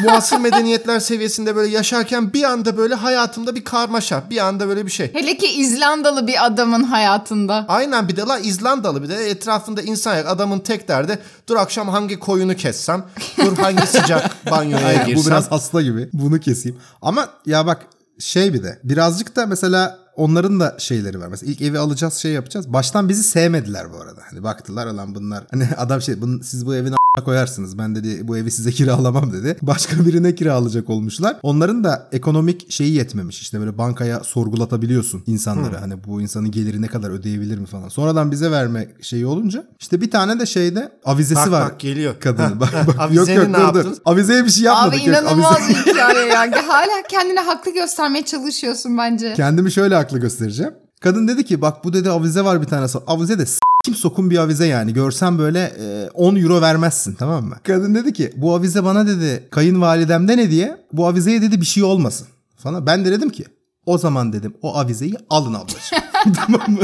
Muasır 0.00 0.38
medeniyetler 0.38 1.00
seviyesinde 1.00 1.56
böyle 1.56 1.72
yaşarken 1.72 2.32
bir 2.32 2.42
anda 2.42 2.76
böyle 2.76 2.94
hayatımda 2.94 3.54
bir 3.54 3.64
karmaşa, 3.64 4.22
bir 4.30 4.38
anda 4.38 4.68
böyle 4.68 4.86
bir 4.86 4.90
şey. 4.90 5.14
Hele 5.14 5.36
ki 5.36 5.46
İzlandalı 5.46 6.26
bir 6.26 6.46
adamın 6.46 6.82
hayatında. 6.82 7.64
Aynen 7.68 8.08
bir 8.08 8.16
de 8.16 8.20
la 8.20 8.38
İzlandalı 8.38 9.02
bir 9.02 9.08
de 9.08 9.30
etrafında 9.30 9.82
insan 9.82 10.16
yok. 10.16 10.26
Adamın 10.28 10.58
tek 10.58 10.88
derdi 10.88 11.18
dur 11.48 11.56
akşam 11.56 11.88
hangi 11.88 12.18
koyunu 12.18 12.56
kessem, 12.56 13.04
dur 13.38 13.56
hangi 13.56 13.86
sıcak 13.86 14.46
banyoya 14.50 14.92
girsem. 14.92 15.24
bu 15.24 15.26
biraz 15.26 15.50
hasta 15.50 15.82
gibi. 15.82 16.08
Bunu 16.12 16.40
keseyim. 16.40 16.78
Ama 17.02 17.28
ya 17.46 17.66
bak 17.66 17.86
şey 18.18 18.54
bir 18.54 18.62
de 18.62 18.78
birazcık 18.84 19.36
da 19.36 19.46
mesela 19.46 19.98
onların 20.18 20.60
da 20.60 20.74
şeyleri 20.78 21.20
var. 21.20 21.28
Mesela 21.28 21.52
ilk 21.52 21.62
evi 21.62 21.78
alacağız 21.78 22.14
şey 22.14 22.32
yapacağız. 22.32 22.72
Baştan 22.72 23.08
bizi 23.08 23.22
sevmediler 23.22 23.92
bu 23.92 23.96
arada. 24.02 24.20
Hani 24.30 24.42
baktılar 24.42 24.86
lan 24.86 25.14
bunlar. 25.14 25.44
Hani 25.50 25.68
adam 25.76 26.02
şey 26.02 26.20
"Bunun- 26.20 26.40
siz 26.40 26.66
bu 26.66 26.74
evin 26.74 26.94
koyarsınız. 27.24 27.78
Ben 27.78 27.94
dedi 27.94 28.28
bu 28.28 28.36
evi 28.36 28.50
size 28.50 28.70
kiralamam 28.78 29.32
dedi. 29.32 29.56
Başka 29.62 30.06
birine 30.06 30.34
kiralayacak 30.34 30.90
olmuşlar. 30.90 31.36
Onların 31.42 31.84
da 31.84 32.08
ekonomik 32.12 32.72
şeyi 32.72 32.94
yetmemiş. 32.94 33.40
İşte 33.40 33.60
böyle 33.60 33.78
bankaya 33.78 34.20
sorgulatabiliyorsun 34.24 35.22
insanları. 35.26 35.76
Hani 35.76 36.04
bu 36.04 36.20
insanın 36.20 36.50
geliri 36.50 36.82
ne 36.82 36.86
kadar 36.86 37.10
ödeyebilir 37.10 37.58
mi 37.58 37.66
falan. 37.66 37.88
Sonradan 37.88 38.30
bize 38.30 38.50
verme 38.50 38.88
şeyi 39.02 39.26
olunca 39.26 39.64
işte 39.80 40.00
bir 40.00 40.10
tane 40.10 40.40
de 40.40 40.46
şeyde 40.46 40.92
avizesi 41.04 41.34
Bak 41.40 41.50
var. 41.50 41.70
bak 41.70 41.80
geliyor. 41.80 42.14
Kadının. 42.20 42.60
Bak 42.60 42.72
bak. 42.98 43.14
Yok 43.14 43.28
yok 43.28 43.48
ne 43.48 43.74
dur? 43.74 43.86
Avizeye 44.04 44.44
bir 44.44 44.50
şey 44.50 44.64
yapmadık. 44.64 45.00
Abi 45.00 45.08
yok. 45.08 45.08
inanılmaz 45.08 45.56
Avize- 45.58 45.68
bir 45.86 45.92
hikaye 45.92 46.26
ya. 46.26 46.40
Hala 46.68 47.02
kendine 47.08 47.40
haklı 47.40 47.74
göstermeye 47.74 48.24
çalışıyorsun 48.24 48.98
bence. 48.98 49.34
Kendimi 49.36 49.72
şöyle 49.72 49.96
haklı 50.08 50.18
göstereceğim. 50.18 50.74
Kadın 51.00 51.28
dedi 51.28 51.44
ki 51.44 51.62
bak 51.62 51.84
bu 51.84 51.92
dedi 51.92 52.10
avize 52.10 52.44
var 52.44 52.62
bir 52.62 52.66
tane. 52.66 52.86
Avize 53.06 53.38
de 53.38 53.44
kim 53.84 53.94
sokun 53.94 54.30
bir 54.30 54.38
avize 54.38 54.66
yani. 54.66 54.92
Görsen 54.92 55.38
böyle 55.38 55.72
e, 55.80 56.10
10 56.14 56.36
euro 56.36 56.60
vermezsin 56.60 57.14
tamam 57.14 57.44
mı? 57.44 57.56
Kadın 57.62 57.94
dedi 57.94 58.12
ki 58.12 58.32
bu 58.36 58.54
avize 58.54 58.84
bana 58.84 59.06
dedi 59.06 59.48
kayınvalidemden 59.50 60.38
hediye. 60.38 60.76
Bu 60.92 61.06
avizeye 61.06 61.42
dedi 61.42 61.60
bir 61.60 61.66
şey 61.66 61.82
olmasın 61.82 62.26
falan. 62.56 62.86
Ben 62.86 63.04
de 63.04 63.10
dedim 63.10 63.30
ki 63.30 63.44
o 63.88 63.98
zaman 63.98 64.32
dedim 64.32 64.54
o 64.62 64.76
avizeyi 64.76 65.14
alın 65.30 65.54
ablacığım. 65.54 65.98
tamam 66.34 66.70
mı? 66.70 66.80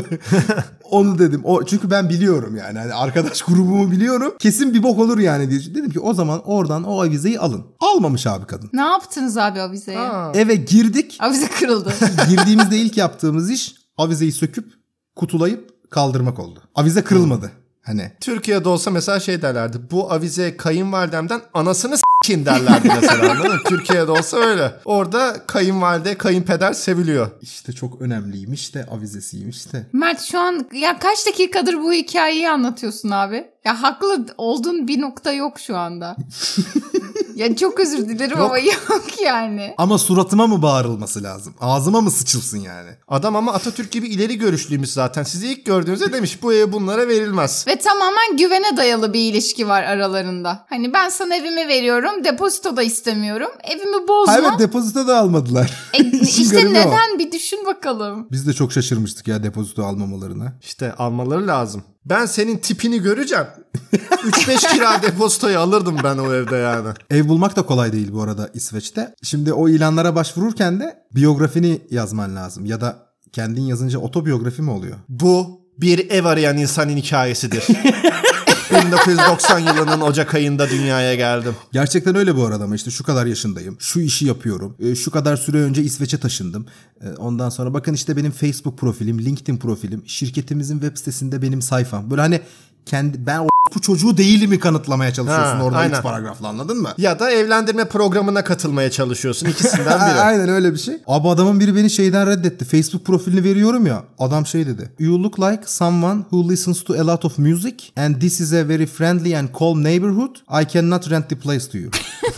Onu 0.90 1.18
dedim. 1.18 1.40
O 1.44 1.64
çünkü 1.64 1.90
ben 1.90 2.08
biliyorum 2.08 2.56
yani. 2.56 2.78
Hani 2.78 2.94
arkadaş 2.94 3.42
grubumu 3.42 3.90
biliyorum. 3.90 4.34
Kesin 4.38 4.74
bir 4.74 4.82
bok 4.82 4.98
olur 4.98 5.18
yani 5.18 5.50
diye. 5.50 5.60
Dedim 5.74 5.90
ki 5.90 6.00
o 6.00 6.14
zaman 6.14 6.40
oradan 6.44 6.84
o 6.84 7.02
avizeyi 7.02 7.38
alın. 7.40 7.64
Almamış 7.80 8.26
abi 8.26 8.46
kadın. 8.46 8.70
Ne 8.72 8.80
yaptınız 8.80 9.36
abi 9.36 9.60
avizeye? 9.60 9.98
Ha. 9.98 10.32
Eve 10.34 10.54
girdik. 10.54 11.16
Avize 11.20 11.48
kırıldı. 11.48 11.92
Girdiğimizde 12.28 12.78
ilk 12.78 12.96
yaptığımız 12.96 13.50
iş 13.50 13.74
avizeyi 13.96 14.32
söküp 14.32 14.72
kutulayıp 15.16 15.90
kaldırmak 15.90 16.38
oldu. 16.38 16.62
Avize 16.74 17.04
kırılmadı. 17.04 17.52
Hani 17.86 18.12
Türkiye'de 18.20 18.68
olsa 18.68 18.90
mesela 18.90 19.20
şey 19.20 19.42
derlerdi. 19.42 19.78
Bu 19.90 20.12
avize 20.12 20.56
kayınvalidemden 20.56 21.40
anasını 21.54 21.96
s**eyim 21.98 22.46
derlerdi 22.46 22.88
mesela 23.00 23.30
anladın? 23.32 23.60
Türkiye'de 23.68 24.10
olsa 24.10 24.36
öyle. 24.36 24.74
Orada 24.84 25.36
kayınvalide, 25.46 26.18
kayınpeder 26.18 26.72
seviliyor. 26.72 27.30
işte 27.42 27.72
çok 27.72 28.00
önemliymiş 28.00 28.74
de 28.74 28.86
avizesiymiş 28.90 29.72
de. 29.72 29.86
Mert 29.92 30.22
şu 30.22 30.38
an 30.40 30.68
ya 30.72 30.98
kaç 30.98 31.26
dakikadır 31.26 31.74
bu 31.74 31.92
hikayeyi 31.92 32.50
anlatıyorsun 32.50 33.10
abi? 33.10 33.46
Ya 33.64 33.82
haklı 33.82 34.26
olduğun 34.38 34.88
bir 34.88 35.00
nokta 35.00 35.32
yok 35.32 35.60
şu 35.60 35.76
anda. 35.76 36.16
Ya 37.36 37.56
çok 37.56 37.80
özür 37.80 38.08
dilerim 38.08 38.40
ama 38.40 38.58
yok 38.58 39.20
yani. 39.24 39.74
Ama 39.78 39.98
suratıma 39.98 40.46
mı 40.46 40.62
bağırılması 40.62 41.22
lazım? 41.22 41.54
Ağzıma 41.60 42.00
mı 42.00 42.10
sıçılsın 42.10 42.58
yani? 42.58 42.90
Adam 43.08 43.36
ama 43.36 43.52
Atatürk 43.52 43.90
gibi 43.90 44.08
ileri 44.08 44.38
görüşlüymüş 44.38 44.90
zaten. 44.90 45.22
Sizi 45.22 45.46
ilk 45.52 45.66
gördüğünüzde 45.66 46.12
demiş 46.12 46.42
bu 46.42 46.52
ev 46.52 46.72
bunlara 46.72 47.08
verilmez. 47.08 47.64
Ve 47.68 47.78
tamamen 47.78 48.36
güvene 48.36 48.76
dayalı 48.76 49.12
bir 49.12 49.20
ilişki 49.20 49.68
var 49.68 49.82
aralarında. 49.82 50.66
Hani 50.68 50.92
ben 50.92 51.08
sana 51.08 51.36
evimi 51.36 51.68
veriyorum, 51.68 52.24
depozito 52.24 52.76
da 52.76 52.82
istemiyorum. 52.82 53.50
Evimi 53.64 54.08
bozma. 54.08 54.32
Ha 54.32 54.38
evet 54.38 54.58
depozito 54.58 55.06
da 55.06 55.18
almadılar. 55.18 55.72
E, 55.94 55.98
işte 56.20 56.58
o. 56.58 56.70
neden 56.70 57.18
bir 57.18 57.32
düşün 57.32 57.66
bakalım. 57.66 58.28
Biz 58.30 58.46
de 58.46 58.52
çok 58.52 58.72
şaşırmıştık 58.72 59.28
ya 59.28 59.42
depozito 59.42 59.84
almamalarına. 59.84 60.52
İşte 60.62 60.94
almaları 60.94 61.46
lazım. 61.46 61.84
Ben 62.04 62.26
senin 62.26 62.56
tipini 62.56 63.02
göreceğim. 63.02 63.46
3-5 63.92 64.72
kira 64.74 65.02
depozitoyu 65.02 65.58
alırdım 65.58 65.96
ben 66.04 66.18
o 66.18 66.34
evde 66.34 66.56
yani. 66.56 66.88
Ev 67.10 67.28
bulmak 67.28 67.56
da 67.56 67.62
kolay 67.62 67.92
değil 67.92 68.12
bu 68.12 68.22
arada 68.22 68.50
İsveç'te. 68.54 69.14
Şimdi 69.22 69.52
o 69.52 69.68
ilanlara 69.68 70.14
başvururken 70.14 70.80
de 70.80 70.96
biyografini 71.14 71.80
yazman 71.90 72.36
lazım. 72.36 72.66
Ya 72.66 72.80
da 72.80 72.96
kendin 73.32 73.62
yazınca 73.62 73.98
otobiyografi 73.98 74.62
mi 74.62 74.70
oluyor? 74.70 74.96
Bu 75.08 75.60
bir 75.78 76.10
ev 76.10 76.24
arayan 76.24 76.58
insanın 76.58 76.96
hikayesidir. 76.96 77.66
1990 78.82 79.58
yılının 79.58 80.00
Ocak 80.00 80.34
ayında 80.34 80.70
dünyaya 80.70 81.14
geldim. 81.14 81.54
Gerçekten 81.72 82.16
öyle 82.16 82.36
bu 82.36 82.44
arada 82.46 82.64
ama 82.64 82.74
işte 82.74 82.90
şu 82.90 83.04
kadar 83.04 83.26
yaşındayım. 83.26 83.76
Şu 83.78 84.00
işi 84.00 84.26
yapıyorum. 84.26 84.76
e, 84.80 84.94
Şu 84.94 85.10
kadar 85.10 85.36
süre 85.36 85.56
önce 85.58 85.82
İsveç'e 85.82 86.18
taşındım. 86.20 86.66
E, 87.00 87.08
Ondan 87.08 87.50
sonra 87.50 87.74
bakın 87.74 87.94
işte 87.94 88.16
benim 88.16 88.30
Facebook 88.30 88.78
profilim, 88.78 89.18
LinkedIn 89.24 89.56
profilim, 89.56 90.02
şirketimizin 90.06 90.80
web 90.80 90.96
sitesinde 90.96 91.42
benim 91.42 91.62
sayfam. 91.62 92.10
Böyle 92.10 92.20
hani 92.20 92.40
kendi 92.86 93.26
ben 93.26 93.38
o 93.38 93.48
bu 93.74 93.80
çocuğu 93.80 94.16
değilimi 94.16 94.58
kanıtlamaya 94.58 95.12
çalışıyorsun 95.12 95.56
Ha, 95.56 95.64
orada 95.64 95.78
aynen. 95.78 95.94
ilk 95.96 96.02
paragrafla 96.02 96.48
anladın 96.48 96.82
mı? 96.82 96.88
Ya 96.98 97.18
da 97.18 97.30
evlendirme 97.30 97.84
programına 97.84 98.44
katılmaya 98.44 98.90
çalışıyorsun. 98.90 99.46
İkisinden 99.46 100.00
biri. 100.00 100.20
Aynen 100.20 100.48
öyle 100.48 100.72
bir 100.72 100.78
şey. 100.78 100.94
Abi 101.06 101.28
adamın 101.28 101.60
biri 101.60 101.76
beni 101.76 101.90
şeyden 101.90 102.26
reddetti. 102.26 102.64
Facebook 102.64 103.06
profilini 103.06 103.44
veriyorum 103.44 103.86
ya. 103.86 104.04
Adam 104.18 104.46
şey 104.46 104.66
dedi. 104.66 104.90
You 104.98 105.22
look 105.22 105.40
like 105.40 105.62
someone 105.66 106.20
who 106.20 106.48
listens 106.50 106.84
to 106.84 106.94
a 106.94 107.06
lot 107.06 107.24
of 107.24 107.38
music 107.38 107.74
and 107.96 108.20
this 108.20 108.40
is 108.40 108.52
a 108.52 108.68
very 108.68 108.86
friendly 108.86 109.36
and 109.36 109.48
calm 109.58 109.84
neighborhood. 109.84 110.36
I 110.62 110.68
cannot 110.68 111.10
rent 111.10 111.28
the 111.28 111.36
place 111.36 111.70
to 111.70 111.78
you. 111.78 111.90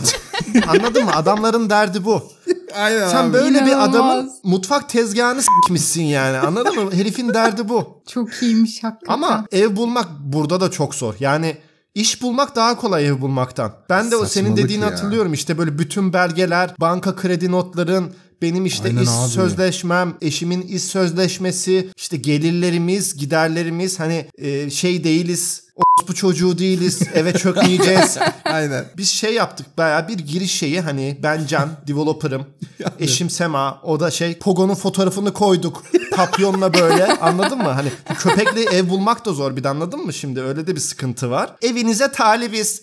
Anladın 0.67 1.03
mı? 1.05 1.11
Adamların 1.15 1.69
derdi 1.69 2.05
bu. 2.05 2.23
Aynen 2.77 3.09
Sen 3.09 3.33
böyle 3.33 3.65
bir 3.65 3.71
İnanılmaz. 3.71 3.89
adamın 3.89 4.31
mutfak 4.43 4.89
tezgahını 4.89 5.41
s**mişsin 5.41 6.03
yani. 6.03 6.37
Anladın 6.37 6.83
mı? 6.83 6.91
Herifin 6.93 7.33
derdi 7.33 7.69
bu. 7.69 8.01
Çok 8.07 8.29
iyiymiş 8.43 8.83
hakikaten. 8.83 9.13
Ama 9.13 9.45
ev 9.51 9.75
bulmak 9.75 10.07
burada 10.19 10.61
da 10.61 10.71
çok 10.71 10.95
zor. 10.95 11.15
Yani 11.19 11.57
iş 11.95 12.21
bulmak 12.21 12.55
daha 12.55 12.75
kolay 12.77 13.07
ev 13.07 13.21
bulmaktan. 13.21 13.71
Ben 13.89 14.11
de 14.11 14.15
o 14.15 14.25
senin 14.25 14.45
Saçmalık 14.45 14.57
dediğini 14.63 14.83
ya. 14.83 14.91
hatırlıyorum. 14.91 15.33
İşte 15.33 15.57
böyle 15.57 15.79
bütün 15.79 16.13
belgeler, 16.13 16.75
banka 16.79 17.15
kredi 17.15 17.51
notların, 17.51 18.13
benim 18.41 18.65
işte 18.65 18.87
Aynen 18.89 19.01
iş 19.01 19.09
abi. 19.09 19.29
sözleşmem, 19.29 20.13
eşimin 20.21 20.61
iş 20.61 20.83
sözleşmesi, 20.83 21.89
işte 21.97 22.17
gelirlerimiz, 22.17 23.17
giderlerimiz 23.17 23.99
hani 23.99 24.25
e, 24.37 24.69
şey 24.69 25.03
değiliz, 25.03 25.63
bu 26.07 26.15
çocuğu 26.15 26.57
değiliz, 26.57 27.01
eve 27.13 27.33
çökmeyeceğiz. 27.33 28.17
Aynen. 28.45 28.85
Biz 28.97 29.09
şey 29.09 29.33
yaptık 29.33 29.77
bayağı 29.77 30.07
bir 30.07 30.17
giriş 30.17 30.51
şeyi 30.51 30.81
hani 30.81 31.17
ben 31.23 31.45
Can 31.45 31.69
developer'ım. 31.87 32.45
eşim 32.99 33.29
Sema 33.29 33.81
o 33.83 33.99
da 33.99 34.11
şey 34.11 34.37
Pogo'nun 34.37 34.75
fotoğrafını 34.75 35.33
koyduk. 35.33 35.83
Papyonla 36.15 36.73
böyle 36.73 37.05
anladın 37.05 37.57
mı? 37.57 37.69
Hani 37.69 37.89
köpekli 38.19 38.63
ev 38.63 38.89
bulmak 38.89 39.25
da 39.25 39.33
zor 39.33 39.55
bir 39.55 39.63
de 39.63 39.69
anladın 39.69 40.05
mı 40.05 40.13
şimdi? 40.13 40.41
Öyle 40.41 40.67
de 40.67 40.75
bir 40.75 40.79
sıkıntı 40.81 41.31
var. 41.31 41.55
Evinize 41.61 42.11
talibiz 42.11 42.81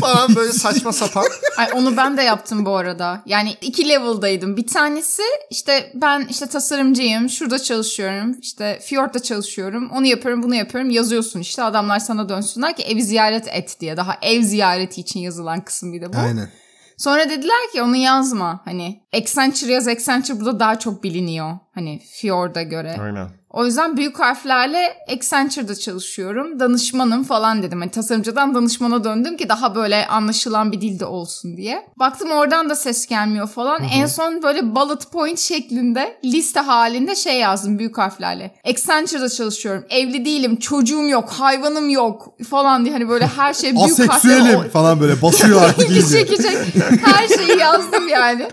falan 0.00 0.36
böyle 0.36 0.52
saçma 0.52 0.92
sapan. 0.92 1.24
Ay 1.56 1.68
onu 1.74 1.96
ben 1.96 2.16
de 2.16 2.22
yaptım 2.22 2.64
bu 2.66 2.76
arada. 2.76 3.22
Yani 3.26 3.56
iki 3.60 3.88
level'daydım. 3.88 4.56
Bir 4.56 4.66
tanesi 4.66 5.22
işte 5.50 5.92
ben 5.94 6.26
işte 6.30 6.46
tasarımcıyım. 6.46 7.28
Şurada 7.28 7.58
çalışıyorum. 7.58 8.36
İşte 8.40 8.78
Fjord'da 8.82 9.22
çalışıyorum. 9.22 9.90
Onu 9.90 10.06
yapıyorum, 10.06 10.42
bunu 10.42 10.54
yapıyorum. 10.54 10.90
Yazıyorsun 10.90 11.40
işte. 11.40 11.62
Adamlar 11.62 11.98
sana 11.98 12.28
dönsünler 12.28 12.76
ki 12.76 12.82
evi 12.82 13.02
ziyaret 13.02 13.48
et 13.48 13.76
diye. 13.80 13.96
Daha 13.96 14.18
ev 14.22 14.42
ziyareti 14.42 15.00
için 15.00 15.20
yazılan 15.20 15.60
kısım 15.60 15.92
bir 15.92 16.00
de 16.00 16.12
bu. 16.12 16.18
Aynen. 16.18 16.50
Sonra 16.96 17.30
dediler 17.30 17.70
ki 17.72 17.82
onu 17.82 17.96
yazma. 17.96 18.60
Hani 18.64 19.02
Accenture 19.12 19.72
yaz. 19.72 19.88
Accenture 19.88 20.40
burada 20.40 20.60
daha 20.60 20.78
çok 20.78 21.02
biliniyor. 21.02 21.58
Hani 21.74 22.00
Fjord'a 22.20 22.62
göre. 22.62 22.96
Aynen. 23.00 23.28
O 23.52 23.64
yüzden 23.66 23.96
büyük 23.96 24.20
harflerle 24.20 24.96
Accenture'da 25.12 25.74
çalışıyorum. 25.74 26.60
Danışmanım 26.60 27.24
falan 27.24 27.62
dedim. 27.62 27.80
Hani 27.80 27.90
tasarımcıdan 27.90 28.54
danışmana 28.54 29.04
döndüm 29.04 29.36
ki 29.36 29.48
daha 29.48 29.74
böyle 29.74 30.06
anlaşılan 30.06 30.72
bir 30.72 30.80
dilde 30.80 31.04
olsun 31.04 31.56
diye. 31.56 31.86
Baktım 31.96 32.30
oradan 32.30 32.70
da 32.70 32.74
ses 32.74 33.06
gelmiyor 33.06 33.48
falan. 33.48 33.82
En 33.94 34.06
son 34.06 34.42
böyle 34.42 34.74
bullet 34.74 35.10
point 35.12 35.38
şeklinde 35.38 36.16
liste 36.24 36.60
halinde 36.60 37.14
şey 37.14 37.38
yazdım 37.38 37.78
büyük 37.78 37.98
harflerle. 37.98 38.54
Accenture'da 38.64 39.28
çalışıyorum. 39.28 39.84
Evli 39.90 40.24
değilim. 40.24 40.56
Çocuğum 40.56 41.08
yok. 41.08 41.28
Hayvanım 41.30 41.88
yok 41.90 42.34
falan 42.50 42.84
diye 42.84 42.94
hani 42.94 43.08
böyle 43.08 43.26
her 43.26 43.54
şey 43.54 43.70
büyük 43.76 43.98
harflerle 44.10 44.36
Aseksüelim 44.36 44.70
falan 44.70 45.00
böyle 45.00 45.22
basıyor 45.22 45.62
artık 45.68 45.90
ilgi 45.90 46.08
çekecek 46.08 46.56
her 47.04 47.28
şeyi 47.28 47.58
yazdım 47.58 48.08
yani. 48.08 48.48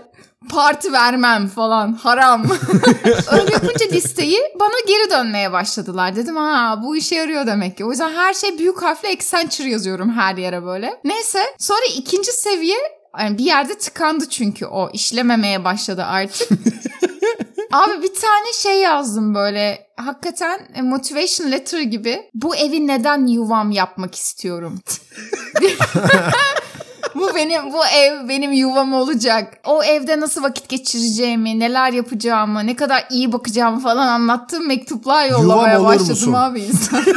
Parti 0.50 0.92
vermem 0.92 1.48
falan 1.48 1.92
haram. 1.92 2.44
Öyle 3.32 3.52
yapınca 3.52 3.86
listeyi 3.92 4.38
bana 4.60 4.80
geri 4.86 5.10
dönmeye 5.10 5.52
başladılar. 5.52 6.16
Dedim 6.16 6.36
ha 6.36 6.80
bu 6.82 6.96
işe 6.96 7.14
yarıyor 7.14 7.46
demek 7.46 7.76
ki. 7.76 7.84
O 7.84 7.90
yüzden 7.90 8.12
her 8.12 8.34
şey 8.34 8.58
büyük 8.58 8.82
harfle 8.82 9.08
Accenture 9.08 9.68
yazıyorum 9.68 10.10
her 10.10 10.36
yere 10.36 10.64
böyle. 10.64 11.00
Neyse 11.04 11.38
sonra 11.58 11.80
ikinci 11.96 12.32
seviye 12.32 12.76
yani 13.18 13.38
bir 13.38 13.44
yerde 13.44 13.78
tıkandı 13.78 14.28
çünkü 14.28 14.66
o 14.66 14.90
işlememeye 14.92 15.64
başladı 15.64 16.04
artık. 16.04 16.48
Abi 17.72 18.02
bir 18.02 18.14
tane 18.14 18.52
şey 18.62 18.80
yazdım 18.80 19.34
böyle 19.34 19.86
hakikaten 19.96 20.60
motivation 20.82 21.52
letter 21.52 21.80
gibi. 21.80 22.30
Bu 22.34 22.56
evi 22.56 22.86
neden 22.86 23.26
yuvam 23.26 23.70
yapmak 23.70 24.14
istiyorum? 24.14 24.80
bu 27.14 27.34
benim 27.34 27.72
bu 27.72 27.86
ev 27.86 28.28
benim 28.28 28.52
yuvam 28.52 28.92
olacak. 28.92 29.58
O 29.66 29.82
evde 29.84 30.20
nasıl 30.20 30.42
vakit 30.42 30.68
geçireceğimi, 30.68 31.58
neler 31.58 31.92
yapacağımı, 31.92 32.66
ne 32.66 32.76
kadar 32.76 33.04
iyi 33.10 33.32
bakacağımı 33.32 33.80
falan 33.80 34.06
anlattığım 34.06 34.66
mektuplar 34.68 35.26
yollamaya 35.30 35.74
Yuvam 35.74 35.86
başladım 35.86 36.10
musun? 36.10 36.32
abi 36.32 36.60
insan. 36.60 37.04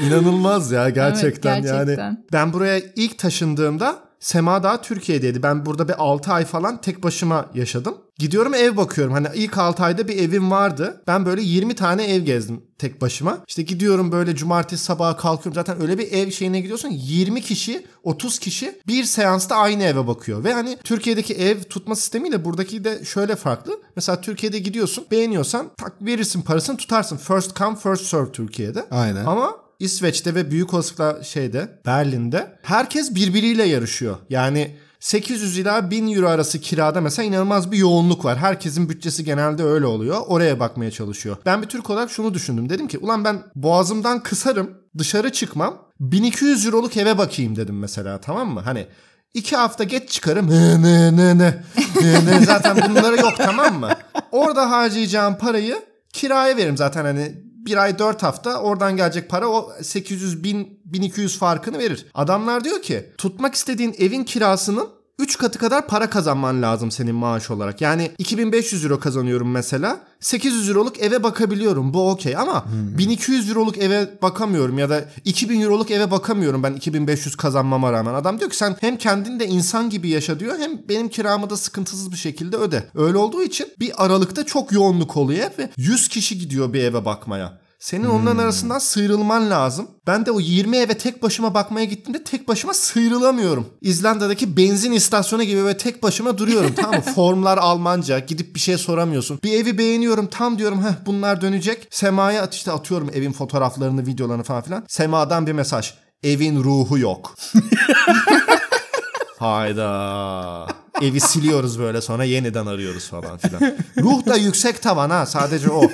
İnanılmaz 0.00 0.72
ya 0.72 0.88
gerçekten, 0.90 1.54
Evet, 1.54 1.64
gerçekten. 1.64 2.04
yani. 2.04 2.18
Ben 2.32 2.52
buraya 2.52 2.80
ilk 2.96 3.18
taşındığımda 3.18 3.96
Sema 4.20 4.62
daha 4.62 4.80
Türkiye'deydi. 4.82 5.42
Ben 5.42 5.66
burada 5.66 5.88
bir 5.88 5.94
6 5.98 6.32
ay 6.32 6.44
falan 6.44 6.80
tek 6.80 7.02
başıma 7.02 7.46
yaşadım. 7.54 7.94
Gidiyorum 8.20 8.54
ev 8.54 8.76
bakıyorum. 8.76 9.12
Hani 9.12 9.26
ilk 9.34 9.58
6 9.58 9.82
ayda 9.82 10.08
bir 10.08 10.18
evim 10.18 10.50
vardı. 10.50 11.02
Ben 11.06 11.26
böyle 11.26 11.42
20 11.42 11.74
tane 11.74 12.04
ev 12.04 12.20
gezdim 12.20 12.62
tek 12.78 13.00
başıma. 13.00 13.38
İşte 13.48 13.62
gidiyorum 13.62 14.12
böyle 14.12 14.36
cumartesi 14.36 14.84
sabahı 14.84 15.16
kalkıyorum. 15.16 15.54
Zaten 15.54 15.82
öyle 15.82 15.98
bir 15.98 16.12
ev 16.12 16.30
şeyine 16.30 16.60
gidiyorsun. 16.60 16.88
20 16.92 17.40
kişi, 17.40 17.86
30 18.02 18.38
kişi 18.38 18.80
bir 18.86 19.04
seansta 19.04 19.56
aynı 19.56 19.82
eve 19.82 20.06
bakıyor. 20.06 20.44
Ve 20.44 20.52
hani 20.52 20.78
Türkiye'deki 20.84 21.34
ev 21.34 21.62
tutma 21.62 21.96
sistemiyle 21.96 22.44
buradaki 22.44 22.84
de 22.84 23.04
şöyle 23.04 23.36
farklı. 23.36 23.80
Mesela 23.96 24.20
Türkiye'de 24.20 24.58
gidiyorsun 24.58 25.04
beğeniyorsan 25.10 25.70
tak 25.76 26.02
verirsin 26.02 26.42
parasını 26.42 26.76
tutarsın. 26.76 27.16
First 27.16 27.56
come 27.56 27.76
first 27.76 28.04
serve 28.04 28.32
Türkiye'de. 28.32 28.84
Aynen. 28.90 29.24
Ama 29.24 29.56
İsveç'te 29.78 30.34
ve 30.34 30.50
büyük 30.50 30.74
olasılıkla 30.74 31.24
şeyde 31.24 31.80
Berlin'de 31.86 32.58
herkes 32.62 33.14
birbiriyle 33.14 33.64
yarışıyor. 33.64 34.16
Yani 34.30 34.76
800 35.00 35.58
ila 35.58 35.90
1000 35.90 36.14
euro 36.16 36.28
arası 36.28 36.60
kirada 36.60 37.00
mesela 37.00 37.26
inanılmaz 37.26 37.72
bir 37.72 37.78
yoğunluk 37.78 38.24
var. 38.24 38.38
Herkesin 38.38 38.88
bütçesi 38.88 39.24
genelde 39.24 39.64
öyle 39.64 39.86
oluyor. 39.86 40.20
Oraya 40.26 40.60
bakmaya 40.60 40.90
çalışıyor. 40.90 41.36
Ben 41.46 41.62
bir 41.62 41.66
Türk 41.66 41.90
olarak 41.90 42.10
şunu 42.10 42.34
düşündüm. 42.34 42.68
Dedim 42.68 42.88
ki 42.88 42.98
ulan 42.98 43.24
ben 43.24 43.42
boğazımdan 43.54 44.22
kısarım 44.22 44.70
dışarı 44.98 45.32
çıkmam 45.32 45.78
1200 46.00 46.66
euroluk 46.66 46.96
eve 46.96 47.18
bakayım 47.18 47.56
dedim 47.56 47.78
mesela 47.78 48.20
tamam 48.20 48.48
mı? 48.48 48.60
Hani 48.60 48.86
iki 49.34 49.56
hafta 49.56 49.84
geç 49.84 50.10
çıkarım. 50.10 50.50
Ne 50.50 50.82
ne 50.82 51.16
ne. 51.16 51.38
ne, 51.38 52.26
ne. 52.26 52.44
Zaten 52.46 52.76
bunları 52.90 53.16
yok 53.16 53.34
tamam 53.36 53.80
mı? 53.80 53.90
Orada 54.32 54.70
harcayacağım 54.70 55.38
parayı 55.38 55.82
kiraya 56.12 56.56
veririm 56.56 56.76
zaten 56.76 57.04
hani 57.04 57.49
bir 57.66 57.76
ay 57.76 57.98
4 57.98 58.22
hafta 58.22 58.60
oradan 58.60 58.96
gelecek 58.96 59.28
para 59.28 59.48
o 59.48 59.72
800 59.82 60.44
bin 60.44 60.80
1200 60.84 61.38
farkını 61.38 61.78
verir. 61.78 62.06
Adamlar 62.14 62.64
diyor 62.64 62.82
ki 62.82 63.12
tutmak 63.18 63.54
istediğin 63.54 63.94
evin 63.98 64.24
kirasının 64.24 64.99
3 65.20 65.38
katı 65.38 65.58
kadar 65.58 65.86
para 65.86 66.10
kazanman 66.10 66.62
lazım 66.62 66.90
senin 66.90 67.14
maaş 67.14 67.50
olarak. 67.50 67.80
Yani 67.80 68.10
2500 68.18 68.84
euro 68.84 69.00
kazanıyorum 69.00 69.50
mesela. 69.50 70.00
800 70.20 70.68
euroluk 70.68 71.00
eve 71.00 71.22
bakabiliyorum. 71.22 71.94
Bu 71.94 72.10
okey 72.10 72.36
ama 72.36 72.64
1200 72.98 73.50
euroluk 73.50 73.78
eve 73.78 74.18
bakamıyorum 74.22 74.78
ya 74.78 74.90
da 74.90 75.04
2000 75.24 75.60
euroluk 75.60 75.90
eve 75.90 76.10
bakamıyorum 76.10 76.62
ben 76.62 76.72
2500 76.72 77.36
kazanmama 77.36 77.92
rağmen. 77.92 78.14
Adam 78.14 78.40
diyor 78.40 78.50
ki 78.50 78.56
sen 78.56 78.76
hem 78.80 78.96
kendin 78.96 79.40
de 79.40 79.46
insan 79.46 79.90
gibi 79.90 80.08
yaşa 80.08 80.40
diyor 80.40 80.58
hem 80.58 80.88
benim 80.88 81.08
kiramı 81.08 81.50
da 81.50 81.56
sıkıntısız 81.56 82.12
bir 82.12 82.16
şekilde 82.16 82.56
öde. 82.56 82.84
Öyle 82.94 83.18
olduğu 83.18 83.42
için 83.42 83.68
bir 83.80 84.04
aralıkta 84.04 84.46
çok 84.46 84.72
yoğunluk 84.72 85.16
oluyor 85.16 85.50
ve 85.58 85.70
100 85.76 86.08
kişi 86.08 86.38
gidiyor 86.38 86.72
bir 86.72 86.84
eve 86.84 87.04
bakmaya. 87.04 87.59
Senin 87.80 88.04
onların 88.04 88.38
arasından 88.38 88.78
sıyrılman 88.78 89.50
lazım. 89.50 89.88
Ben 90.06 90.26
de 90.26 90.30
o 90.30 90.40
20 90.40 90.76
eve 90.76 90.98
tek 90.98 91.22
başıma 91.22 91.54
bakmaya 91.54 91.84
gittiğimde 91.84 92.24
tek 92.24 92.48
başıma 92.48 92.74
sıyrılamıyorum. 92.74 93.66
İzlanda'daki 93.80 94.56
benzin 94.56 94.92
istasyonu 94.92 95.42
gibi 95.42 95.62
böyle 95.64 95.76
tek 95.76 96.02
başıma 96.02 96.38
duruyorum 96.38 96.74
tamam 96.76 96.94
mı? 96.94 97.02
Formlar 97.14 97.58
Almanca 97.58 98.18
gidip 98.18 98.54
bir 98.54 98.60
şey 98.60 98.78
soramıyorsun. 98.78 99.40
Bir 99.44 99.52
evi 99.52 99.78
beğeniyorum 99.78 100.26
tam 100.26 100.58
diyorum 100.58 100.84
heh 100.84 101.06
bunlar 101.06 101.40
dönecek. 101.40 101.88
Sema'ya 101.90 102.42
at 102.42 102.54
işte 102.54 102.72
atıyorum 102.72 103.10
evin 103.14 103.32
fotoğraflarını 103.32 104.06
videolarını 104.06 104.42
falan 104.42 104.62
filan. 104.62 104.84
Sema'dan 104.88 105.46
bir 105.46 105.52
mesaj. 105.52 105.94
Evin 106.22 106.64
ruhu 106.64 106.98
yok. 106.98 107.34
Hayda. 109.38 110.66
Evi 111.02 111.20
siliyoruz 111.20 111.78
böyle 111.78 112.00
sonra 112.00 112.24
yeniden 112.24 112.66
arıyoruz 112.66 113.08
falan 113.08 113.38
filan. 113.38 113.76
Ruh 113.98 114.26
da 114.26 114.36
yüksek 114.36 114.82
tavan 114.82 115.10
ha 115.10 115.26
sadece 115.26 115.70
o. 115.70 115.82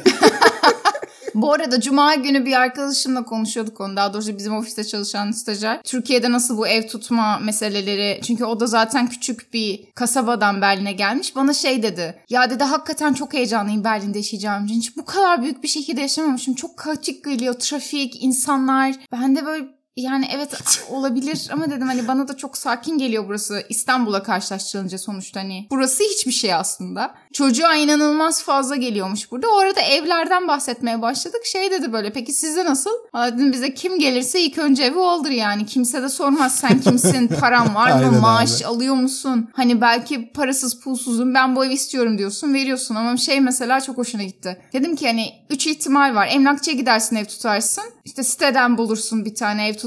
Bu 1.43 1.53
arada 1.53 1.81
cuma 1.81 2.15
günü 2.15 2.47
bir 2.47 2.61
arkadaşımla 2.61 3.25
konuşuyorduk 3.25 3.81
onu. 3.81 3.97
Daha 3.97 4.15
doğrusu 4.15 4.39
bizim 4.39 4.57
ofiste 4.57 4.85
çalışan 4.85 5.31
stajyer. 5.31 5.83
Türkiye'de 5.83 6.33
nasıl 6.33 6.59
bu 6.59 6.67
ev 6.67 6.89
tutma 6.89 7.39
meseleleri. 7.39 8.21
Çünkü 8.23 8.45
o 8.45 8.61
da 8.61 8.67
zaten 8.67 9.09
küçük 9.09 9.53
bir 9.53 9.85
kasabadan 9.95 10.61
Berlin'e 10.61 10.93
gelmiş. 10.93 11.37
Bana 11.37 11.53
şey 11.53 11.83
dedi. 11.83 12.23
Ya 12.31 12.51
dedi 12.51 12.65
hakikaten 12.65 13.13
çok 13.13 13.35
heyecanlıyım 13.35 13.85
Berlin'de 13.85 14.19
yaşayacağım 14.19 14.65
için. 14.65 14.75
Hiç 14.75 14.97
bu 14.97 15.05
kadar 15.05 15.43
büyük 15.43 15.63
bir 15.63 15.69
şehirde 15.69 16.01
yaşamamışım. 16.01 16.55
Çok 16.55 16.77
kaotik 16.77 17.25
geliyor. 17.25 17.55
Trafik, 17.55 18.23
insanlar. 18.23 18.95
Ben 19.13 19.37
de 19.37 19.47
böyle 19.47 19.76
yani 19.97 20.29
evet 20.35 20.83
olabilir 20.91 21.49
ama 21.53 21.71
dedim 21.71 21.87
hani 21.87 22.09
bana 22.09 22.29
da 22.29 22.37
çok 22.37 22.57
sakin 22.57 22.99
geliyor 22.99 23.25
burası. 23.29 23.63
İstanbul'a 23.69 24.23
karşılaştırılınca 24.23 24.99
sonuçta 24.99 25.41
hani 25.41 25.67
burası 25.71 26.05
hiçbir 26.05 26.33
şey 26.33 26.55
aslında. 26.55 27.15
Çocuğa 27.33 27.75
inanılmaz 27.75 28.43
fazla 28.43 28.77
geliyormuş 28.77 29.31
burada. 29.31 29.47
O 29.49 29.59
arada 29.59 29.81
evlerden 29.81 30.49
bahsetmeye 30.49 31.03
başladık. 31.03 31.41
Şey 31.45 31.71
dedi 31.71 31.93
böyle 31.93 32.13
peki 32.13 32.33
sizde 32.33 32.65
nasıl? 32.65 32.91
Valla 33.15 33.35
dedim 33.35 33.53
bize 33.53 33.75
kim 33.75 33.99
gelirse 33.99 34.41
ilk 34.41 34.59
önce 34.59 34.85
evi 34.85 34.99
olur 34.99 35.31
yani. 35.31 35.67
Kimse 35.67 36.03
de 36.03 36.09
sormaz 36.09 36.57
sen 36.57 36.81
kimsin, 36.81 37.29
param 37.41 37.75
var 37.75 38.05
mı, 38.05 38.21
maaş 38.21 38.63
abi. 38.63 38.67
alıyor 38.67 38.95
musun? 38.95 39.49
Hani 39.53 39.81
belki 39.81 40.33
parasız 40.33 40.81
pulsuzum 40.81 41.35
ben 41.35 41.57
bu 41.57 41.65
evi 41.65 41.75
istiyorum 41.75 42.19
diyorsun 42.19 42.55
veriyorsun 42.55 42.95
ama 42.95 43.17
şey 43.17 43.41
mesela 43.41 43.81
çok 43.81 43.99
hoşuna 43.99 44.23
gitti. 44.23 44.63
Dedim 44.73 44.97
ki 44.97 45.07
hani 45.07 45.33
üç 45.51 45.67
ihtimal 45.67 46.15
var. 46.15 46.29
Emlakçıya 46.31 46.77
gidersin 46.77 47.17
ev 47.17 47.25
tutarsın. 47.25 47.85
İşte 48.05 48.23
siteden 48.23 48.79
bulursun 48.79 49.25
bir 49.25 49.35
tane 49.35 49.69
ev 49.69 49.75
tutarsın. 49.75 49.86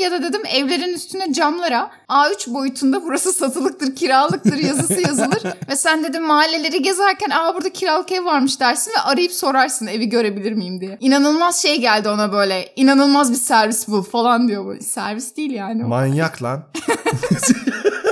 Ya 0.00 0.10
da 0.10 0.22
dedim 0.22 0.42
evlerin 0.54 0.94
üstüne 0.94 1.32
camlara 1.32 1.90
A3 2.08 2.54
boyutunda 2.54 3.02
burası 3.02 3.32
satılıktır, 3.32 3.96
kiralıktır 3.96 4.56
yazısı 4.56 5.00
yazılır. 5.00 5.42
Ve 5.68 5.76
sen 5.76 6.04
dedim 6.04 6.22
mahalleleri 6.22 6.82
gezerken 6.82 7.30
aa 7.30 7.54
burada 7.54 7.70
kiralık 7.72 8.12
ev 8.12 8.24
varmış 8.24 8.60
dersin 8.60 8.92
ve 8.96 9.00
arayıp 9.00 9.32
sorarsın 9.32 9.86
evi 9.86 10.08
görebilir 10.08 10.52
miyim 10.52 10.80
diye. 10.80 10.96
İnanılmaz 11.00 11.62
şey 11.62 11.80
geldi 11.80 12.08
ona 12.08 12.32
böyle. 12.32 12.72
İnanılmaz 12.76 13.30
bir 13.32 13.36
servis 13.36 13.88
bu 13.88 14.02
falan 14.02 14.48
diyor 14.48 14.66
böyle. 14.66 14.80
Servis 14.80 15.36
değil 15.36 15.50
yani. 15.50 15.82
Manyak 15.84 16.42
lan. 16.42 16.62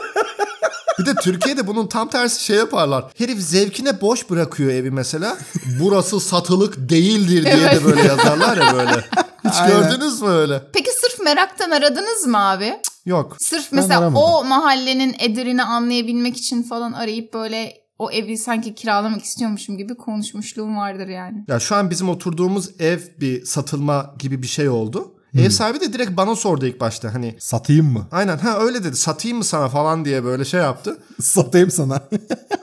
Bir 1.07 1.11
de 1.11 1.21
Türkiye'de 1.21 1.67
bunun 1.67 1.87
tam 1.87 2.09
tersi 2.11 2.45
şey 2.45 2.57
yaparlar. 2.57 3.05
Herif 3.19 3.39
zevkine 3.41 4.01
boş 4.01 4.31
bırakıyor 4.31 4.71
evi 4.71 4.91
mesela. 4.91 5.39
Burası 5.81 6.21
satılık 6.21 6.89
değildir 6.91 7.45
diye 7.45 7.57
de 7.57 7.71
Evet. 7.71 7.85
böyle 7.85 8.03
yazarlar 8.03 8.57
ya 8.57 8.75
böyle. 8.75 9.05
Hiç 9.45 9.55
Aynen. 9.61 9.83
gördünüz 9.83 10.23
mü 10.23 10.29
öyle? 10.29 10.63
Peki 10.73 10.91
sırf 10.91 11.21
meraktan 11.25 11.71
aradınız 11.71 12.27
mı 12.27 12.39
abi? 12.51 12.73
Yok. 13.07 13.37
Sırf 13.39 13.73
mesela 13.73 14.01
aramadım. 14.01 14.17
o 14.25 14.45
mahallenin 14.45 15.17
ederini 15.19 15.63
anlayabilmek 15.63 16.37
için 16.37 16.63
falan 16.63 16.93
arayıp 16.93 17.35
böyle 17.35 17.75
o 17.99 18.11
evi 18.11 18.39
sanki 18.39 18.75
kiralamak 18.75 19.23
istiyormuşum 19.25 19.79
gibi 19.79 19.95
konuşmuşluğum 19.95 20.77
vardır 20.77 21.09
yani. 21.09 21.45
Ya 21.49 21.61
şu 21.61 21.75
an 21.77 21.91
bizim 21.91 22.09
oturduğumuz 22.09 22.81
ev 22.81 22.99
bir 23.21 23.45
satılma 23.45 24.15
gibi 24.19 24.43
bir 24.43 24.47
şey 24.47 24.69
oldu. 24.69 25.15
Ev 25.39 25.51
sahibi 25.51 25.81
de 25.81 25.93
direkt 25.93 26.17
bana 26.17 26.37
sordu 26.37 26.67
ilk 26.67 26.81
başta 26.81 27.15
hani 27.15 27.37
Satayım 27.39 27.87
mı? 27.93 28.07
aynen 28.13 28.39
ha 28.39 28.59
öyle 28.61 28.85
dedi 28.85 28.97
satayım 28.97 29.39
mı 29.39 29.45
sana 29.45 29.69
falan 29.69 30.05
diye 30.05 30.25
böyle 30.25 30.45
şey 30.45 30.61
yaptı. 30.61 30.99
Satayım 31.23 31.71
sana. 31.71 32.01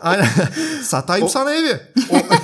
Aynen 0.01 0.27
satayım 0.83 1.29
sana 1.29 1.53
evi. 1.53 1.79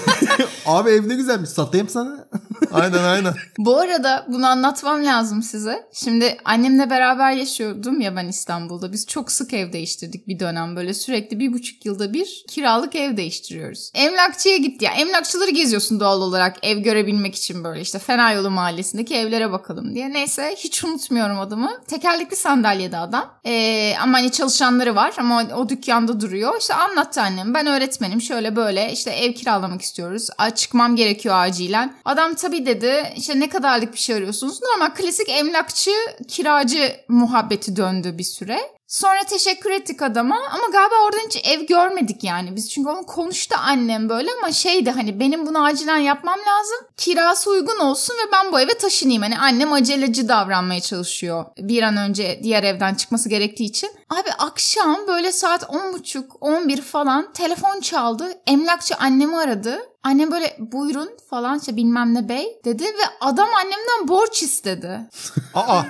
Abi 0.65 0.89
ev 0.89 1.09
ne 1.09 1.15
güzelmiş 1.15 1.49
satayım 1.49 1.89
sana. 1.89 2.27
Aynen 2.71 3.03
aynen. 3.03 3.33
Bu 3.57 3.77
arada 3.77 4.25
bunu 4.27 4.47
anlatmam 4.47 5.05
lazım 5.05 5.43
size. 5.43 5.87
Şimdi 5.93 6.37
annemle 6.45 6.89
beraber 6.89 7.31
yaşıyordum 7.31 8.01
ya 8.01 8.15
ben 8.15 8.27
İstanbul'da. 8.27 8.91
Biz 8.93 9.07
çok 9.07 9.31
sık 9.31 9.53
ev 9.53 9.73
değiştirdik 9.73 10.27
bir 10.27 10.39
dönem. 10.39 10.75
Böyle 10.75 10.93
sürekli 10.93 11.39
bir 11.39 11.53
buçuk 11.53 11.85
yılda 11.85 12.13
bir 12.13 12.43
kiralık 12.47 12.95
ev 12.95 13.17
değiştiriyoruz. 13.17 13.91
Emlakçıya 13.93 14.57
gitti 14.57 14.85
ya. 14.85 14.91
Emlakçıları 14.91 15.51
geziyorsun 15.51 15.99
doğal 15.99 16.21
olarak 16.21 16.57
ev 16.63 16.77
görebilmek 16.77 17.35
için 17.35 17.63
böyle 17.63 17.81
işte 17.81 17.99
Fenayolu 17.99 18.49
mahallesindeki 18.51 19.15
evlere 19.15 19.51
bakalım 19.51 19.95
diye. 19.95 20.13
Neyse 20.13 20.55
hiç 20.57 20.83
unutmuyorum 20.83 21.39
adamı. 21.39 21.71
Tekerlekli 21.87 22.35
sandalyede 22.35 22.97
adam. 22.97 23.39
Ee, 23.45 23.93
ama 24.01 24.17
hani 24.17 24.31
çalışanları 24.31 24.95
var 24.95 25.13
ama 25.17 25.43
o, 25.55 25.69
dükkanda 25.69 26.21
duruyor. 26.21 26.53
İşte 26.59 26.73
anlattı 26.73 27.21
annem. 27.21 27.53
Ben 27.53 27.67
öğretmenim 27.67 28.21
şöyle 28.21 28.55
böyle 28.55 28.91
işte 28.91 29.11
ev 29.11 29.33
kiralamak 29.33 29.81
istiyoruz. 29.81 30.27
Ay, 30.37 30.55
çıkmam 30.55 30.95
gerekiyor 30.95 31.35
acilen. 31.37 31.93
Adam 32.05 32.33
tabii 32.35 32.48
dedi 32.65 33.13
işte 33.17 33.39
ne 33.39 33.49
kadarlık 33.49 33.93
bir 33.93 33.97
şey 33.97 34.15
arıyorsunuz? 34.15 34.61
Normal 34.61 34.95
klasik 34.95 35.29
emlakçı 35.29 35.91
kiracı 36.27 36.95
muhabbeti 37.07 37.75
döndü 37.75 38.17
bir 38.17 38.23
süre. 38.23 38.59
Sonra 38.89 39.23
teşekkür 39.29 39.71
ettik 39.71 40.01
adama 40.01 40.35
ama 40.51 40.67
galiba 40.71 40.95
oradan 41.05 41.25
hiç 41.27 41.41
ev 41.45 41.61
görmedik 41.61 42.23
yani 42.23 42.55
biz. 42.55 42.69
Çünkü 42.69 42.89
onu 42.89 43.05
konuştu 43.05 43.55
annem 43.59 44.09
böyle 44.09 44.29
ama 44.37 44.51
şeydi 44.51 44.91
hani 44.91 45.19
benim 45.19 45.45
bunu 45.45 45.63
acilen 45.63 45.97
yapmam 45.97 46.39
lazım. 46.39 46.87
Kirası 46.97 47.49
uygun 47.49 47.79
olsun 47.79 48.13
ve 48.13 48.31
ben 48.31 48.51
bu 48.51 48.59
eve 48.59 48.73
taşınayım. 48.77 49.21
Hani 49.21 49.37
annem 49.37 49.73
aceleci 49.73 50.27
davranmaya 50.27 50.81
çalışıyor. 50.81 51.45
Bir 51.57 51.83
an 51.83 51.97
önce 51.97 52.39
diğer 52.43 52.63
evden 52.63 52.95
çıkması 52.95 53.29
gerektiği 53.29 53.65
için. 53.65 53.89
Abi 54.09 54.31
akşam 54.37 54.97
böyle 55.07 55.31
saat 55.31 55.63
10.30-11 55.63 56.81
falan 56.81 57.33
telefon 57.33 57.79
çaldı. 57.79 58.25
Emlakçı 58.47 58.95
annemi 58.95 59.37
aradı. 59.37 59.79
Annem 60.03 60.31
böyle 60.31 60.55
buyurun 60.59 61.09
falan 61.29 61.59
işte 61.59 61.75
bilmem 61.75 62.13
ne 62.13 62.29
bey 62.29 62.59
dedi 62.65 62.83
ve 62.83 63.03
adam 63.21 63.49
annemden 63.55 64.07
borç 64.07 64.43
istedi. 64.43 64.99
Aa 65.53 65.81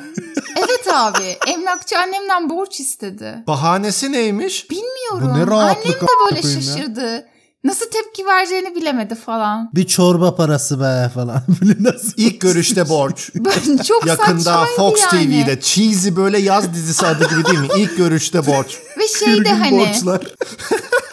Evet 0.57 0.87
abi 0.93 1.37
emlakçı 1.47 1.99
annemden 1.99 2.49
borç 2.49 2.79
istedi. 2.79 3.43
bahanesi 3.47 4.11
neymiş? 4.11 4.69
Bilmiyorum. 4.69 5.31
Bu 5.35 5.39
ne 5.39 5.47
rahatlık 5.47 5.85
Annem 5.85 6.01
de 6.01 6.07
böyle 6.25 6.39
a**ayım 6.39 6.59
ya. 6.59 7.23
Nasıl 7.63 7.85
tepki 7.89 8.25
vereceğini 8.25 8.75
bilemedi 8.75 9.15
falan. 9.15 9.69
Bir 9.75 9.87
çorba 9.87 10.35
parası 10.35 10.79
be 10.79 11.11
falan. 11.13 11.41
Böyle 11.61 11.75
nasıl? 11.79 12.11
İlk 12.17 12.41
görüşte 12.41 12.89
borç. 12.89 13.29
Çok 13.87 14.05
Yakında 14.05 14.65
Fox 14.77 14.99
yani. 15.13 15.45
TV'de 15.45 15.59
cheesy 15.61 16.09
böyle 16.15 16.39
yaz 16.39 16.73
dizisi 16.73 17.05
adı 17.07 17.29
gibi 17.29 17.45
değil 17.45 17.59
mi? 17.59 17.67
İlk 17.77 17.97
görüşte 17.97 18.45
borç. 18.47 18.79
Ve 18.97 19.07
şey 19.07 19.45
de 19.45 19.49
hani 19.53 19.79
borçlar. 19.79 20.21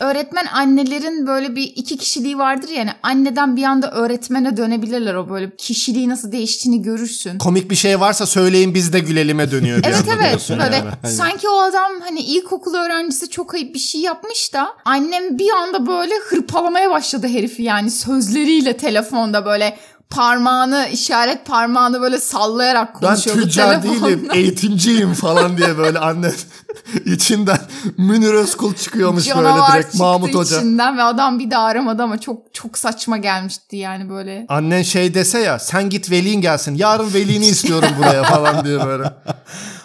öğretmen 0.00 0.46
annelerin 0.46 1.26
böyle 1.26 1.56
bir 1.56 1.62
iki 1.62 1.96
kişiliği 1.96 2.38
vardır 2.38 2.68
ya 2.68 2.80
hani 2.80 2.90
anneden 3.02 3.56
bir 3.56 3.62
anda 3.62 3.90
öğretmene 3.90 4.56
dönebilirler 4.56 5.14
o 5.14 5.30
böyle 5.30 5.50
kişiliği 5.56 6.08
nasıl 6.08 6.32
değiştiğini 6.32 6.82
görürsün. 6.82 7.38
Komik 7.38 7.70
bir 7.70 7.76
şey 7.76 8.00
varsa 8.00 8.26
söyleyin 8.26 8.74
biz 8.74 8.92
de 8.92 8.98
gülelim'e 9.00 9.50
dönüyor 9.50 9.78
bir 9.78 9.84
Evet 9.84 9.96
anda 10.00 10.12
evet 10.24 10.50
böyle 10.50 10.76
yani. 10.76 11.14
sanki 11.14 11.48
o 11.48 11.58
adam 11.60 11.92
hani 12.00 12.20
ilkokul 12.20 12.74
öğrencisi 12.74 13.30
çok 13.30 13.54
ayıp 13.54 13.74
bir 13.74 13.78
şey 13.78 14.00
yapmış 14.00 14.54
da 14.54 14.68
annem 14.84 15.38
bir 15.38 15.50
anda 15.50 15.86
böyle 15.86 16.14
hırpalamaya 16.28 16.90
başladı 16.90 17.28
herifi 17.28 17.62
yani 17.62 17.90
sözleriyle 17.90 18.76
telefonda 18.76 19.44
böyle 19.44 19.76
parmağını 20.10 20.88
işaret 20.92 21.46
parmağını 21.46 22.00
böyle 22.00 22.20
sallayarak 22.20 23.02
Ben 23.02 23.08
konuşuyordu 23.08 23.40
tüccar 23.42 23.82
telefonda. 23.82 24.06
değilim, 24.06 24.28
eğitimciyim 24.34 25.12
falan 25.14 25.56
diye 25.58 25.78
böyle 25.78 25.98
anne 25.98 26.30
içinden 27.06 27.58
Münir 27.98 28.34
Özkul 28.34 28.74
çıkıyormuş 28.74 29.28
böyle 29.28 29.48
Canavar 29.48 29.72
direkt 29.72 29.84
çıktı 29.90 29.98
Mahmut 30.04 30.34
Hoca. 30.34 30.56
içinden 30.56 30.98
ve 30.98 31.02
adam 31.02 31.38
bir 31.38 31.50
daha 31.50 31.64
aramadı 31.64 32.02
ama 32.02 32.20
çok 32.20 32.54
çok 32.54 32.78
saçma 32.78 33.16
gelmişti 33.16 33.76
yani 33.76 34.10
böyle. 34.10 34.46
Annen 34.48 34.82
şey 34.82 35.14
dese 35.14 35.38
ya 35.38 35.58
sen 35.58 35.90
git 35.90 36.10
velin 36.10 36.40
gelsin 36.40 36.74
yarın 36.74 37.14
velini 37.14 37.46
istiyorum 37.46 37.88
buraya 37.98 38.22
falan 38.22 38.64
diye 38.64 38.86
böyle. 38.86 39.04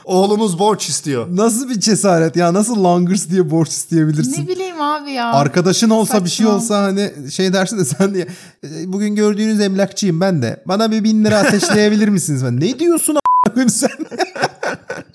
Oğlumuz 0.06 0.60
borç 0.60 0.90
istiyor. 0.90 1.28
Nasıl 1.32 1.70
bir 1.70 1.80
cesaret 1.80 2.36
ya? 2.36 2.54
Nasıl 2.54 2.84
Langers 2.84 3.30
diye 3.30 3.50
borç 3.52 3.70
isteyebilirsin? 3.70 4.44
Ne 4.44 4.48
bileyim 4.48 4.82
abi 4.82 5.12
ya. 5.12 5.34
Arkadaşın 5.34 5.90
olsa 5.90 6.26
bir 6.26 6.30
şey 6.30 6.46
Saçma. 6.46 6.58
olsa 6.58 6.82
hani 6.84 7.12
şey 7.32 7.54
dersin 7.54 7.78
de 7.80 7.86
sen 7.86 8.14
diye 8.14 8.28
"E, 8.64 8.68
bugün 8.94 9.16
gördüğünüz 9.16 9.62
emlakçıyım 9.62 10.22
ben 10.22 10.42
de. 10.42 10.64
Bana 10.68 10.92
bir 10.92 11.04
bin 11.04 11.26
lira 11.26 11.38
ateşleyebilir 11.40 12.08
misiniz? 12.08 12.46
Ben, 12.46 12.60
ne 12.60 12.80
diyorsun 12.80 13.16
a**ayım 13.16 13.70
sen? 13.70 13.90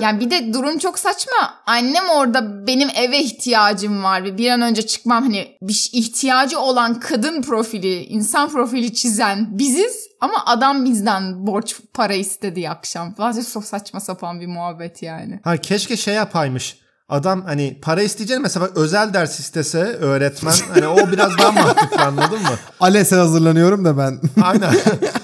Yani 0.01 0.21
bir 0.21 0.31
de 0.31 0.53
durum 0.55 0.79
çok 0.79 0.99
saçma. 0.99 1.55
Annem 1.67 2.05
orada 2.17 2.67
benim 2.67 2.89
eve 2.95 3.19
ihtiyacım 3.23 4.03
var 4.05 4.25
ve 4.25 4.39
bir 4.39 4.51
an 4.51 4.61
önce 4.63 4.83
çıkmam 4.83 5.23
hani 5.23 5.47
bir 5.63 5.91
ihtiyacı 5.93 6.59
olan 6.59 7.01
kadın 7.01 7.43
profili, 7.43 8.05
insan 8.05 8.49
profili 8.49 8.95
çizen 8.95 9.59
biziz 9.59 10.10
ama 10.21 10.43
adam 10.47 10.85
bizden 10.85 11.47
borç 11.47 11.77
para 11.95 12.15
istedi 12.15 12.71
akşam. 12.71 13.15
Falan 13.15 13.43
çok 13.53 13.65
saçma 13.65 14.01
sapan 14.01 14.41
bir 14.41 14.47
muhabbet 14.47 15.03
yani. 15.03 15.41
Ha 15.45 15.57
keşke 15.57 15.97
şey 15.97 16.15
yapaymış. 16.15 16.81
Adam 17.09 17.43
hani 17.45 17.79
para 17.83 18.03
isteyeceğine 18.03 18.43
mesela 18.43 18.69
özel 18.75 19.15
ders 19.15 19.41
istese 19.41 19.79
öğretmen 19.79 20.55
hani 20.75 20.87
o 20.87 21.13
biraz 21.13 21.39
daha 21.39 21.53
mantıklı 21.63 22.05
anladın 22.05 22.43
mı? 22.43 22.59
ALES'e 22.81 23.17
hazırlanıyorum 23.17 23.85
da 23.85 23.99
ben. 23.99 24.21
Aynen. 24.43 24.75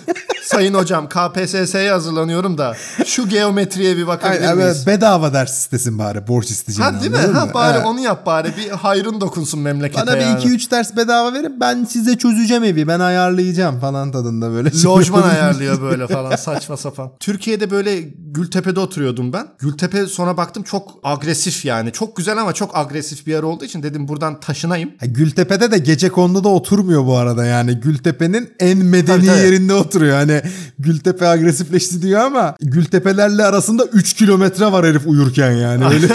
Sayın 0.47 0.75
hocam 0.75 1.09
KPSS'ye 1.09 1.91
hazırlanıyorum 1.91 2.59
da 2.59 2.77
şu 3.07 3.29
geometriye 3.29 3.97
bir 3.97 4.07
bakabilir 4.07 4.41
Aynen, 4.43 4.57
miyiz? 4.57 4.77
evet, 4.77 4.87
bedava 4.87 5.33
ders 5.33 5.59
istesin 5.59 5.99
bari 5.99 6.29
borç 6.29 6.51
isteyeceğini. 6.51 6.93
Ha 6.95 7.01
değil 7.01 7.13
mi? 7.13 7.19
Ha 7.19 7.55
bari 7.55 7.77
Evet. 7.77 7.87
onu 7.87 8.01
yap 8.01 8.27
bari. 8.27 8.49
Bir 8.57 8.71
hayrın 8.71 9.21
dokunsun 9.21 9.61
memlekete 9.61 10.07
Bana 10.07 10.17
bir 10.17 10.21
yani. 10.21 10.39
iki 10.41 10.49
üç 10.49 10.71
ders 10.71 10.97
bedava 10.97 11.33
verin 11.33 11.61
ben 11.61 11.85
size 11.85 12.19
çözeceğim 12.19 12.65
evi 12.65 12.89
ben 12.89 13.01
ayarlayacağım 13.01 13.81
falan 13.81 14.13
tadında 14.13 14.51
böyle. 14.53 14.71
Lojman 14.85 15.23
ayarlıyor 15.23 15.83
böyle 15.83 16.07
falan 16.09 16.37
saçma 16.37 16.77
sapan. 16.77 17.11
Türkiye'de 17.21 17.71
böyle 17.71 18.01
Gültepe'de 18.31 18.81
oturuyordum 18.81 19.33
ben. 19.33 19.47
Gültepe 19.59 20.07
sonra 20.07 20.37
baktım 20.37 20.63
çok 20.63 20.91
agresif 21.03 21.65
yani. 21.65 21.93
Çok 21.93 22.17
güzel 22.17 22.39
ama 22.39 22.53
çok 22.53 22.77
agresif 22.77 23.27
bir 23.27 23.33
yer 23.33 23.43
olduğu 23.43 23.65
için 23.65 23.83
dedim 23.83 24.09
buradan 24.09 24.41
taşınayım. 24.41 24.91
Ha, 25.01 25.07
Gültepe'de 25.07 25.71
de 25.71 25.79
gece 25.79 26.09
konuda 26.09 26.49
oturmuyor 26.49 27.07
bu 27.07 27.17
arada 27.17 27.45
yani. 27.45 27.75
Gültepe'nin 27.75 28.51
en 28.61 28.79
medeni 28.79 29.07
Tabii, 29.07 29.27
tabii. 29.27 29.39
yerinde 29.39 29.75
oturuyor. 29.75 30.17
Hani 30.17 30.36
Gültepe 30.79 31.27
agresifleşti 31.27 32.03
diyor 32.03 32.21
ama 32.21 32.57
Gültepelerle 32.61 33.45
arasında 33.45 33.85
3 33.85 34.15
kilometre 34.15 34.73
var 34.73 34.87
herif 34.87 35.03
uyurken 35.07 35.51
yani. 35.53 35.87
Öyle 35.87 36.09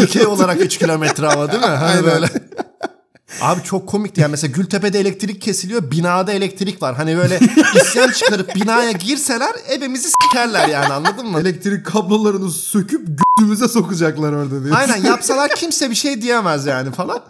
Dikey 0.00 0.26
olarak 0.26 0.60
3 0.60 0.78
kilometre 0.78 1.26
hava 1.26 1.52
değil 1.52 1.62
mi? 1.62 1.68
Hani 1.68 1.84
Aynen. 1.90 2.04
böyle. 2.04 2.28
Abi 3.40 3.62
çok 3.62 3.86
komikti 3.88 4.20
yani 4.20 4.30
mesela 4.30 4.52
Gültepe'de 4.52 5.00
elektrik 5.00 5.40
kesiliyor 5.40 5.90
binada 5.90 6.32
elektrik 6.32 6.82
var. 6.82 6.94
Hani 6.96 7.16
böyle 7.16 7.40
isyan 7.76 8.10
çıkarıp 8.10 8.54
binaya 8.54 8.92
girseler 8.92 9.52
evimizi 9.68 10.08
sikerler 10.22 10.68
yani 10.68 10.92
anladın 10.92 11.26
mı? 11.26 11.40
elektrik 11.40 11.86
kablolarını 11.86 12.50
söküp 12.50 13.06
götümüze 13.38 13.68
sokacaklar 13.68 14.32
orada 14.32 14.64
diyor. 14.64 14.76
Aynen 14.76 14.96
yapsalar 14.96 15.54
kimse 15.56 15.90
bir 15.90 15.94
şey 15.94 16.22
diyemez 16.22 16.66
yani 16.66 16.92
falan. 16.92 17.20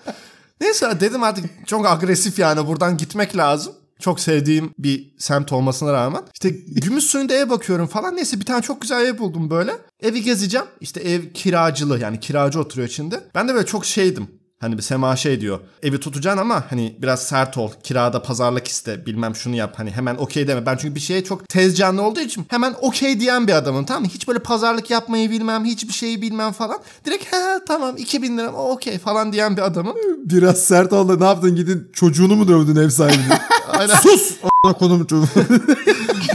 Neyse 0.61 1.01
dedim 1.01 1.23
artık 1.23 1.45
çok 1.67 1.87
agresif 1.87 2.39
yani 2.39 2.67
buradan 2.67 2.97
gitmek 2.97 3.37
lazım. 3.37 3.73
Çok 4.05 4.21
sevdiğim 4.21 4.75
bir 4.79 5.15
semt 5.19 5.53
olmasına 5.53 5.93
rağmen. 5.93 6.23
İşte 6.33 6.51
gümüş 6.67 7.05
suyunda 7.05 7.35
ev 7.35 7.51
bakıyorum 7.51 7.87
falan. 7.87 8.17
Neyse 8.17 8.41
bir 8.41 8.45
tane 8.45 8.63
çok 8.63 8.81
güzel 8.81 9.07
ev 9.07 9.19
buldum 9.19 9.51
böyle. 9.51 9.73
Evi 10.03 10.23
gezeceğim. 10.23 10.67
İşte 10.81 11.01
ev 11.01 11.33
kiracılı 11.33 11.99
yani 11.99 12.21
kiracı 12.21 12.61
oturuyor 12.61 12.89
içinde. 12.89 13.21
Ben 13.35 13.49
de 13.49 13.55
böyle 13.55 13.67
çok 13.67 13.87
şeydim. 13.87 14.29
Hani 14.61 14.77
bir 14.77 14.83
Sema 14.83 15.17
şey 15.17 15.41
diyor. 15.41 15.61
Evi 15.83 16.01
tutacaksın 16.01 16.41
ama 16.41 16.65
hani 16.71 16.97
biraz 17.03 17.23
sert 17.23 17.59
ol. 17.59 17.71
Kirada 17.83 18.23
pazarlık 18.23 18.69
iste. 18.69 19.07
Bilmem 19.07 19.37
şunu 19.37 19.57
yap. 19.57 19.75
Hani 19.77 19.91
hemen 19.91 20.15
okey 20.15 20.49
deme. 20.49 20.67
Ben 20.67 20.77
çünkü 20.77 20.95
bir 20.95 21.01
şeye 21.01 21.25
çok 21.25 21.49
tez 21.49 21.77
canlı 21.77 22.03
olduğu 22.03 22.21
için 22.21 22.47
hemen 22.49 22.75
okey 22.81 23.21
diyen 23.21 23.49
bir 23.49 23.53
adamım 23.53 23.85
tamam 23.85 24.03
mı? 24.03 24.09
Hiç 24.09 24.29
böyle 24.29 24.39
pazarlık 24.39 24.91
yapmayı 24.91 25.31
bilmem. 25.31 25.65
Hiçbir 25.65 25.93
şeyi 25.93 26.23
bilmem 26.23 26.53
falan. 26.53 26.79
Direkt 27.05 27.33
he 27.33 27.65
tamam 27.69 27.97
2000 27.97 28.39
lira 28.39 28.53
okey 28.53 28.99
falan 28.99 29.33
diyen 29.33 29.57
bir 29.57 29.63
adamım. 29.63 29.97
Biraz 30.25 30.65
sert 30.65 30.93
oldu. 30.93 31.21
Ne 31.21 31.25
yaptın 31.25 31.57
gidin 31.57 31.91
çocuğunu 31.93 32.37
mu 32.37 32.49
dövdün 32.49 32.77
ev 32.77 32.89
sahibini? 32.89 33.39
Aynen. 33.79 33.97
Sus! 33.97 34.37
Konum. 34.79 35.07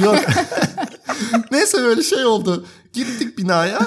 Yok. 0.04 0.16
Neyse 1.52 1.78
böyle 1.78 2.04
şey 2.04 2.26
oldu. 2.26 2.66
Gittik 2.94 3.38
binaya. 3.38 3.80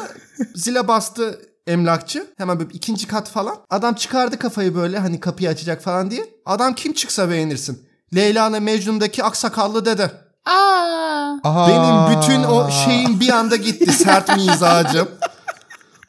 Zile 0.55 0.89
bastı 0.89 1.41
emlakçı. 1.67 2.27
Hemen 2.39 2.59
böyle 2.61 2.71
ikinci 2.73 3.07
kat 3.07 3.31
falan. 3.31 3.57
Adam 3.71 3.95
çıkardı 3.95 4.39
kafayı 4.39 4.75
böyle 4.75 4.99
hani 4.99 5.21
kapıyı 5.21 5.49
açacak 5.49 5.83
falan 5.83 6.11
diye. 6.11 6.27
Adam 6.47 6.75
kim 6.75 6.93
çıksa 6.93 7.31
beğenirsin. 7.31 7.83
Leyla'na 8.15 8.61
Mecnun'daki 8.61 9.25
aksakallı 9.25 9.85
dede. 9.85 10.11
Aa. 10.47 11.33
Aha. 11.45 11.69
Benim 11.69 12.21
bütün 12.23 12.45
o 12.45 12.71
şeyim 12.71 13.21
bir 13.21 13.29
anda 13.29 13.57
gitti. 13.57 13.93
Sert 13.93 14.37
mizacım. 14.37 15.09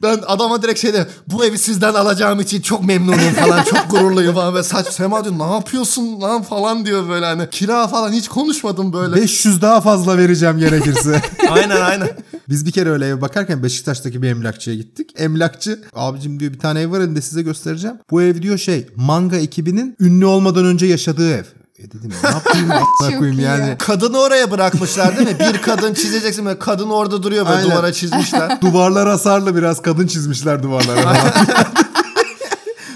Ben 0.03 0.19
adama 0.27 0.61
direkt 0.61 0.79
şeyde 0.79 1.07
bu 1.27 1.45
evi 1.45 1.57
sizden 1.57 1.93
alacağım 1.93 2.39
için 2.39 2.61
çok 2.61 2.83
memnunum 2.83 3.33
falan 3.39 3.63
çok 3.69 3.89
gururluyum 3.89 4.35
falan 4.35 4.55
ve 4.55 4.63
saç 4.63 4.87
Sema 4.87 5.23
diyor 5.23 5.39
ne 5.39 5.53
yapıyorsun 5.53 6.21
lan 6.21 6.41
falan 6.43 6.85
diyor 6.85 7.09
böyle 7.09 7.25
hani 7.25 7.49
kira 7.49 7.87
falan 7.87 8.11
hiç 8.11 8.27
konuşmadım 8.27 8.93
böyle. 8.93 9.15
500 9.15 9.61
daha 9.61 9.81
fazla 9.81 10.17
vereceğim 10.17 10.57
gerekirse. 10.57 11.21
aynen 11.49 11.81
aynen. 11.81 12.09
Biz 12.49 12.65
bir 12.65 12.71
kere 12.71 12.89
öyle 12.89 13.07
ev 13.07 13.21
bakarken 13.21 13.63
Beşiktaş'taki 13.63 14.21
bir 14.21 14.29
emlakçıya 14.29 14.75
gittik. 14.75 15.09
Emlakçı 15.17 15.79
abicim 15.93 16.39
diyor 16.39 16.53
bir 16.53 16.59
tane 16.59 16.81
ev 16.81 16.91
var 16.91 16.99
elinde 16.99 17.21
size 17.21 17.41
göstereceğim. 17.41 17.97
Bu 18.11 18.21
ev 18.21 18.41
diyor 18.41 18.57
şey 18.57 18.87
manga 18.95 19.37
ekibinin 19.37 19.95
ünlü 19.99 20.25
olmadan 20.25 20.65
önce 20.65 20.85
yaşadığı 20.85 21.33
ev. 21.33 21.43
E 21.83 21.91
dedim 21.91 22.11
ne 22.23 22.29
yapayım 22.29 22.71
a**ına 23.01 23.17
koyayım 23.17 23.39
yani. 23.39 23.69
ya. 23.69 23.77
Kadını 23.77 24.19
oraya 24.19 24.51
bırakmışlar 24.51 25.17
değil 25.17 25.29
mi? 25.29 25.39
Bir 25.39 25.61
kadın 25.61 25.93
çizeceksin 25.93 26.45
böyle 26.45 26.59
kadın 26.59 26.89
orada 26.89 27.23
duruyor 27.23 27.45
böyle 27.45 27.57
Aynen. 27.57 27.71
duvara 27.71 27.93
çizmişler. 27.93 28.57
Duvarlar 28.61 29.09
hasarlı 29.09 29.55
biraz 29.55 29.81
kadın 29.81 30.07
çizmişler 30.07 30.63
duvarlara. 30.63 31.13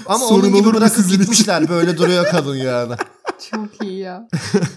Ama 0.06 0.18
Sorun 0.18 0.40
onun 0.40 0.54
gibi 0.54 0.74
bırakıp 0.74 0.96
sizin 0.96 1.08
için? 1.08 1.18
gitmişler 1.18 1.68
böyle 1.68 1.98
duruyor 1.98 2.26
kadın 2.30 2.54
yani. 2.56 2.94
Çok 3.50 3.82
iyi 3.88 3.98
ya. 3.98 4.28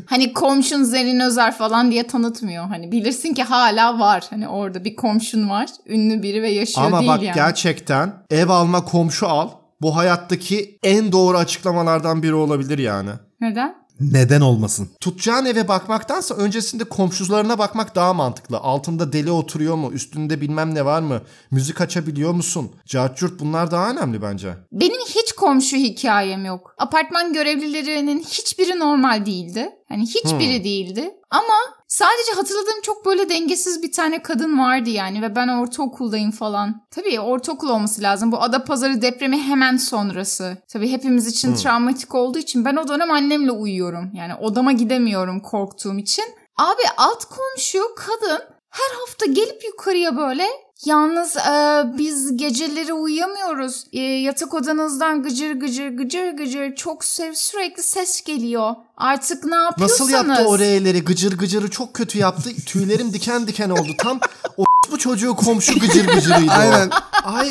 hani 0.06 0.34
komşun 0.34 0.84
Zerrin 0.84 1.20
Özer 1.20 1.58
falan 1.58 1.92
diye 1.92 2.08
tanıtmıyor. 2.08 2.68
Hani 2.68 2.92
bilirsin 2.92 3.34
ki 3.34 3.44
hala 3.44 4.00
var. 4.00 4.24
Hani 4.30 4.48
orada 4.48 4.84
bir 4.86 4.96
komşun 4.96 5.50
var. 5.50 5.70
Ünlü 5.88 6.24
biri 6.24 6.42
ve 6.42 6.50
yaşıyor 6.52 6.88
Ama 6.88 7.00
değil 7.00 7.12
bak 7.12 7.24
yani. 7.24 7.36
gerçekten 7.36 8.14
ev 8.30 8.50
alma 8.50 8.86
komşu 8.86 9.28
al. 9.28 9.50
Bu 9.82 9.96
hayattaki 9.96 10.80
en 10.84 11.12
doğru 11.12 11.38
açıklamalardan 11.38 12.24
biri 12.24 12.34
olabilir 12.34 12.78
yani. 12.78 13.10
Neden? 13.42 13.76
Neden 14.02 14.42
olmasın? 14.42 14.90
Tutacağın 15.00 15.46
eve 15.46 15.68
bakmaktansa 15.68 16.36
öncesinde 16.36 16.84
komşularına 16.84 17.58
bakmak 17.58 17.96
daha 17.96 18.14
mantıklı. 18.14 18.58
Altında 18.58 19.14
deli 19.14 19.32
oturuyor 19.32 19.76
mu? 19.76 19.92
Üstünde 19.92 20.42
bilmem 20.42 20.76
ne 20.76 20.86
var 20.86 21.02
mı? 21.02 21.22
Müzik 21.52 21.82
açabiliyor 21.82 22.32
musun? 22.32 22.72
Cartcurt 22.86 23.40
bunlar 23.40 23.72
daha 23.72 23.92
önemli 23.92 24.22
bence. 24.22 24.54
Benim 24.72 25.02
hiç 25.02 25.32
komşu 25.32 25.78
hikayem 25.78 26.46
yok. 26.46 26.76
Apartman 26.78 27.34
görevlilerinin 27.34 28.20
hiçbiri 28.20 28.80
normal 28.80 29.26
değildi. 29.26 29.70
Hani 29.90 30.04
hiçbiri 30.04 30.64
değildi. 30.64 31.12
Ama 31.32 31.54
sadece 31.88 32.32
hatırladığım 32.36 32.82
çok 32.82 33.06
böyle 33.06 33.30
dengesiz 33.30 33.84
bir 33.84 33.92
tane 33.92 34.22
kadın 34.22 34.60
vardı 34.60 34.90
yani 34.90 35.22
ve 35.22 35.36
ben 35.36 35.48
ortaokuldayım 35.48 36.32
falan. 36.32 36.82
Tabii 36.92 37.20
ortaokul 37.20 37.70
olması 37.70 38.02
lazım. 38.02 38.32
Bu 38.32 38.42
Adapazarı 38.42 39.02
depremi 39.02 39.42
hemen 39.42 39.78
sonrası. 39.78 40.58
Tabii 40.68 40.92
hepimiz 40.92 41.28
için 41.28 41.56
travmatik 41.56 42.16
olduğu 42.16 42.40
için 42.40 42.66
ben 42.66 42.76
o 42.76 42.88
dönem 42.88 43.12
annemle 43.12 43.52
uyuyorum. 43.52 44.12
Yani 44.14 44.36
odama 44.36 44.72
gidemiyorum 44.72 45.40
korktuğum 45.40 45.98
için. 45.98 46.26
Abi 46.58 46.82
alt 46.98 47.26
komşu 47.26 47.80
kadın 47.96 48.42
her 48.70 48.96
hafta 49.00 49.26
gelip 49.26 49.64
yukarıya 49.64 50.18
böyle 50.18 50.46
Yalnız 50.86 51.38
e, 51.38 51.84
biz 51.98 52.38
geceleri 52.38 52.94
uyuyamıyoruz. 52.94 53.86
E, 53.94 54.00
yatak 54.00 54.54
odanızdan 54.54 55.24
gıcır 55.24 55.52
gıcır 55.52 55.90
gıcır 55.90 56.32
gıcır 56.32 56.76
çok 56.76 57.06
sev 57.06 57.34
sürekli 57.34 57.84
ses 57.84 58.22
geliyor. 58.22 58.76
Artık 58.98 59.44
ne 59.44 59.56
yapıyorsanız. 59.56 60.12
Nasıl 60.12 60.30
yaptı 60.30 60.48
o 60.48 60.60
R'leri? 60.60 61.04
Gıcır 61.04 61.38
gıcırı 61.38 61.70
çok 61.70 61.94
kötü 61.94 62.18
yaptı. 62.18 62.50
Tüylerim 62.66 63.14
diken 63.14 63.48
diken 63.48 63.70
oldu. 63.70 63.92
Tam 63.98 64.20
o 64.58 64.66
bu 64.92 64.98
çocuğu 64.98 65.36
komşu 65.36 65.80
gıcır 65.80 66.08
gıcırıydı 66.08 66.52
Aynen. 66.52 66.90
Ay 67.24 67.50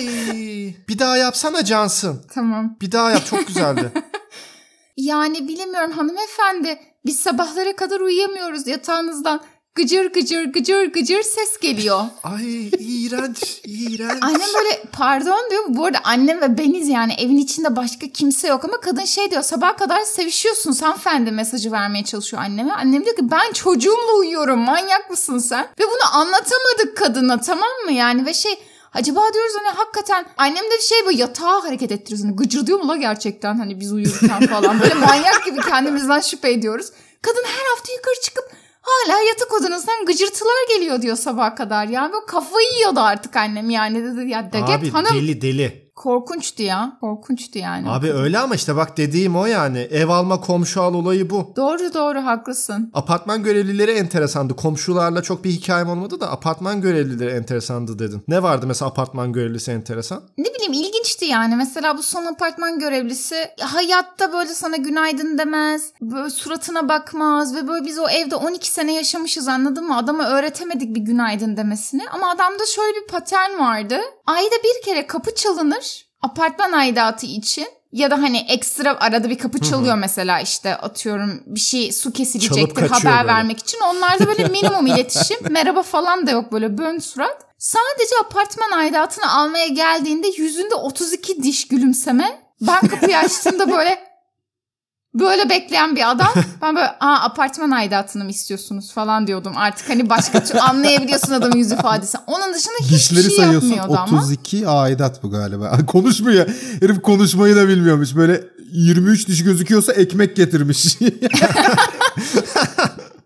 bir 0.88 0.98
daha 0.98 1.16
yapsana 1.16 1.64
Cansın. 1.64 2.22
Tamam. 2.34 2.76
Bir 2.80 2.92
daha 2.92 3.10
yap 3.10 3.26
çok 3.26 3.46
güzeldi. 3.46 3.92
Yani 4.96 5.48
bilemiyorum 5.48 5.92
hanımefendi. 5.92 6.78
Biz 7.06 7.18
sabahlara 7.20 7.76
kadar 7.76 8.00
uyuyamıyoruz 8.00 8.66
yatağınızdan. 8.66 9.40
Gıcır 9.80 10.12
gıcır 10.12 10.44
gıcır 10.44 10.92
gıcır 10.92 11.22
ses 11.22 11.58
geliyor. 11.60 12.04
Ay 12.24 12.68
iğrenç 12.78 13.60
iğrenç. 13.64 14.22
Annem 14.22 14.48
böyle 14.58 14.82
pardon 14.92 15.50
diyor. 15.50 15.64
Bu 15.68 15.84
arada 15.84 15.98
annem 16.04 16.40
ve 16.40 16.58
beniz 16.58 16.88
yani 16.88 17.14
evin 17.18 17.36
içinde 17.36 17.76
başka 17.76 18.08
kimse 18.08 18.48
yok 18.48 18.64
ama 18.64 18.80
kadın 18.80 19.04
şey 19.04 19.30
diyor 19.30 19.42
sabaha 19.42 19.76
kadar 19.76 20.02
sevişiyorsun 20.02 20.72
hanımefendi 20.72 21.30
mesajı 21.30 21.72
vermeye 21.72 22.04
çalışıyor 22.04 22.42
anneme. 22.42 22.72
Annem 22.72 23.04
diyor 23.04 23.16
ki 23.16 23.30
ben 23.30 23.52
çocuğumla 23.52 24.12
uyuyorum 24.18 24.58
manyak 24.58 25.10
mısın 25.10 25.38
sen? 25.38 25.68
Ve 25.80 25.84
bunu 25.84 26.16
anlatamadık 26.16 26.96
kadına 26.96 27.40
tamam 27.40 27.70
mı 27.84 27.92
yani 27.92 28.26
ve 28.26 28.34
şey 28.34 28.58
Acaba 28.94 29.34
diyoruz 29.34 29.52
hani 29.58 29.76
hakikaten 29.76 30.26
annem 30.36 30.64
de 30.64 30.80
şey 30.80 30.98
böyle 31.06 31.20
yatağı 31.20 31.60
hareket 31.60 31.92
ettiriyoruz. 31.92 32.24
Hani 32.24 32.36
gıcır 32.36 32.66
diyor 32.66 32.80
mu 32.80 32.88
la 32.88 32.96
gerçekten 32.96 33.58
hani 33.58 33.80
biz 33.80 33.92
uyurken 33.92 34.46
falan. 34.46 34.80
Böyle 34.80 34.94
manyak 34.94 35.44
gibi 35.44 35.60
kendimizden 35.60 36.20
şüphe 36.20 36.50
ediyoruz. 36.50 36.86
Kadın 37.22 37.44
her 37.44 37.76
hafta 37.76 37.92
yukarı 37.92 38.20
çıkıp 38.22 38.44
hala 38.80 39.20
yatak 39.20 39.52
odanızdan 39.60 40.04
gıcırtılar 40.06 40.68
geliyor 40.68 41.02
diyor 41.02 41.16
sabaha 41.16 41.54
kadar. 41.54 41.88
Yani 41.88 42.12
böyle 42.12 42.26
kafayı 42.26 42.68
yiyordu 42.76 43.00
artık 43.00 43.36
annem 43.36 43.70
yani 43.70 44.04
dedi 44.04 44.30
ya 44.30 44.52
de 44.52 44.58
Abi 44.58 44.90
hanım. 44.90 45.14
deli 45.14 45.40
deli. 45.40 45.89
Korkunçtu 45.96 46.62
ya. 46.62 46.96
Korkunçtu 47.00 47.58
yani. 47.58 47.90
Abi 47.90 48.12
öyle 48.12 48.38
ama 48.38 48.54
işte 48.54 48.76
bak 48.76 48.96
dediğim 48.96 49.36
o 49.36 49.46
yani. 49.46 49.78
Ev 49.78 50.08
alma 50.08 50.40
komşu 50.40 50.82
al 50.82 50.94
olayı 50.94 51.30
bu. 51.30 51.52
Doğru 51.56 51.94
doğru 51.94 52.18
haklısın. 52.18 52.90
Apartman 52.94 53.42
görevlileri 53.42 53.90
enteresandı. 53.90 54.56
Komşularla 54.56 55.22
çok 55.22 55.44
bir 55.44 55.50
hikayem 55.50 55.88
olmadı 55.90 56.20
da 56.20 56.30
apartman 56.30 56.80
görevlileri 56.80 57.30
enteresandı 57.30 57.98
dedin. 57.98 58.22
Ne 58.28 58.42
vardı 58.42 58.66
mesela 58.66 58.90
apartman 58.90 59.32
görevlisi 59.32 59.70
enteresan? 59.70 60.22
Ne 60.38 60.44
bileyim 60.54 60.72
ilginçti 60.72 61.24
yani. 61.24 61.56
Mesela 61.56 61.98
bu 61.98 62.02
son 62.02 62.24
apartman 62.24 62.78
görevlisi 62.78 63.36
hayatta 63.60 64.32
böyle 64.32 64.54
sana 64.54 64.76
günaydın 64.76 65.38
demez. 65.38 65.92
Böyle 66.00 66.30
suratına 66.30 66.88
bakmaz 66.88 67.54
ve 67.56 67.68
böyle 67.68 67.84
biz 67.86 67.98
o 67.98 68.08
evde 68.08 68.36
12 68.36 68.70
sene 68.70 68.94
yaşamışız 68.94 69.48
anladın 69.48 69.86
mı? 69.88 69.96
Adama 69.96 70.24
öğretemedik 70.28 70.94
bir 70.94 71.00
günaydın 71.00 71.56
demesini. 71.56 72.02
Ama 72.12 72.30
adamda 72.30 72.66
şöyle 72.66 72.96
bir 73.02 73.06
patern 73.06 73.58
vardı. 73.58 73.96
Ayda 74.30 74.54
bir 74.64 74.84
kere 74.84 75.06
kapı 75.06 75.34
çalınır. 75.34 76.06
apartman 76.22 76.72
aidatı 76.72 77.26
için 77.26 77.66
ya 77.92 78.10
da 78.10 78.22
hani 78.22 78.46
ekstra 78.48 78.96
arada 79.00 79.30
bir 79.30 79.38
kapı 79.38 79.60
çalıyor 79.60 79.96
mesela 79.96 80.40
işte 80.40 80.76
atıyorum 80.76 81.42
bir 81.46 81.60
şey 81.60 81.92
su 81.92 82.12
kesilecektir 82.12 82.88
haber 82.88 83.18
böyle. 83.18 83.26
vermek 83.26 83.58
için. 83.58 83.80
Onlarda 83.80 84.26
böyle 84.26 84.44
minimum 84.48 84.86
iletişim 84.86 85.36
merhaba 85.50 85.82
falan 85.82 86.26
da 86.26 86.30
yok 86.30 86.52
böyle 86.52 86.78
bön 86.78 86.98
surat. 86.98 87.46
Sadece 87.58 88.14
apartman 88.24 88.70
aidatını 88.70 89.32
almaya 89.32 89.66
geldiğinde 89.66 90.28
yüzünde 90.36 90.74
32 90.74 91.42
diş 91.42 91.68
gülümseme. 91.68 92.42
Ben 92.60 92.88
kapıyı 92.88 93.18
açtığımda 93.18 93.70
böyle 93.72 93.98
böyle 95.14 95.50
bekleyen 95.50 95.96
bir 95.96 96.10
adam. 96.10 96.28
Ben 96.62 96.76
böyle 96.76 96.86
aa 97.00 97.20
apartman 97.24 97.70
aidatını 97.70 98.24
mı 98.24 98.30
istiyorsunuz 98.30 98.92
falan 98.92 99.26
diyordum. 99.26 99.52
Artık 99.56 99.88
hani 99.88 100.08
başka 100.10 100.44
türlü 100.44 100.60
anlayabiliyorsun 100.70 101.32
adamın 101.32 101.56
yüz 101.56 101.72
ifadesi. 101.72 102.18
Onun 102.26 102.54
dışında 102.54 102.74
hiçbir 102.80 102.96
Dişleri 102.96 103.22
şey 103.22 103.36
sayıyorsun. 103.36 103.68
yapmıyordu 103.68 104.04
ama. 104.08 104.22
32 104.22 104.68
aidat 104.68 105.22
bu 105.22 105.30
galiba. 105.30 105.78
Konuşmuyor. 105.86 106.46
Herif 106.80 107.02
konuşmayı 107.02 107.56
da 107.56 107.68
bilmiyormuş. 107.68 108.16
Böyle 108.16 108.44
23 108.72 109.28
diş 109.28 109.44
gözüküyorsa 109.44 109.92
ekmek 109.92 110.36
getirmiş. 110.36 110.98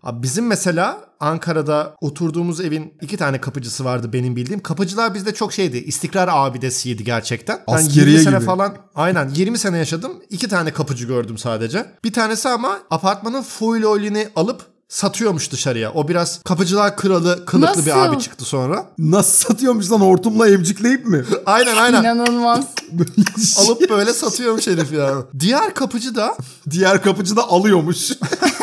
Abi 0.03 0.23
bizim 0.23 0.47
mesela 0.47 0.99
Ankara'da 1.19 1.95
oturduğumuz 2.01 2.61
evin 2.61 2.93
iki 3.01 3.17
tane 3.17 3.41
kapıcısı 3.41 3.85
vardı 3.85 4.13
benim 4.13 4.35
bildiğim. 4.35 4.59
Kapıcılar 4.59 5.13
bizde 5.13 5.33
çok 5.33 5.53
şeydi. 5.53 5.77
istikrar 5.77 6.29
abidesiydi 6.31 7.03
gerçekten. 7.03 7.59
Ben 7.67 7.73
Askeriye 7.73 8.11
20 8.11 8.23
sene 8.23 8.35
gibi. 8.35 8.45
falan 8.45 8.75
aynen 8.95 9.29
20 9.29 9.57
sene 9.57 9.77
yaşadım. 9.77 10.11
İki 10.29 10.47
tane 10.47 10.73
kapıcı 10.73 11.07
gördüm 11.07 11.37
sadece. 11.37 11.85
Bir 12.03 12.13
tanesi 12.13 12.49
ama 12.49 12.79
apartmanın 12.89 13.41
full 13.41 13.83
oilini 13.83 14.27
alıp 14.35 14.74
satıyormuş 14.95 15.51
dışarıya. 15.51 15.91
O 15.93 16.07
biraz 16.07 16.39
kapıcılar 16.43 16.97
kralı 16.97 17.45
kılıklı 17.45 17.85
bir 17.85 17.91
Nasıl? 17.91 17.99
abi 18.13 18.19
çıktı 18.19 18.45
sonra. 18.45 18.85
Nasıl 18.97 19.47
satıyormuş 19.49 19.91
lan 19.91 19.99
hortumla 19.99 20.49
emcikleyip 20.49 21.05
mi? 21.05 21.25
Aynen 21.45 21.75
aynen. 21.75 22.03
İnanılmaz. 22.03 22.65
Alıp 23.59 23.89
böyle 23.89 24.13
satıyormuş 24.13 24.67
herif 24.67 24.91
ya. 24.91 25.15
Diğer 25.39 25.73
kapıcı 25.73 26.15
da 26.15 26.37
Diğer 26.69 27.03
kapıcı 27.03 27.35
da 27.35 27.49
alıyormuş. 27.49 28.11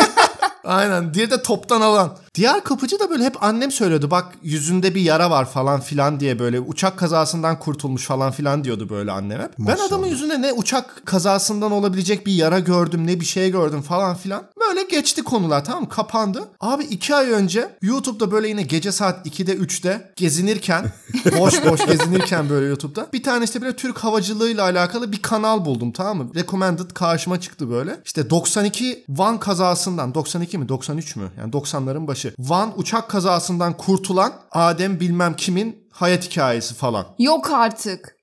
Aynen. 0.65 1.15
Diğeri 1.15 1.31
de 1.31 1.43
toptan 1.43 1.81
alan. 1.81 2.17
Diğer 2.35 2.65
kapıcı 2.65 3.01
da 3.01 3.11
böyle 3.11 3.25
hep 3.25 3.43
annem 3.43 3.71
söylüyordu. 3.71 4.11
Bak 4.11 4.33
yüzünde 4.43 4.95
bir 4.95 5.01
yara 5.01 5.31
var 5.31 5.51
falan 5.51 5.81
filan 5.81 6.21
diye 6.21 6.39
böyle 6.39 6.61
uçak 6.61 6.99
kazasından 6.99 7.59
kurtulmuş 7.59 8.07
falan 8.07 8.33
filan 8.33 8.65
diyordu 8.65 8.89
böyle 8.89 9.13
annem 9.13 9.41
hep. 9.41 9.51
Ben 9.59 9.67
Maşallah. 9.67 9.87
adamın 9.87 10.07
yüzünde 10.07 10.43
ne 10.43 10.53
uçak 10.53 11.03
kazasından 11.07 11.73
olabilecek 11.73 12.27
bir 12.27 12.33
yara 12.33 12.59
gördüm 12.59 13.07
ne 13.07 13.21
bir 13.21 13.25
şey 13.25 13.51
gördüm 13.51 13.83
falan 13.83 14.15
filan. 14.17 14.43
Böyle 14.61 14.83
geçti 14.83 15.23
konular 15.25 15.65
tamam? 15.65 15.89
Kapandı. 15.89 16.49
Abi 16.61 16.85
iki 16.85 17.15
ay 17.15 17.31
önce 17.31 17.77
YouTube'da 17.83 18.33
böyle 18.33 18.49
yine 18.49 18.63
gece 18.63 18.93
saat 18.93 19.27
2'de 19.27 19.55
3'te 19.55 20.13
gezinirken 20.17 20.93
boş 21.39 21.65
boş 21.65 21.87
gezinirken 21.87 22.51
böyle 22.51 22.67
YouTube'da 22.67 23.07
bir 23.13 23.23
tane 23.23 23.45
işte 23.45 23.63
böyle 23.63 23.77
Türk 23.77 23.99
havacılığıyla 23.99 24.63
alakalı 24.63 25.13
bir 25.13 25.23
kanal 25.23 25.65
buldum 25.65 25.93
tamam 25.93 26.17
mı? 26.19 26.35
Recommended 26.35 26.91
karşıma 26.91 27.41
çıktı 27.41 27.71
böyle. 27.71 28.01
İşte 28.05 28.31
92 28.31 29.05
Van 29.09 29.39
kazasından 29.41 30.15
92 30.15 30.59
mi 30.59 30.69
93 30.69 31.17
mü? 31.17 31.31
Yani 31.39 31.53
90'ların 31.53 32.07
başı. 32.07 32.22
Van 32.39 32.73
uçak 32.77 33.11
kazasından 33.11 33.77
kurtulan 33.77 34.33
Adem 34.53 35.01
bilmem 35.01 35.37
kimin 35.37 35.89
hayat 35.93 36.25
hikayesi 36.31 36.75
falan. 36.75 37.07
Yok 37.19 37.51
artık. 37.51 38.17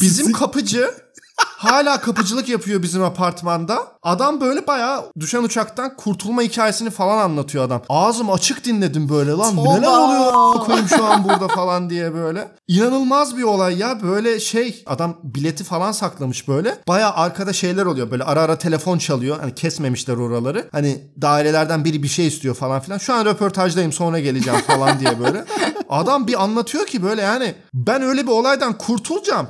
Bizim 0.00 0.32
kapıcı 0.32 0.94
hala 1.64 2.00
kapıcılık 2.00 2.48
yapıyor 2.48 2.82
bizim 2.82 3.02
apartmanda. 3.02 3.78
Adam 4.02 4.40
böyle 4.40 4.66
bayağı 4.66 5.04
düşen 5.20 5.42
uçaktan 5.42 5.96
kurtulma 5.96 6.42
hikayesini 6.42 6.90
falan 6.90 7.18
anlatıyor 7.18 7.64
adam. 7.64 7.82
Ağzım 7.88 8.30
açık 8.30 8.64
dinledim 8.64 9.08
böyle 9.08 9.30
lan 9.30 9.56
Toba. 9.56 9.74
neler 9.74 9.88
oluyor 9.88 10.32
koyayım 10.66 10.88
şu 10.88 11.04
an 11.04 11.24
burada 11.24 11.48
falan 11.48 11.90
diye 11.90 12.14
böyle. 12.14 12.48
İnanılmaz 12.68 13.36
bir 13.36 13.42
olay 13.42 13.78
ya 13.78 14.02
böyle 14.02 14.40
şey 14.40 14.82
adam 14.86 15.16
bileti 15.22 15.64
falan 15.64 15.92
saklamış 15.92 16.48
böyle. 16.48 16.78
Bayağı 16.88 17.12
arkada 17.12 17.52
şeyler 17.52 17.86
oluyor 17.86 18.10
böyle 18.10 18.24
ara 18.24 18.40
ara 18.40 18.58
telefon 18.58 18.98
çalıyor. 18.98 19.40
Hani 19.40 19.54
kesmemişler 19.54 20.16
oraları. 20.16 20.68
Hani 20.72 21.10
dairelerden 21.22 21.84
biri 21.84 22.02
bir 22.02 22.08
şey 22.08 22.26
istiyor 22.26 22.54
falan 22.54 22.80
filan. 22.80 22.98
Şu 22.98 23.14
an 23.14 23.24
röportajdayım 23.24 23.92
sonra 23.92 24.20
geleceğim 24.20 24.60
falan 24.60 25.00
diye 25.00 25.20
böyle. 25.20 25.44
Adam 25.88 26.26
bir 26.26 26.42
anlatıyor 26.42 26.86
ki 26.86 27.02
böyle 27.02 27.22
yani 27.22 27.54
ben 27.74 28.02
öyle 28.02 28.22
bir 28.22 28.32
olaydan 28.32 28.78
kurtulacağım. 28.78 29.48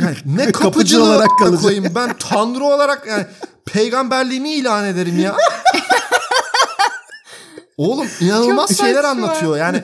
Yani 0.00 0.16
ne 0.36 0.52
Kapıcı 0.52 1.04
olarak 1.04 1.30
olarak 1.42 1.52
kalacak. 1.52 1.62
koyayım. 1.62 1.94
Ben 1.94 2.16
tanrı 2.18 2.64
olarak 2.64 3.06
yani 3.06 3.26
peygamberliğimi 3.66 4.52
ilan 4.52 4.84
ederim 4.84 5.18
ya. 5.18 5.36
Oğlum 7.76 8.06
inanılmaz 8.20 8.68
Çok 8.68 8.86
şeyler 8.86 9.04
anlatıyor. 9.04 9.56
Yani 9.56 9.82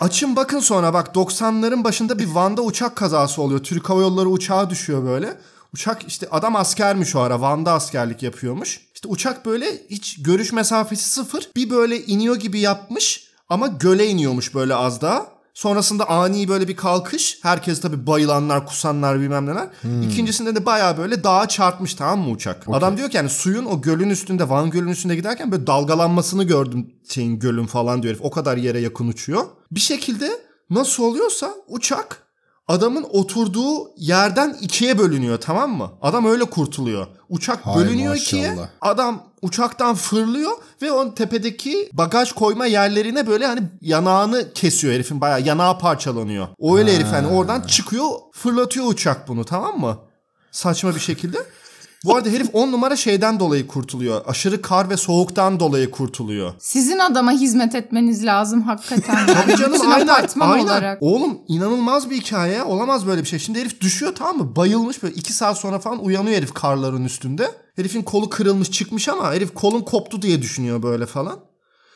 Açın 0.00 0.36
bakın 0.36 0.60
sonra 0.60 0.94
bak 0.94 1.14
90'ların 1.14 1.84
başında 1.84 2.18
bir 2.18 2.26
Van'da 2.26 2.62
uçak 2.62 2.96
kazası 2.96 3.42
oluyor. 3.42 3.60
Türk 3.60 3.90
Hava 3.90 4.00
Yolları 4.00 4.28
uçağı 4.28 4.70
düşüyor 4.70 5.04
böyle. 5.04 5.36
Uçak 5.74 6.08
işte 6.08 6.28
adam 6.30 6.56
askermiş 6.56 7.16
o 7.16 7.20
ara 7.20 7.40
Van'da 7.40 7.72
askerlik 7.72 8.22
yapıyormuş. 8.22 8.80
İşte 8.94 9.08
uçak 9.08 9.46
böyle 9.46 9.66
hiç 9.90 10.22
görüş 10.22 10.52
mesafesi 10.52 11.08
sıfır. 11.08 11.48
Bir 11.56 11.70
böyle 11.70 12.04
iniyor 12.04 12.36
gibi 12.36 12.60
yapmış 12.60 13.28
ama 13.48 13.66
göle 13.66 14.06
iniyormuş 14.06 14.54
böyle 14.54 14.74
az 14.74 15.00
daha. 15.00 15.26
Sonrasında 15.54 16.08
ani 16.08 16.48
böyle 16.48 16.68
bir 16.68 16.76
kalkış. 16.76 17.38
Herkes 17.42 17.80
tabii 17.80 18.06
bayılanlar, 18.06 18.66
kusanlar 18.66 19.20
bilmem 19.20 19.46
neler. 19.46 19.68
İkincisinde 20.06 20.54
de 20.54 20.66
baya 20.66 20.98
böyle 20.98 21.24
dağa 21.24 21.48
çarpmış 21.48 21.94
tamam 21.94 22.20
mı 22.20 22.30
uçak? 22.30 22.64
Adam 22.72 22.96
diyor 22.96 23.10
ki 23.10 23.16
yani 23.16 23.28
suyun 23.28 23.64
o 23.64 23.80
gölün 23.82 24.10
üstünde, 24.10 24.48
Van 24.48 24.70
Gölü'nün 24.70 24.90
üstünde 24.92 25.16
giderken 25.16 25.52
böyle 25.52 25.66
dalgalanmasını 25.66 26.44
gördüm 26.44 26.94
şeyin 27.08 27.38
gölün 27.38 27.66
falan 27.66 28.02
diyor 28.02 28.14
herif. 28.14 28.24
O 28.24 28.30
kadar 28.30 28.56
yere 28.56 28.80
yakın 28.80 29.08
uçuyor. 29.08 29.44
Bir 29.70 29.80
şekilde 29.80 30.30
nasıl 30.70 31.02
oluyorsa 31.02 31.54
uçak 31.68 32.22
adamın 32.68 33.06
oturduğu 33.10 33.90
yerden 33.96 34.56
ikiye 34.60 34.98
bölünüyor 34.98 35.38
tamam 35.40 35.76
mı? 35.76 35.90
Adam 36.02 36.26
öyle 36.26 36.44
kurtuluyor. 36.44 37.06
Uçak 37.32 37.66
Hay 37.66 37.74
bölünüyor 37.76 38.14
ikiye. 38.14 38.50
maşallah. 38.50 38.68
Adam 38.80 39.22
uçaktan 39.42 39.94
fırlıyor 39.94 40.50
ve 40.82 40.92
onun 40.92 41.10
tepedeki 41.10 41.90
bagaj 41.92 42.32
koyma 42.32 42.66
yerlerine 42.66 43.26
böyle 43.26 43.46
hani 43.46 43.60
yanağını 43.80 44.52
kesiyor 44.54 44.94
herifin 44.94 45.20
bayağı 45.20 45.40
yanağı 45.40 45.78
parçalanıyor. 45.78 46.48
O 46.58 46.78
öyle 46.78 46.94
herif 46.96 47.06
hani 47.06 47.26
oradan 47.26 47.60
çıkıyor 47.60 48.08
fırlatıyor 48.32 48.86
uçak 48.86 49.28
bunu 49.28 49.44
tamam 49.44 49.80
mı? 49.80 49.98
Saçma 50.50 50.94
bir 50.94 51.00
şekilde. 51.00 51.38
Bu 52.04 52.16
arada 52.16 52.28
herif 52.28 52.48
10 52.52 52.72
numara 52.72 52.96
şeyden 52.96 53.40
dolayı 53.40 53.66
kurtuluyor. 53.66 54.20
Aşırı 54.26 54.62
kar 54.62 54.90
ve 54.90 54.96
soğuktan 54.96 55.60
dolayı 55.60 55.90
kurtuluyor. 55.90 56.52
Sizin 56.58 56.98
adama 56.98 57.32
hizmet 57.32 57.74
etmeniz 57.74 58.24
lazım 58.24 58.62
hakikaten. 58.62 59.26
Tabii 59.34 59.56
canım 59.56 59.72
bütün 59.72 59.90
aynen, 59.90 60.06
apartman 60.06 60.50
aynen. 60.50 60.64
olarak. 60.64 60.98
Oğlum 61.00 61.38
inanılmaz 61.48 62.10
bir 62.10 62.16
hikaye. 62.16 62.62
Olamaz 62.62 63.06
böyle 63.06 63.22
bir 63.22 63.28
şey. 63.28 63.38
Şimdi 63.38 63.60
herif 63.60 63.80
düşüyor 63.80 64.14
tamam 64.14 64.36
mı? 64.36 64.56
Bayılmış 64.56 65.02
böyle 65.02 65.14
iki 65.14 65.32
saat 65.32 65.58
sonra 65.58 65.78
falan 65.78 66.04
uyanıyor 66.04 66.36
herif 66.36 66.54
karların 66.54 67.04
üstünde. 67.04 67.50
Herifin 67.76 68.02
kolu 68.02 68.28
kırılmış 68.30 68.70
çıkmış 68.70 69.08
ama 69.08 69.32
herif 69.32 69.54
kolun 69.54 69.80
koptu 69.80 70.22
diye 70.22 70.42
düşünüyor 70.42 70.82
böyle 70.82 71.06
falan. 71.06 71.51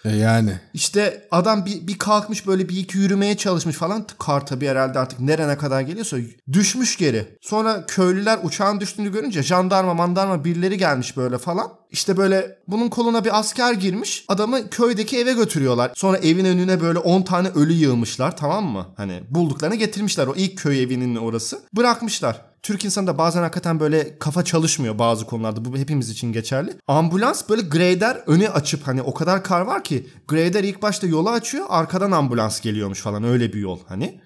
E 0.07 0.17
yani. 0.17 0.61
İşte 0.75 1.29
adam 1.31 1.67
bir, 1.67 1.87
bir 1.87 1.99
kalkmış 1.99 2.47
böyle 2.47 2.69
bir 2.69 2.77
iki 2.77 2.99
yürümeye 2.99 3.37
çalışmış 3.37 3.77
falan. 3.77 4.07
Kar 4.19 4.47
tabii 4.47 4.67
herhalde 4.67 4.99
artık 4.99 5.21
nerene 5.21 5.59
kadar 5.59 5.81
geliyorsa 5.81 6.17
düşmüş 6.53 6.97
geri. 6.97 7.39
Sonra 7.41 7.87
köylüler 7.87 8.39
uçağın 8.43 8.81
düştüğünü 8.81 9.13
görünce 9.13 9.43
jandarma 9.43 9.95
mandarma 9.95 10.45
birileri 10.45 10.79
gelmiş 10.79 11.17
böyle 11.17 11.39
falan. 11.39 11.73
İşte 11.91 12.17
böyle 12.17 12.59
bunun 12.69 12.89
koluna 12.89 13.25
bir 13.25 13.39
asker 13.39 13.73
girmiş. 13.73 14.25
Adamı 14.29 14.71
köydeki 14.71 15.19
eve 15.19 15.33
götürüyorlar. 15.33 15.93
Sonra 15.95 16.19
evin 16.19 16.45
önüne 16.45 16.81
böyle 16.81 16.99
10 16.99 17.23
tane 17.23 17.49
ölü 17.49 17.73
yığmışlar 17.73 18.37
tamam 18.37 18.65
mı? 18.65 18.87
Hani 18.97 19.23
bulduklarını 19.31 19.75
getirmişler 19.75 20.27
o 20.27 20.35
ilk 20.37 20.59
köy 20.59 20.83
evinin 20.83 21.17
orası. 21.17 21.61
Bırakmışlar. 21.77 22.43
Türk 22.67 22.85
insanı 22.85 23.07
da 23.07 23.19
bazen 23.19 23.43
hakikaten 23.43 23.81
böyle 23.81 24.19
kafa 24.19 24.45
çalışmıyor 24.45 24.99
bazı 24.99 25.27
konularda. 25.27 25.65
Bu 25.65 25.79
hepimiz 25.79 26.11
için 26.11 26.33
geçerli. 26.33 26.73
Ambulans 26.87 27.49
böyle 27.49 27.63
grader 27.63 28.23
öne 28.27 28.49
açıp 28.49 28.87
hani 28.87 29.03
o 29.03 29.15
kadar 29.15 29.45
kar 29.45 29.61
var 29.61 29.85
ki 29.85 30.07
grader 30.29 30.65
ilk 30.65 30.83
başta 30.83 31.07
yolu 31.07 31.31
açıyor 31.31 31.67
arkadan 31.69 32.11
ambulans 32.11 32.61
geliyormuş 32.61 33.01
falan 33.01 33.25
öyle 33.25 33.53
bir 33.53 33.59
yol 33.61 33.79
hani. 33.89 34.21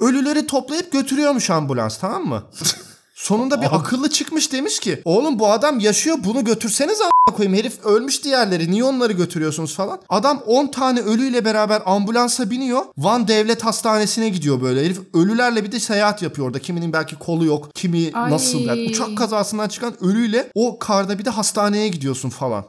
Ölüleri 0.00 0.46
toplayıp 0.46 0.92
götürüyormuş 0.92 1.50
ambulans 1.50 1.98
tamam 1.98 2.26
mı? 2.26 2.42
Sonunda 3.22 3.62
bir 3.62 3.76
akıllı 3.76 4.10
çıkmış 4.10 4.52
demiş 4.52 4.80
ki 4.80 5.02
oğlum 5.04 5.38
bu 5.38 5.50
adam 5.50 5.80
yaşıyor 5.80 6.16
bunu 6.24 6.44
götürseniz 6.44 7.00
a**a 7.00 7.32
koyayım 7.32 7.58
herif 7.58 7.84
ölmüş 7.84 8.24
diğerleri 8.24 8.70
niye 8.70 8.84
onları 8.84 9.12
götürüyorsunuz 9.12 9.74
falan. 9.74 10.00
Adam 10.08 10.42
10 10.46 10.66
tane 10.66 11.00
ölüyle 11.00 11.44
beraber 11.44 11.82
ambulansa 11.86 12.50
biniyor 12.50 12.82
Van 12.98 13.28
Devlet 13.28 13.64
Hastanesi'ne 13.64 14.28
gidiyor 14.28 14.62
böyle 14.62 14.84
herif 14.84 14.98
ölülerle 15.14 15.64
bir 15.64 15.72
de 15.72 15.80
seyahat 15.80 16.22
yapıyor 16.22 16.46
orada 16.46 16.58
kiminin 16.58 16.92
belki 16.92 17.16
kolu 17.18 17.44
yok 17.44 17.74
kimi 17.74 18.10
Ay. 18.14 18.30
nasıl 18.30 18.58
yani 18.58 18.88
uçak 18.90 19.18
kazasından 19.18 19.68
çıkan 19.68 20.04
ölüyle 20.04 20.50
o 20.54 20.78
karda 20.78 21.18
bir 21.18 21.24
de 21.24 21.30
hastaneye 21.30 21.88
gidiyorsun 21.88 22.28
falan. 22.28 22.64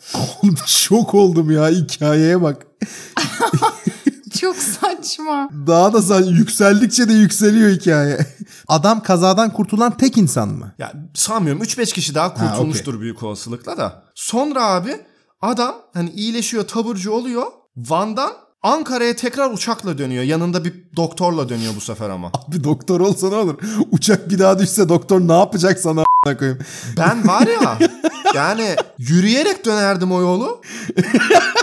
Şok 0.66 1.14
oldum 1.14 1.51
ya 1.51 1.70
hikayeye 1.70 2.41
bak. 2.41 2.68
Çok 4.42 4.56
saçma. 4.56 5.50
Daha 5.68 5.94
da 5.94 6.02
sen 6.02 6.24
yükseldikçe 6.24 7.10
de 7.10 7.14
yükseliyor 7.14 7.72
hikaye. 7.72 8.26
Adam 8.68 9.04
kazadan 9.04 9.54
kurtulan 9.54 9.98
tek 9.98 10.18
insan 10.18 10.50
mı? 10.50 10.72
Ya 10.80 10.94
sanmıyorum 11.14 11.62
3-5 11.62 11.94
kişi 11.94 12.16
daha 12.16 12.34
kurtulmuştur 12.34 13.00
büyük 13.02 13.24
olasılıkla 13.24 13.78
da. 13.78 14.04
Sonra 14.16 14.66
abi 14.66 15.02
adam 15.42 15.76
hani 15.94 16.10
iyileşiyor 16.10 16.68
taburcu 16.68 17.12
oluyor. 17.12 17.46
Van'dan 17.78 18.32
Ankara'ya 18.64 19.16
tekrar 19.16 19.52
uçakla 19.52 19.98
dönüyor. 19.98 20.24
Yanında 20.24 20.66
bir 20.66 20.74
doktorla 20.96 21.50
dönüyor 21.50 21.74
bu 21.76 21.82
sefer 21.82 22.10
ama. 22.10 22.32
Bir 22.48 22.64
doktor 22.64 23.00
olsa 23.00 23.30
ne 23.30 23.36
olur? 23.36 23.56
Uçak 23.92 24.30
bir 24.30 24.40
daha 24.40 24.60
düşse 24.60 24.90
doktor 24.90 25.22
ne 25.22 25.34
yapacak 25.38 25.80
sana 25.80 26.04
koyayım? 26.26 26.60
Ben 26.98 27.28
var 27.28 27.48
ya 27.48 27.78
yani 28.36 28.76
yürüyerek 28.98 29.66
dönerdim 29.66 30.12
o 30.12 30.22
yolu. 30.22 30.62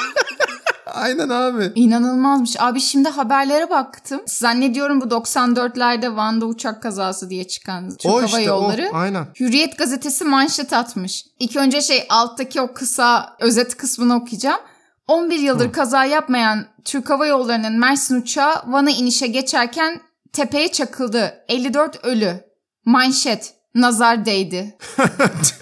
Aynen 0.95 1.29
abi. 1.29 1.73
İnanılmazmış. 1.75 2.57
Abi 2.59 2.81
şimdi 2.81 3.09
haberlere 3.09 3.71
baktım. 3.71 4.21
Zannediyorum 4.27 5.01
bu 5.01 5.05
94'lerde 5.05 6.17
Van'da 6.17 6.47
uçak 6.47 6.83
kazası 6.83 7.31
diye 7.31 7.49
çıkan 7.49 7.89
Türk 7.91 8.13
o 8.13 8.17
Hava 8.17 8.27
işte 8.27 8.43
Yolları. 8.43 8.91
o. 8.93 8.97
Aynen. 8.97 9.27
Hürriyet 9.41 9.79
gazetesi 9.79 10.25
manşet 10.25 10.73
atmış. 10.73 11.25
İlk 11.39 11.57
önce 11.57 11.81
şey 11.81 12.07
alttaki 12.09 12.61
o 12.61 12.75
kısa 12.75 13.37
özet 13.41 13.77
kısmını 13.77 14.17
okuyacağım. 14.17 14.61
11 15.07 15.39
yıldır 15.39 15.73
kaza 15.73 16.05
yapmayan 16.05 16.67
Türk 16.85 17.11
Hava 17.11 17.27
Yolları'nın 17.27 17.79
Mersin 17.79 18.21
uçağı 18.21 18.55
Van'a 18.67 18.91
inişe 18.91 19.27
geçerken 19.27 20.01
tepeye 20.33 20.73
çakıldı. 20.73 21.35
54 21.49 22.05
ölü. 22.05 22.35
Manşet. 22.85 23.55
Nazar 23.75 24.25
değdi. 24.25 24.79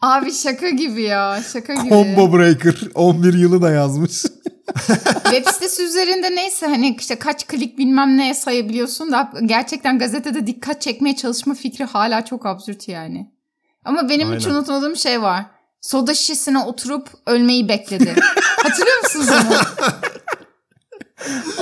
Abi 0.00 0.32
şaka 0.32 0.68
gibi 0.68 1.02
ya. 1.02 1.42
Şaka 1.52 1.74
gibi. 1.74 1.88
Combo 1.88 2.32
Breaker 2.32 2.74
11 2.94 3.34
yılı 3.34 3.62
da 3.62 3.70
yazmış. 3.70 4.12
Web 5.24 5.46
sitesi 5.46 5.82
üzerinde 5.82 6.34
neyse 6.34 6.66
hani 6.66 6.96
işte 7.00 7.18
kaç 7.18 7.46
klik 7.46 7.78
bilmem 7.78 8.16
ne 8.16 8.34
sayabiliyorsun 8.34 9.12
da 9.12 9.32
gerçekten 9.44 9.98
gazetede 9.98 10.46
dikkat 10.46 10.82
çekmeye 10.82 11.16
çalışma 11.16 11.54
fikri 11.54 11.84
hala 11.84 12.24
çok 12.24 12.46
absürt 12.46 12.88
yani. 12.88 13.30
Ama 13.84 14.08
benim 14.08 14.34
hiç 14.34 14.46
Aynen. 14.46 14.56
unutmadığım 14.56 14.96
şey 14.96 15.22
var. 15.22 15.46
Soda 15.80 16.14
şişesine 16.14 16.58
oturup 16.58 17.08
ölmeyi 17.26 17.68
bekledi. 17.68 18.14
Hatırlıyor 18.62 18.98
musunuz 19.02 19.28
onu? 19.30 19.58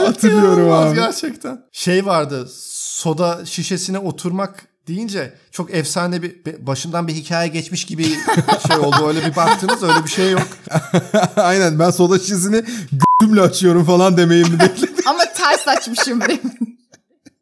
Hatırlıyorum 0.07 0.73
abi. 0.73 0.95
gerçekten. 0.97 1.59
Şey 1.73 2.07
vardı 2.07 2.49
soda 2.95 3.45
şişesine 3.47 3.99
oturmak 3.99 4.69
deyince 4.89 5.35
çok 5.51 5.75
efsane 5.75 6.23
bir 6.23 6.37
başından 6.67 7.09
bir 7.09 7.13
hikaye 7.15 7.49
geçmiş 7.49 7.85
gibi 7.85 8.05
şey 8.69 8.77
oldu. 8.77 9.09
Öyle 9.09 9.27
bir 9.27 9.37
baktınız 9.37 9.83
öyle 9.83 10.05
bir 10.05 10.11
şey 10.11 10.31
yok. 10.31 10.49
Aynen 11.37 11.79
ben 11.79 11.91
soda 11.91 12.19
şişesini 12.19 12.61
g***ümle 12.93 13.41
açıyorum 13.41 13.85
falan 13.85 14.17
demeyi 14.17 14.45
mi 14.45 14.61
bekledim. 14.61 14.95
Ama 15.07 15.25
ters 15.37 15.69
açmışım 15.69 16.21
benim. 16.21 16.41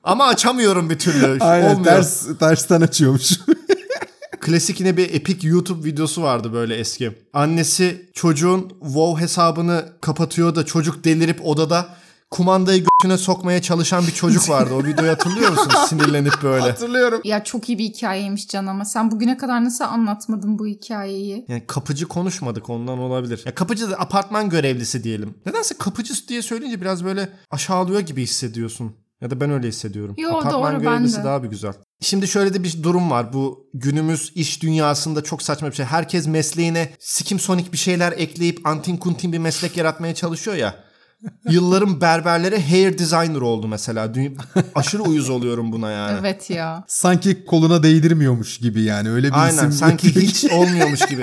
Ama 0.04 0.26
açamıyorum 0.26 0.90
bir 0.90 0.98
türlü. 0.98 1.38
Aynen 1.44 1.74
Olmuyor. 1.74 1.84
ters, 1.84 2.26
tersten 2.38 2.80
açıyormuş. 2.80 3.32
Klasik 4.40 4.80
yine 4.80 4.96
bir 4.96 5.14
epik 5.14 5.44
YouTube 5.44 5.88
videosu 5.88 6.22
vardı 6.22 6.52
böyle 6.52 6.76
eski. 6.76 7.12
Annesi 7.34 8.06
çocuğun 8.14 8.68
WoW 8.80 9.22
hesabını 9.24 9.84
kapatıyor 10.00 10.54
da 10.54 10.66
çocuk 10.66 11.04
delirip 11.04 11.46
odada 11.46 11.88
kumandayı 12.32 12.84
götüne 12.84 13.18
sokmaya 13.18 13.62
çalışan 13.62 14.06
bir 14.06 14.12
çocuk 14.12 14.48
vardı. 14.48 14.74
O 14.74 14.84
videoyu 14.84 15.10
hatırlıyor 15.10 15.50
musunuz? 15.50 15.76
Sinirlenip 15.88 16.34
böyle. 16.42 16.62
Hatırlıyorum. 16.62 17.20
Ya 17.24 17.44
çok 17.44 17.68
iyi 17.68 17.78
bir 17.78 17.84
hikayeymiş 17.84 18.48
Can 18.48 18.66
ama 18.66 18.84
sen 18.84 19.10
bugüne 19.10 19.36
kadar 19.36 19.64
nasıl 19.64 19.84
anlatmadın 19.84 20.58
bu 20.58 20.66
hikayeyi? 20.66 21.44
Yani 21.48 21.62
kapıcı 21.66 22.08
konuşmadık 22.08 22.70
ondan 22.70 22.98
olabilir. 22.98 23.42
Ya 23.46 23.54
kapıcı 23.54 23.90
da 23.90 23.96
apartman 23.96 24.48
görevlisi 24.48 25.04
diyelim. 25.04 25.34
Nedense 25.46 25.74
kapıcı 25.78 26.28
diye 26.28 26.42
söyleyince 26.42 26.80
biraz 26.80 27.04
böyle 27.04 27.28
aşağılıyor 27.50 28.00
gibi 28.00 28.22
hissediyorsun. 28.22 28.92
Ya 29.20 29.30
da 29.30 29.40
ben 29.40 29.50
öyle 29.50 29.68
hissediyorum. 29.68 30.14
Yo, 30.18 30.30
apartman 30.30 30.74
doğru, 30.74 30.82
görevlisi 30.82 31.16
ben 31.16 31.24
de. 31.24 31.26
daha 31.26 31.42
bir 31.42 31.48
güzel. 31.48 31.72
Şimdi 32.00 32.28
şöyle 32.28 32.54
de 32.54 32.64
bir 32.64 32.82
durum 32.82 33.10
var. 33.10 33.32
Bu 33.32 33.66
günümüz 33.74 34.32
iş 34.34 34.62
dünyasında 34.62 35.22
çok 35.22 35.42
saçma 35.42 35.70
bir 35.70 35.74
şey. 35.74 35.86
Herkes 35.86 36.26
mesleğine 36.26 36.92
sikim 36.98 37.38
sonik 37.38 37.72
bir 37.72 37.78
şeyler 37.78 38.12
ekleyip 38.12 38.66
antin 38.66 38.96
kuntin 38.96 39.32
bir 39.32 39.38
meslek 39.38 39.76
yaratmaya 39.76 40.14
çalışıyor 40.14 40.56
ya. 40.56 40.91
Yılların 41.50 42.00
berberleri 42.00 42.62
hair 42.70 42.98
designer 42.98 43.40
oldu 43.40 43.68
mesela. 43.68 44.12
Aşırı 44.74 45.02
uyuz 45.02 45.30
oluyorum 45.30 45.72
buna 45.72 45.90
yani. 45.90 46.18
Evet 46.20 46.50
ya. 46.50 46.84
Sanki 46.88 47.44
koluna 47.44 47.82
değdirmiyormuş 47.82 48.58
gibi 48.58 48.82
yani 48.82 49.10
öyle 49.10 49.28
bir 49.28 49.42
Aynen 49.44 49.52
isim. 49.54 49.72
sanki 49.72 50.14
hiç 50.14 50.44
olmuyormuş 50.52 51.06
gibi. 51.06 51.22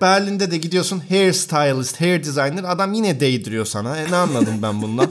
Berlin'de 0.00 0.50
de 0.50 0.58
gidiyorsun 0.58 1.02
hair 1.08 1.32
stylist, 1.32 2.00
hair 2.00 2.24
designer 2.24 2.64
adam 2.66 2.92
yine 2.92 3.20
değdiriyor 3.20 3.64
sana. 3.64 3.96
E 3.96 4.10
ne 4.10 4.16
anladım 4.16 4.54
ben 4.62 4.82
bundan? 4.82 5.10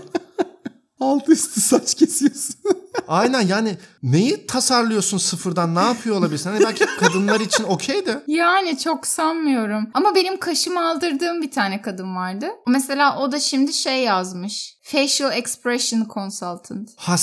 Alt 1.02 1.30
üstü 1.30 1.62
saç 1.62 1.94
kesiyorsun. 1.94 2.56
Aynen 3.08 3.42
yani 3.42 3.78
neyi 4.04 4.48
tasarlıyorsun 4.48 5.18
sıfırdan 5.18 5.76
ne 5.76 5.80
yapıyor 5.80 6.16
olabilirsin? 6.16 6.50
Hani 6.50 6.64
belki 6.66 6.86
kadınlar 7.00 7.40
için 7.40 7.64
okey 7.64 8.06
de. 8.06 8.24
Yani 8.28 8.80
çok 8.80 9.08
sanmıyorum. 9.08 9.88
Ama 9.94 10.16
benim 10.16 10.40
kaşımı 10.40 10.90
aldırdığım 10.90 11.42
bir 11.42 11.52
tane 11.52 11.82
kadın 11.82 12.16
vardı. 12.16 12.46
Mesela 12.68 13.20
o 13.20 13.32
da 13.32 13.40
şimdi 13.40 13.74
şey 13.74 14.04
yazmış. 14.04 14.76
Facial 14.84 15.32
Expression 15.34 16.08
Consultant. 16.14 16.90
Ha 16.96 17.16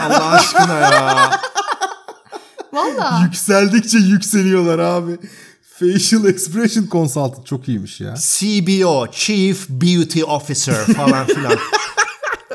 Allah 0.00 0.30
aşkına 0.30 0.74
ya. 0.78 1.30
Valla. 2.72 3.20
Yükseldikçe 3.24 3.98
yükseliyorlar 3.98 4.78
abi. 4.78 5.18
Facial 5.78 6.24
Expression 6.24 6.86
Consultant 6.92 7.46
çok 7.46 7.68
iyiymiş 7.68 8.00
ya. 8.00 8.14
CBO, 8.18 9.06
Chief 9.12 9.68
Beauty 9.68 10.24
Officer 10.24 10.84
falan 10.96 11.26
filan. 11.26 11.56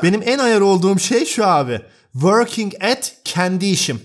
Benim 0.03 0.21
en 0.25 0.37
ayar 0.39 0.61
olduğum 0.61 0.99
şey 0.99 1.25
şu 1.25 1.45
abi. 1.45 1.81
Working 2.13 2.73
at 2.83 3.13
kendi 3.23 3.65
işim. 3.65 4.01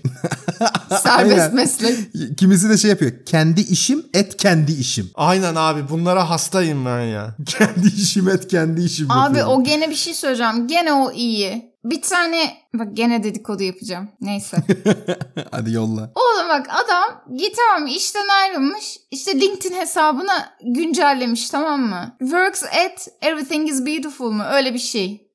Serbest 1.03 1.53
meslek. 1.53 1.97
Kimisi 2.37 2.69
de 2.69 2.77
şey 2.77 2.89
yapıyor. 2.89 3.11
Kendi 3.25 3.61
işim 3.61 4.05
et 4.13 4.37
kendi 4.37 4.71
işim. 4.71 5.11
Aynen 5.15 5.55
abi 5.55 5.89
bunlara 5.89 6.29
hastayım 6.29 6.85
ben 6.85 7.01
ya. 7.01 7.35
Kendi 7.45 7.87
işim 7.87 8.29
et 8.29 8.47
kendi 8.47 8.81
işim. 8.83 9.11
Abi 9.11 9.37
yapıyorum. 9.37 9.61
o 9.61 9.63
gene 9.63 9.89
bir 9.89 9.95
şey 9.95 10.13
söyleyeceğim. 10.13 10.67
Gene 10.67 10.93
o 10.93 11.11
iyi. 11.11 11.71
Bir 11.83 12.01
tane 12.01 12.53
bak 12.73 12.87
gene 12.93 13.23
dedikodu 13.23 13.63
yapacağım. 13.63 14.09
Neyse. 14.21 14.57
Hadi 15.51 15.71
yolla. 15.71 16.11
Oğlum 16.15 16.49
bak 16.49 16.67
adam 16.69 17.37
git 17.37 17.55
tamam 17.57 17.87
işten 17.87 18.27
ayrılmış. 18.41 18.97
İşte 19.11 19.41
LinkedIn 19.41 19.75
hesabına 19.75 20.49
güncellemiş 20.65 21.49
tamam 21.49 21.81
mı? 21.81 22.15
Works 22.19 22.63
at 22.63 23.07
everything 23.21 23.69
is 23.69 23.85
beautiful 23.85 24.31
mu? 24.31 24.43
Öyle 24.53 24.73
bir 24.73 24.79
şey. 24.79 25.30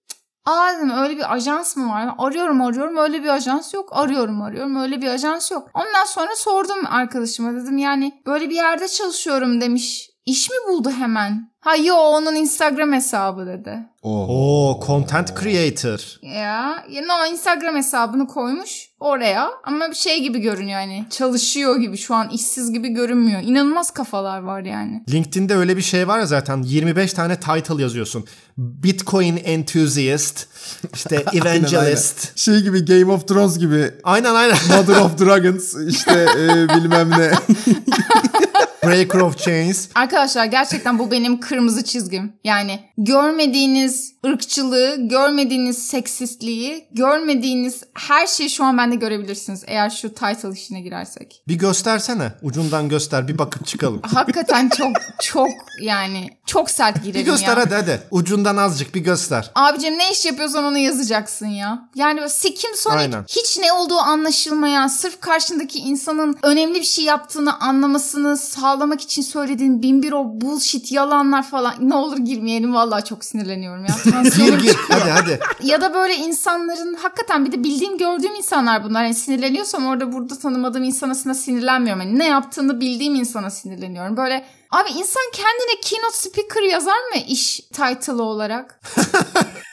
Aa 0.46 0.72
dedim 0.76 0.90
öyle 0.90 1.16
bir 1.16 1.34
ajans 1.34 1.76
mı 1.76 1.90
var? 1.90 2.14
Arıyorum 2.18 2.60
arıyorum 2.60 2.96
öyle 2.96 3.22
bir 3.22 3.28
ajans 3.28 3.74
yok. 3.74 3.88
Arıyorum 3.92 4.42
arıyorum 4.42 4.76
öyle 4.76 5.02
bir 5.02 5.08
ajans 5.08 5.50
yok. 5.50 5.70
Ondan 5.74 6.04
sonra 6.04 6.36
sordum 6.36 6.86
arkadaşıma 6.86 7.52
dedim 7.54 7.78
yani 7.78 8.22
böyle 8.26 8.50
bir 8.50 8.54
yerde 8.54 8.88
çalışıyorum 8.88 9.60
demiş. 9.60 10.10
İş 10.26 10.50
mi 10.50 10.56
buldu 10.68 10.90
hemen? 10.90 11.50
Ha 11.60 11.76
yo 11.76 11.94
onun 11.94 12.34
Instagram 12.34 12.92
hesabı 12.92 13.46
dedi. 13.46 13.78
Oo. 14.02 14.26
Oo 14.28 14.86
content 14.86 15.40
creator. 15.40 16.18
Ya, 16.22 16.84
yani 16.90 17.06
o 17.22 17.32
Instagram 17.32 17.76
hesabını 17.76 18.26
koymuş 18.26 18.88
oraya 19.00 19.50
ama 19.64 19.90
bir 19.90 19.94
şey 19.94 20.22
gibi 20.22 20.38
görünüyor 20.38 20.80
hani 20.80 21.06
çalışıyor 21.10 21.76
gibi 21.76 21.96
şu 21.96 22.14
an 22.14 22.28
işsiz 22.28 22.72
gibi 22.72 22.88
görünmüyor. 22.88 23.40
İnanılmaz 23.42 23.90
kafalar 23.90 24.38
var 24.38 24.60
yani. 24.60 25.02
LinkedIn'de 25.12 25.54
öyle 25.54 25.76
bir 25.76 25.82
şey 25.82 26.08
var 26.08 26.18
ya 26.18 26.26
zaten 26.26 26.62
25 26.62 27.12
tane 27.12 27.40
title 27.40 27.82
yazıyorsun. 27.82 28.24
Bitcoin 28.58 29.40
enthusiast, 29.44 30.46
işte 30.94 31.16
evangelist. 31.32 32.38
Şey 32.38 32.60
gibi 32.60 32.84
Game 32.84 33.12
of 33.12 33.28
Thrones 33.28 33.58
gibi 33.58 33.90
aynen 34.04 34.34
aynen. 34.34 34.56
Mother 34.76 34.96
of 34.96 35.18
Dragons 35.18 35.74
işte 35.88 36.26
e, 36.38 36.68
bilmem 36.68 37.10
ne. 37.10 37.30
Breaker 38.86 39.20
of 39.20 39.38
Chains. 39.38 39.88
Arkadaşlar 39.94 40.44
gerçekten 40.44 40.98
bu 40.98 41.10
benim 41.10 41.40
kırmızı 41.40 41.84
çizgim. 41.84 42.32
Yani 42.44 42.80
görmediğiniz 42.98 44.12
ırkçılığı, 44.26 44.96
görmediğiniz 45.08 45.78
seksistliği, 45.88 46.88
görmediğiniz 46.92 47.82
her 47.94 48.26
şeyi 48.26 48.50
şu 48.50 48.64
an 48.64 48.78
bende 48.78 48.96
görebilirsiniz 48.96 49.64
eğer 49.66 49.90
şu 49.90 50.14
title 50.14 50.50
işine 50.52 50.80
girersek. 50.80 51.42
Bir 51.48 51.54
göstersene. 51.54 52.32
Ucundan 52.42 52.88
göster. 52.88 53.28
Bir 53.28 53.38
bakıp 53.38 53.66
çıkalım. 53.66 54.00
Hakikaten 54.14 54.68
çok 54.68 54.90
çok 55.22 55.48
yani 55.82 56.28
çok 56.46 56.70
sert 56.70 56.96
Bir 56.96 57.02
girelim 57.02 57.24
göster 57.26 57.56
ya. 57.56 57.62
hadi 57.62 57.74
hadi. 57.74 58.02
Ucundan 58.10 58.56
azıcık 58.56 58.94
bir 58.94 59.00
göster. 59.00 59.50
Abicim 59.54 59.98
ne 59.98 60.12
iş 60.12 60.24
yapıyorsan 60.24 60.64
onu 60.64 60.78
yazacaksın 60.78 61.46
ya. 61.46 61.88
Yani 61.94 62.16
böyle 62.16 62.28
sikim 62.28 62.74
Sonic 62.74 62.98
Aynen. 62.98 63.24
hiç 63.28 63.58
ne 63.58 63.72
olduğu 63.72 63.98
anlaşılmayan, 63.98 64.86
sırf 64.86 65.20
karşındaki 65.20 65.78
insanın 65.78 66.36
önemli 66.42 66.74
bir 66.74 66.84
şey 66.84 67.04
yaptığını 67.04 67.60
anlamasını 67.60 68.36
sağlamak 68.76 69.00
için 69.00 69.22
söylediğin 69.22 69.82
bin 69.82 70.02
bir 70.02 70.12
o 70.12 70.24
bullshit 70.40 70.92
yalanlar 70.92 71.42
falan. 71.42 71.74
Ne 71.80 71.94
olur 71.94 72.18
girmeyelim 72.18 72.74
vallahi 72.74 73.04
çok 73.04 73.24
sinirleniyorum 73.24 73.84
ya. 73.84 73.94
Gir 74.04 74.12
Tansiyonum 74.12 74.58
gir. 74.58 74.76
Hadi 74.88 75.10
hadi. 75.10 75.40
ya 75.62 75.80
da 75.80 75.94
böyle 75.94 76.14
insanların 76.14 76.94
hakikaten 76.94 77.46
bir 77.46 77.52
de 77.52 77.64
bildiğim 77.64 77.98
gördüğüm 77.98 78.34
insanlar 78.34 78.84
bunlar. 78.84 79.02
Yani 79.02 79.14
sinirleniyorsam 79.14 79.86
orada 79.86 80.12
burada 80.12 80.38
tanımadığım 80.38 80.84
insanasına 80.84 81.34
sinirlenmiyorum. 81.34 82.02
Yani 82.02 82.18
ne 82.18 82.26
yaptığını 82.26 82.80
bildiğim 82.80 83.14
insana 83.14 83.50
sinirleniyorum. 83.50 84.16
Böyle 84.16 84.44
abi 84.70 84.90
insan 84.90 85.22
kendine 85.32 85.80
keynote 85.82 86.16
speaker 86.16 86.62
yazar 86.62 86.98
mı 87.14 87.20
iş 87.28 87.60
title'ı 87.60 88.22
olarak? 88.22 88.80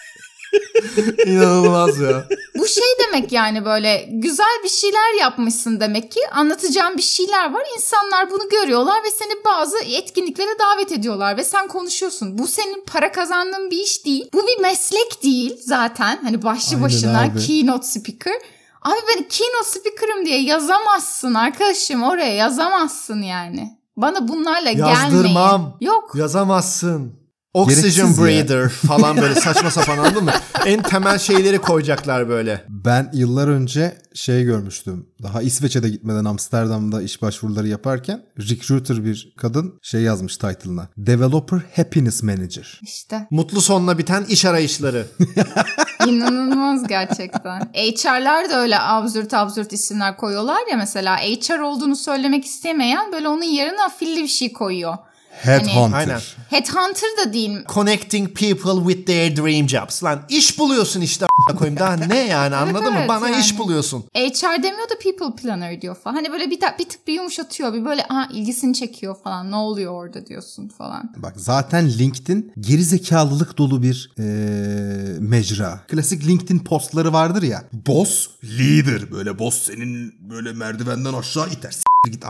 İnanılmaz 1.26 2.00
ya. 2.00 2.28
Bu 2.58 2.68
şey 2.68 2.84
demek 3.08 3.32
yani 3.32 3.66
böyle 3.66 4.06
güzel 4.12 4.60
bir 4.64 4.70
şeyler 4.70 5.20
yapmışsın 5.20 5.80
demek 5.80 6.12
ki 6.12 6.20
anlatacağın 6.32 6.98
bir 6.98 7.02
şeyler 7.02 7.54
var. 7.54 7.64
İnsanlar 7.76 8.32
bunu 8.32 8.50
görüyorlar 8.50 9.04
ve 9.04 9.12
seni 9.12 9.46
bazı 9.46 9.78
etkinliklere 9.80 10.60
davet 10.60 10.92
ediyorlar 10.92 11.38
ve 11.38 11.44
sen 11.44 11.68
konuşuyorsun. 11.68 12.38
Bu 12.38 12.48
senin 12.48 12.84
para 12.86 13.12
kazandığın 13.12 13.72
bir 13.72 13.78
iş 13.78 14.06
değil. 14.06 14.30
Bu 14.34 14.48
bir 14.48 14.62
meslek 14.62 15.24
değil 15.24 15.58
zaten. 15.66 16.20
Hani 16.24 16.44
başlı 16.44 16.76
Aynen 16.76 16.84
başına 16.86 17.22
abi. 17.22 17.40
keynote 17.40 17.88
speaker. 17.88 18.34
Abi 18.82 18.98
ben 19.08 19.24
keynote 19.28 19.66
speaker'ım 19.70 20.26
diye 20.26 20.42
yazamazsın 20.42 21.34
arkadaşım 21.34 22.04
oraya 22.04 22.34
yazamazsın 22.36 23.22
yani. 23.22 23.78
Bana 23.98 24.28
bunlarla 24.28 24.70
Yazdırmam. 24.70 25.62
gelmeyin. 25.62 25.94
Yok. 25.94 26.12
Yazamazsın. 26.16 27.23
Oxygen 27.54 27.82
Gereksiz 27.82 28.18
ya. 28.18 28.26
breather 28.26 28.70
falan 28.88 29.18
böyle 29.18 29.36
saçma 29.36 29.72
sapan 29.72 29.98
anladın 29.98 30.24
mı? 30.24 30.32
En 30.66 30.82
temel 30.82 31.20
şeyleri 31.20 31.58
koyacaklar 31.58 32.30
böyle. 32.30 32.66
Ben 32.70 33.10
yıllar 33.14 33.48
önce 33.48 33.98
şey 34.14 34.44
görmüştüm. 34.44 35.08
Daha 35.24 35.42
İsveç'e 35.42 35.84
de 35.84 35.90
gitmeden 35.90 36.26
Amsterdam'da 36.26 37.02
iş 37.02 37.22
başvuruları 37.22 37.68
yaparken 37.68 38.22
recruiter 38.50 39.06
bir 39.06 39.34
kadın 39.38 39.80
şey 39.82 40.02
yazmış 40.02 40.38
title'ına. 40.38 40.88
Developer 40.98 41.60
Happiness 41.76 42.24
Manager. 42.24 42.80
İşte 42.84 43.28
Mutlu 43.32 43.62
sonla 43.62 43.98
biten 43.98 44.26
iş 44.30 44.46
arayışları. 44.46 45.08
inanılmaz 46.08 46.88
gerçekten. 46.88 47.60
HR'lar 47.74 48.50
da 48.50 48.62
öyle 48.62 48.80
absürt 48.80 49.34
absürt 49.34 49.74
isimler 49.74 50.18
koyuyorlar 50.18 50.60
ya 50.72 50.78
mesela 50.78 51.18
HR 51.18 51.60
olduğunu 51.60 51.96
söylemek 51.96 52.46
istemeyen 52.46 53.12
böyle 53.12 53.28
onun 53.28 53.44
yerine 53.44 53.84
afilli 53.84 54.24
bir 54.24 54.28
şey 54.28 54.54
koyuyor. 54.54 54.98
Headhunter. 55.42 55.98
Aynen. 55.98 56.20
Headhunter 56.50 57.10
da 57.26 57.34
değil. 57.34 57.58
Connecting 57.74 58.38
people 58.40 58.94
with 58.94 59.08
their 59.08 59.36
dream 59.36 59.68
jobs. 59.70 60.04
Lan 60.04 60.22
iş 60.30 60.60
buluyorsun 60.60 61.02
işte 61.02 61.26
koyayım. 61.58 61.80
Daha 61.80 61.94
ne 61.96 62.20
yani 62.20 62.56
anladın 62.56 62.94
mı? 62.94 62.98
evet 63.00 63.10
Bana 63.10 63.30
yani. 63.30 63.42
iş 63.42 63.58
buluyorsun. 63.58 64.04
HR 64.16 64.64
demiyor 64.64 64.90
da 64.90 64.94
people 65.04 65.42
planner 65.42 65.82
diyor 65.82 65.96
falan. 65.96 66.16
Hani 66.16 66.32
böyle 66.32 66.50
bir, 66.50 66.60
ta- 66.60 66.76
bir 66.80 66.90
tık 66.90 67.08
bir 67.08 67.14
yumuşatıyor. 67.14 67.74
Bir 67.74 67.86
böyle 67.86 68.04
Aa, 68.10 68.26
ilgisini 68.34 68.74
çekiyor 68.74 69.16
falan. 69.24 69.52
Ne 69.52 69.56
oluyor 69.56 69.92
orada 69.94 70.26
diyorsun 70.26 70.68
falan. 70.68 71.14
Bak 71.18 71.34
zaten 71.38 71.90
LinkedIn 72.00 72.54
gerizekalılık 72.60 73.58
dolu 73.58 73.84
bir 73.84 74.12
eee, 74.18 74.24
mecra. 75.20 75.80
Klasik 75.88 76.28
LinkedIn 76.28 76.60
postları 76.60 77.14
vardır 77.14 77.44
ya. 77.44 77.64
Boss 77.88 78.28
leader. 78.44 79.12
Böyle 79.12 79.40
boss 79.40 79.58
senin 79.66 80.14
böyle 80.30 80.54
merdivenden 80.54 81.14
aşağı 81.14 81.48
iter. 81.50 81.76
Git. 82.12 82.24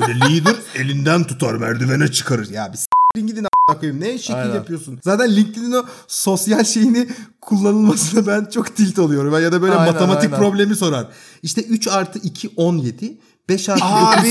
Böyle 0.00 0.20
leader 0.20 0.54
elinden 0.74 1.24
tutar 1.24 1.54
merdivene 1.54 2.08
çıkarır. 2.12 2.50
Ya 2.50 2.72
bir 2.72 2.78
s**tirin 2.78 3.26
gidin 3.26 3.46
koyayım. 3.80 4.00
Ne 4.00 4.18
şekil 4.18 4.34
Aynen. 4.42 4.54
yapıyorsun? 4.54 5.00
Zaten 5.04 5.36
LinkedIn'in 5.36 5.72
o 5.72 5.84
sosyal 6.08 6.64
şeyini 6.64 7.08
kullanılmasına 7.40 8.26
ben 8.26 8.44
çok 8.54 8.76
tilt 8.76 8.98
oluyorum. 8.98 9.42
Ya 9.42 9.52
da 9.52 9.62
böyle 9.62 9.74
Aynen, 9.74 9.92
matematik 9.94 10.32
aynen. 10.32 10.38
problemi 10.44 10.76
sorar. 10.76 11.06
İşte 11.42 11.62
3 11.62 11.88
artı 11.88 12.18
2 12.18 12.50
17. 12.56 13.16
5 13.48 13.68
artı 13.68 13.84
Abi. 13.84 14.28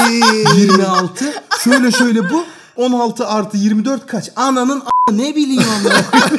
26. 0.58 1.26
Şöyle 1.64 1.92
şöyle 1.92 2.30
bu. 2.30 2.46
16 2.76 3.28
artı 3.28 3.58
24 3.58 4.08
kaç? 4.08 4.30
Ananın 4.36 4.80
a- 4.80 5.12
ne 5.12 5.36
bileyim 5.36 5.64
amına. 5.80 6.02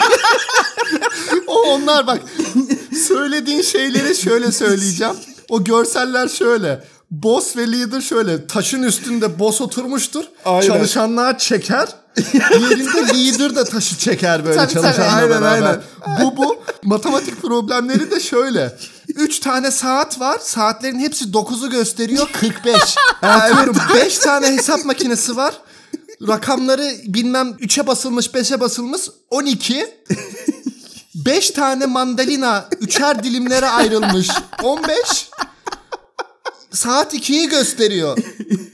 O 1.46 1.62
onlar 1.70 2.06
bak. 2.06 2.20
söylediğin 3.08 3.62
şeyleri 3.62 4.14
şöyle 4.16 4.52
söyleyeceğim. 4.52 5.14
O 5.48 5.64
görseller 5.64 6.28
şöyle. 6.28 6.84
Boss 7.10 7.56
ve 7.56 7.72
leader 7.72 8.00
şöyle. 8.00 8.46
Taşın 8.46 8.82
üstünde 8.82 9.38
boss 9.38 9.60
oturmuştur. 9.60 10.24
Aynen. 10.44 10.66
Çalışanlar 10.66 11.38
çeker. 11.38 11.88
Diğerinde 12.32 13.18
leader 13.18 13.56
de 13.56 13.64
taşı 13.64 13.98
çeker 13.98 14.44
böyle 14.44 14.56
Tabii, 14.56 14.86
Aynen, 14.86 15.30
beraber. 15.30 15.52
aynen. 15.52 15.80
Bu 16.22 16.36
bu. 16.36 16.58
Matematik 16.82 17.42
problemleri 17.42 18.10
de 18.10 18.20
şöyle. 18.20 18.76
3 19.08 19.40
tane 19.40 19.70
saat 19.70 20.20
var. 20.20 20.38
Saatlerin 20.42 20.98
hepsi 20.98 21.24
9'u 21.24 21.70
gösteriyor 21.70 22.28
45. 22.40 22.74
Atıyorum 23.22 23.76
5 23.94 24.18
tane 24.18 24.46
hesap 24.46 24.84
makinesi 24.84 25.36
var. 25.36 25.54
Rakamları 26.28 26.92
bilmem 27.04 27.48
3'e 27.48 27.86
basılmış 27.86 28.26
5'e 28.26 28.60
basılmış 28.60 29.00
12. 29.30 29.86
5 31.14 31.50
tane 31.50 31.86
mandalina 31.86 32.68
üçer 32.80 33.24
dilimlere 33.24 33.66
ayrılmış 33.66 34.30
15. 34.62 35.28
Saat 36.76 37.14
2'yi 37.14 37.48
gösteriyor. 37.48 38.18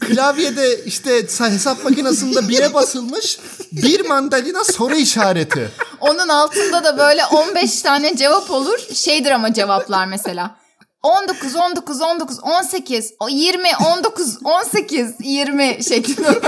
Klavyede 0.01 0.85
işte 0.85 1.21
sa- 1.21 1.51
hesap 1.51 1.85
makinesinde 1.85 2.39
1'e 2.39 2.75
basılmış 2.75 3.39
bir 3.73 4.01
mandalina 4.07 4.65
soru 4.65 4.95
işareti. 4.95 5.71
Onun 6.01 6.29
altında 6.29 6.85
da 6.85 6.99
böyle 6.99 7.25
15 7.27 7.83
tane 7.83 8.17
cevap 8.17 8.51
olur. 8.51 8.79
Şeydir 8.95 9.31
ama 9.31 9.53
cevaplar 9.53 10.07
mesela. 10.07 10.57
19, 11.03 11.57
19, 11.57 12.01
19, 12.01 12.39
18, 12.43 13.13
o 13.21 13.29
20, 13.29 13.69
19, 13.97 14.39
18, 14.45 15.15
20 15.21 15.79
şeklinde. 15.89 16.29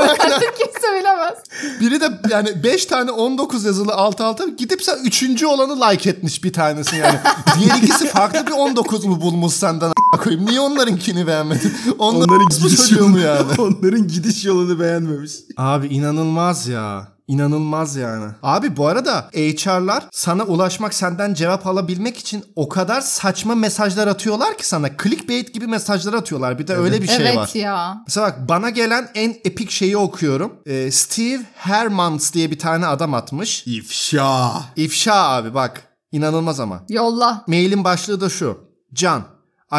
Kimse 0.59 1.01
bilemez. 1.01 1.35
Biri 1.81 2.01
de 2.01 2.09
yani 2.31 2.65
5 2.65 2.87
tane 2.87 3.11
19 3.11 3.65
yazılı 3.65 3.93
alt 3.93 4.21
alta 4.21 4.45
gidip 4.49 4.83
sen 4.83 4.99
3. 5.05 5.45
olanı 5.45 5.81
like 5.81 6.11
etmiş 6.11 6.45
bir 6.45 6.53
tanesi 6.53 6.97
yani. 6.97 7.19
Diğer 7.59 7.77
ikisi 7.77 8.07
farklı 8.07 8.47
bir 8.47 8.53
19 8.53 9.05
mu 9.05 9.21
bulmuş 9.21 9.53
senden 9.55 9.93
koyayım. 10.25 10.47
Niye 10.47 10.61
onlarınkini 10.61 11.27
beğenmedin? 11.27 11.73
Onların, 11.99 12.31
Onların 12.31 12.49
gidiş 12.49 12.93
yolunu, 12.93 13.21
yani? 13.21 13.53
onların 13.59 14.09
gidiş 14.09 14.45
yolunu 14.45 14.81
beğenmemiş. 14.81 15.33
Abi 15.57 15.87
inanılmaz 15.87 16.69
ya. 16.69 17.14
İnanılmaz 17.29 17.97
yani. 17.97 18.33
Abi 18.43 18.77
bu 18.77 18.87
arada 18.87 19.29
HR'lar 19.33 20.05
sana 20.13 20.43
ulaşmak, 20.43 20.95
senden 20.95 21.35
cevap 21.35 21.67
alabilmek 21.67 22.17
için 22.19 22.45
o 22.57 22.69
kadar 22.69 23.01
saçma 23.01 23.55
mesajlar 23.55 24.07
atıyorlar 24.07 24.59
ki 24.59 24.69
sana. 24.69 24.89
Clickbait 25.03 25.55
gibi 25.55 25.67
mesajlar 25.67 26.13
atıyorlar. 26.15 26.59
Bir 26.59 26.67
de 26.67 26.75
öyle 26.77 27.03
bir 27.03 27.07
şey 27.07 27.17
evet 27.17 27.37
var. 27.37 27.51
ya. 27.55 28.03
Mesela 28.07 28.27
bak 28.27 28.49
bana 28.49 28.71
gelen 28.71 29.11
en 29.15 29.31
epik 29.45 29.71
şeyi 29.71 29.97
okuyorum. 29.97 30.53
Ee, 30.67 30.91
Steve 30.91 31.43
Hermans 31.55 32.33
diye 32.33 32.51
bir 32.51 32.59
tane 32.59 32.87
adam 32.87 33.15
atmış. 33.15 33.67
İfşa. 33.67 34.51
İfşa 34.77 35.15
abi 35.15 35.55
bak. 35.55 35.83
İnanılmaz 36.13 36.61
ama. 36.61 36.83
Yolla. 36.89 37.45
Mailin 37.47 37.85
başlığı 37.85 38.21
da 38.21 38.29
şu. 38.29 38.59
John, 38.95 39.23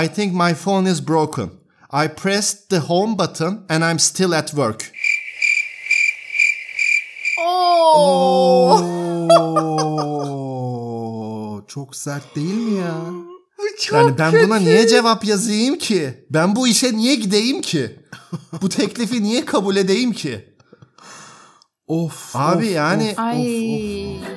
I 0.04 0.08
think 0.08 0.34
my 0.34 0.54
phone 0.54 0.92
is 0.92 1.08
broken. 1.08 1.50
I 1.94 2.08
pressed 2.08 2.70
the 2.70 2.80
home 2.80 3.18
button 3.18 3.66
and 3.70 3.84
I'm 3.84 4.00
still 4.00 4.32
at 4.32 4.48
work. 4.48 4.92
Oo. 7.46 8.80
Oo, 10.36 11.62
çok 11.68 11.96
sert 11.96 12.36
değil 12.36 12.54
mi 12.54 12.80
ya? 12.80 12.96
Çok 13.80 13.98
yani 13.98 14.18
ben 14.18 14.32
kötü. 14.32 14.46
buna 14.48 14.56
niye 14.56 14.88
cevap 14.88 15.26
yazayım 15.26 15.78
ki? 15.78 16.26
Ben 16.30 16.56
bu 16.56 16.68
işe 16.68 16.98
niye 16.98 17.16
gideyim 17.16 17.62
ki? 17.62 18.00
bu 18.62 18.70
teklifi 18.70 19.24
niye 19.24 19.46
kabul 19.46 19.76
edeyim 19.76 20.12
ki? 20.14 20.56
Of. 21.88 22.36
Abi 22.36 22.66
of, 22.66 22.72
yani- 22.72 23.12
of, 23.12 23.20
of, 23.20 24.30
of. 24.30 24.35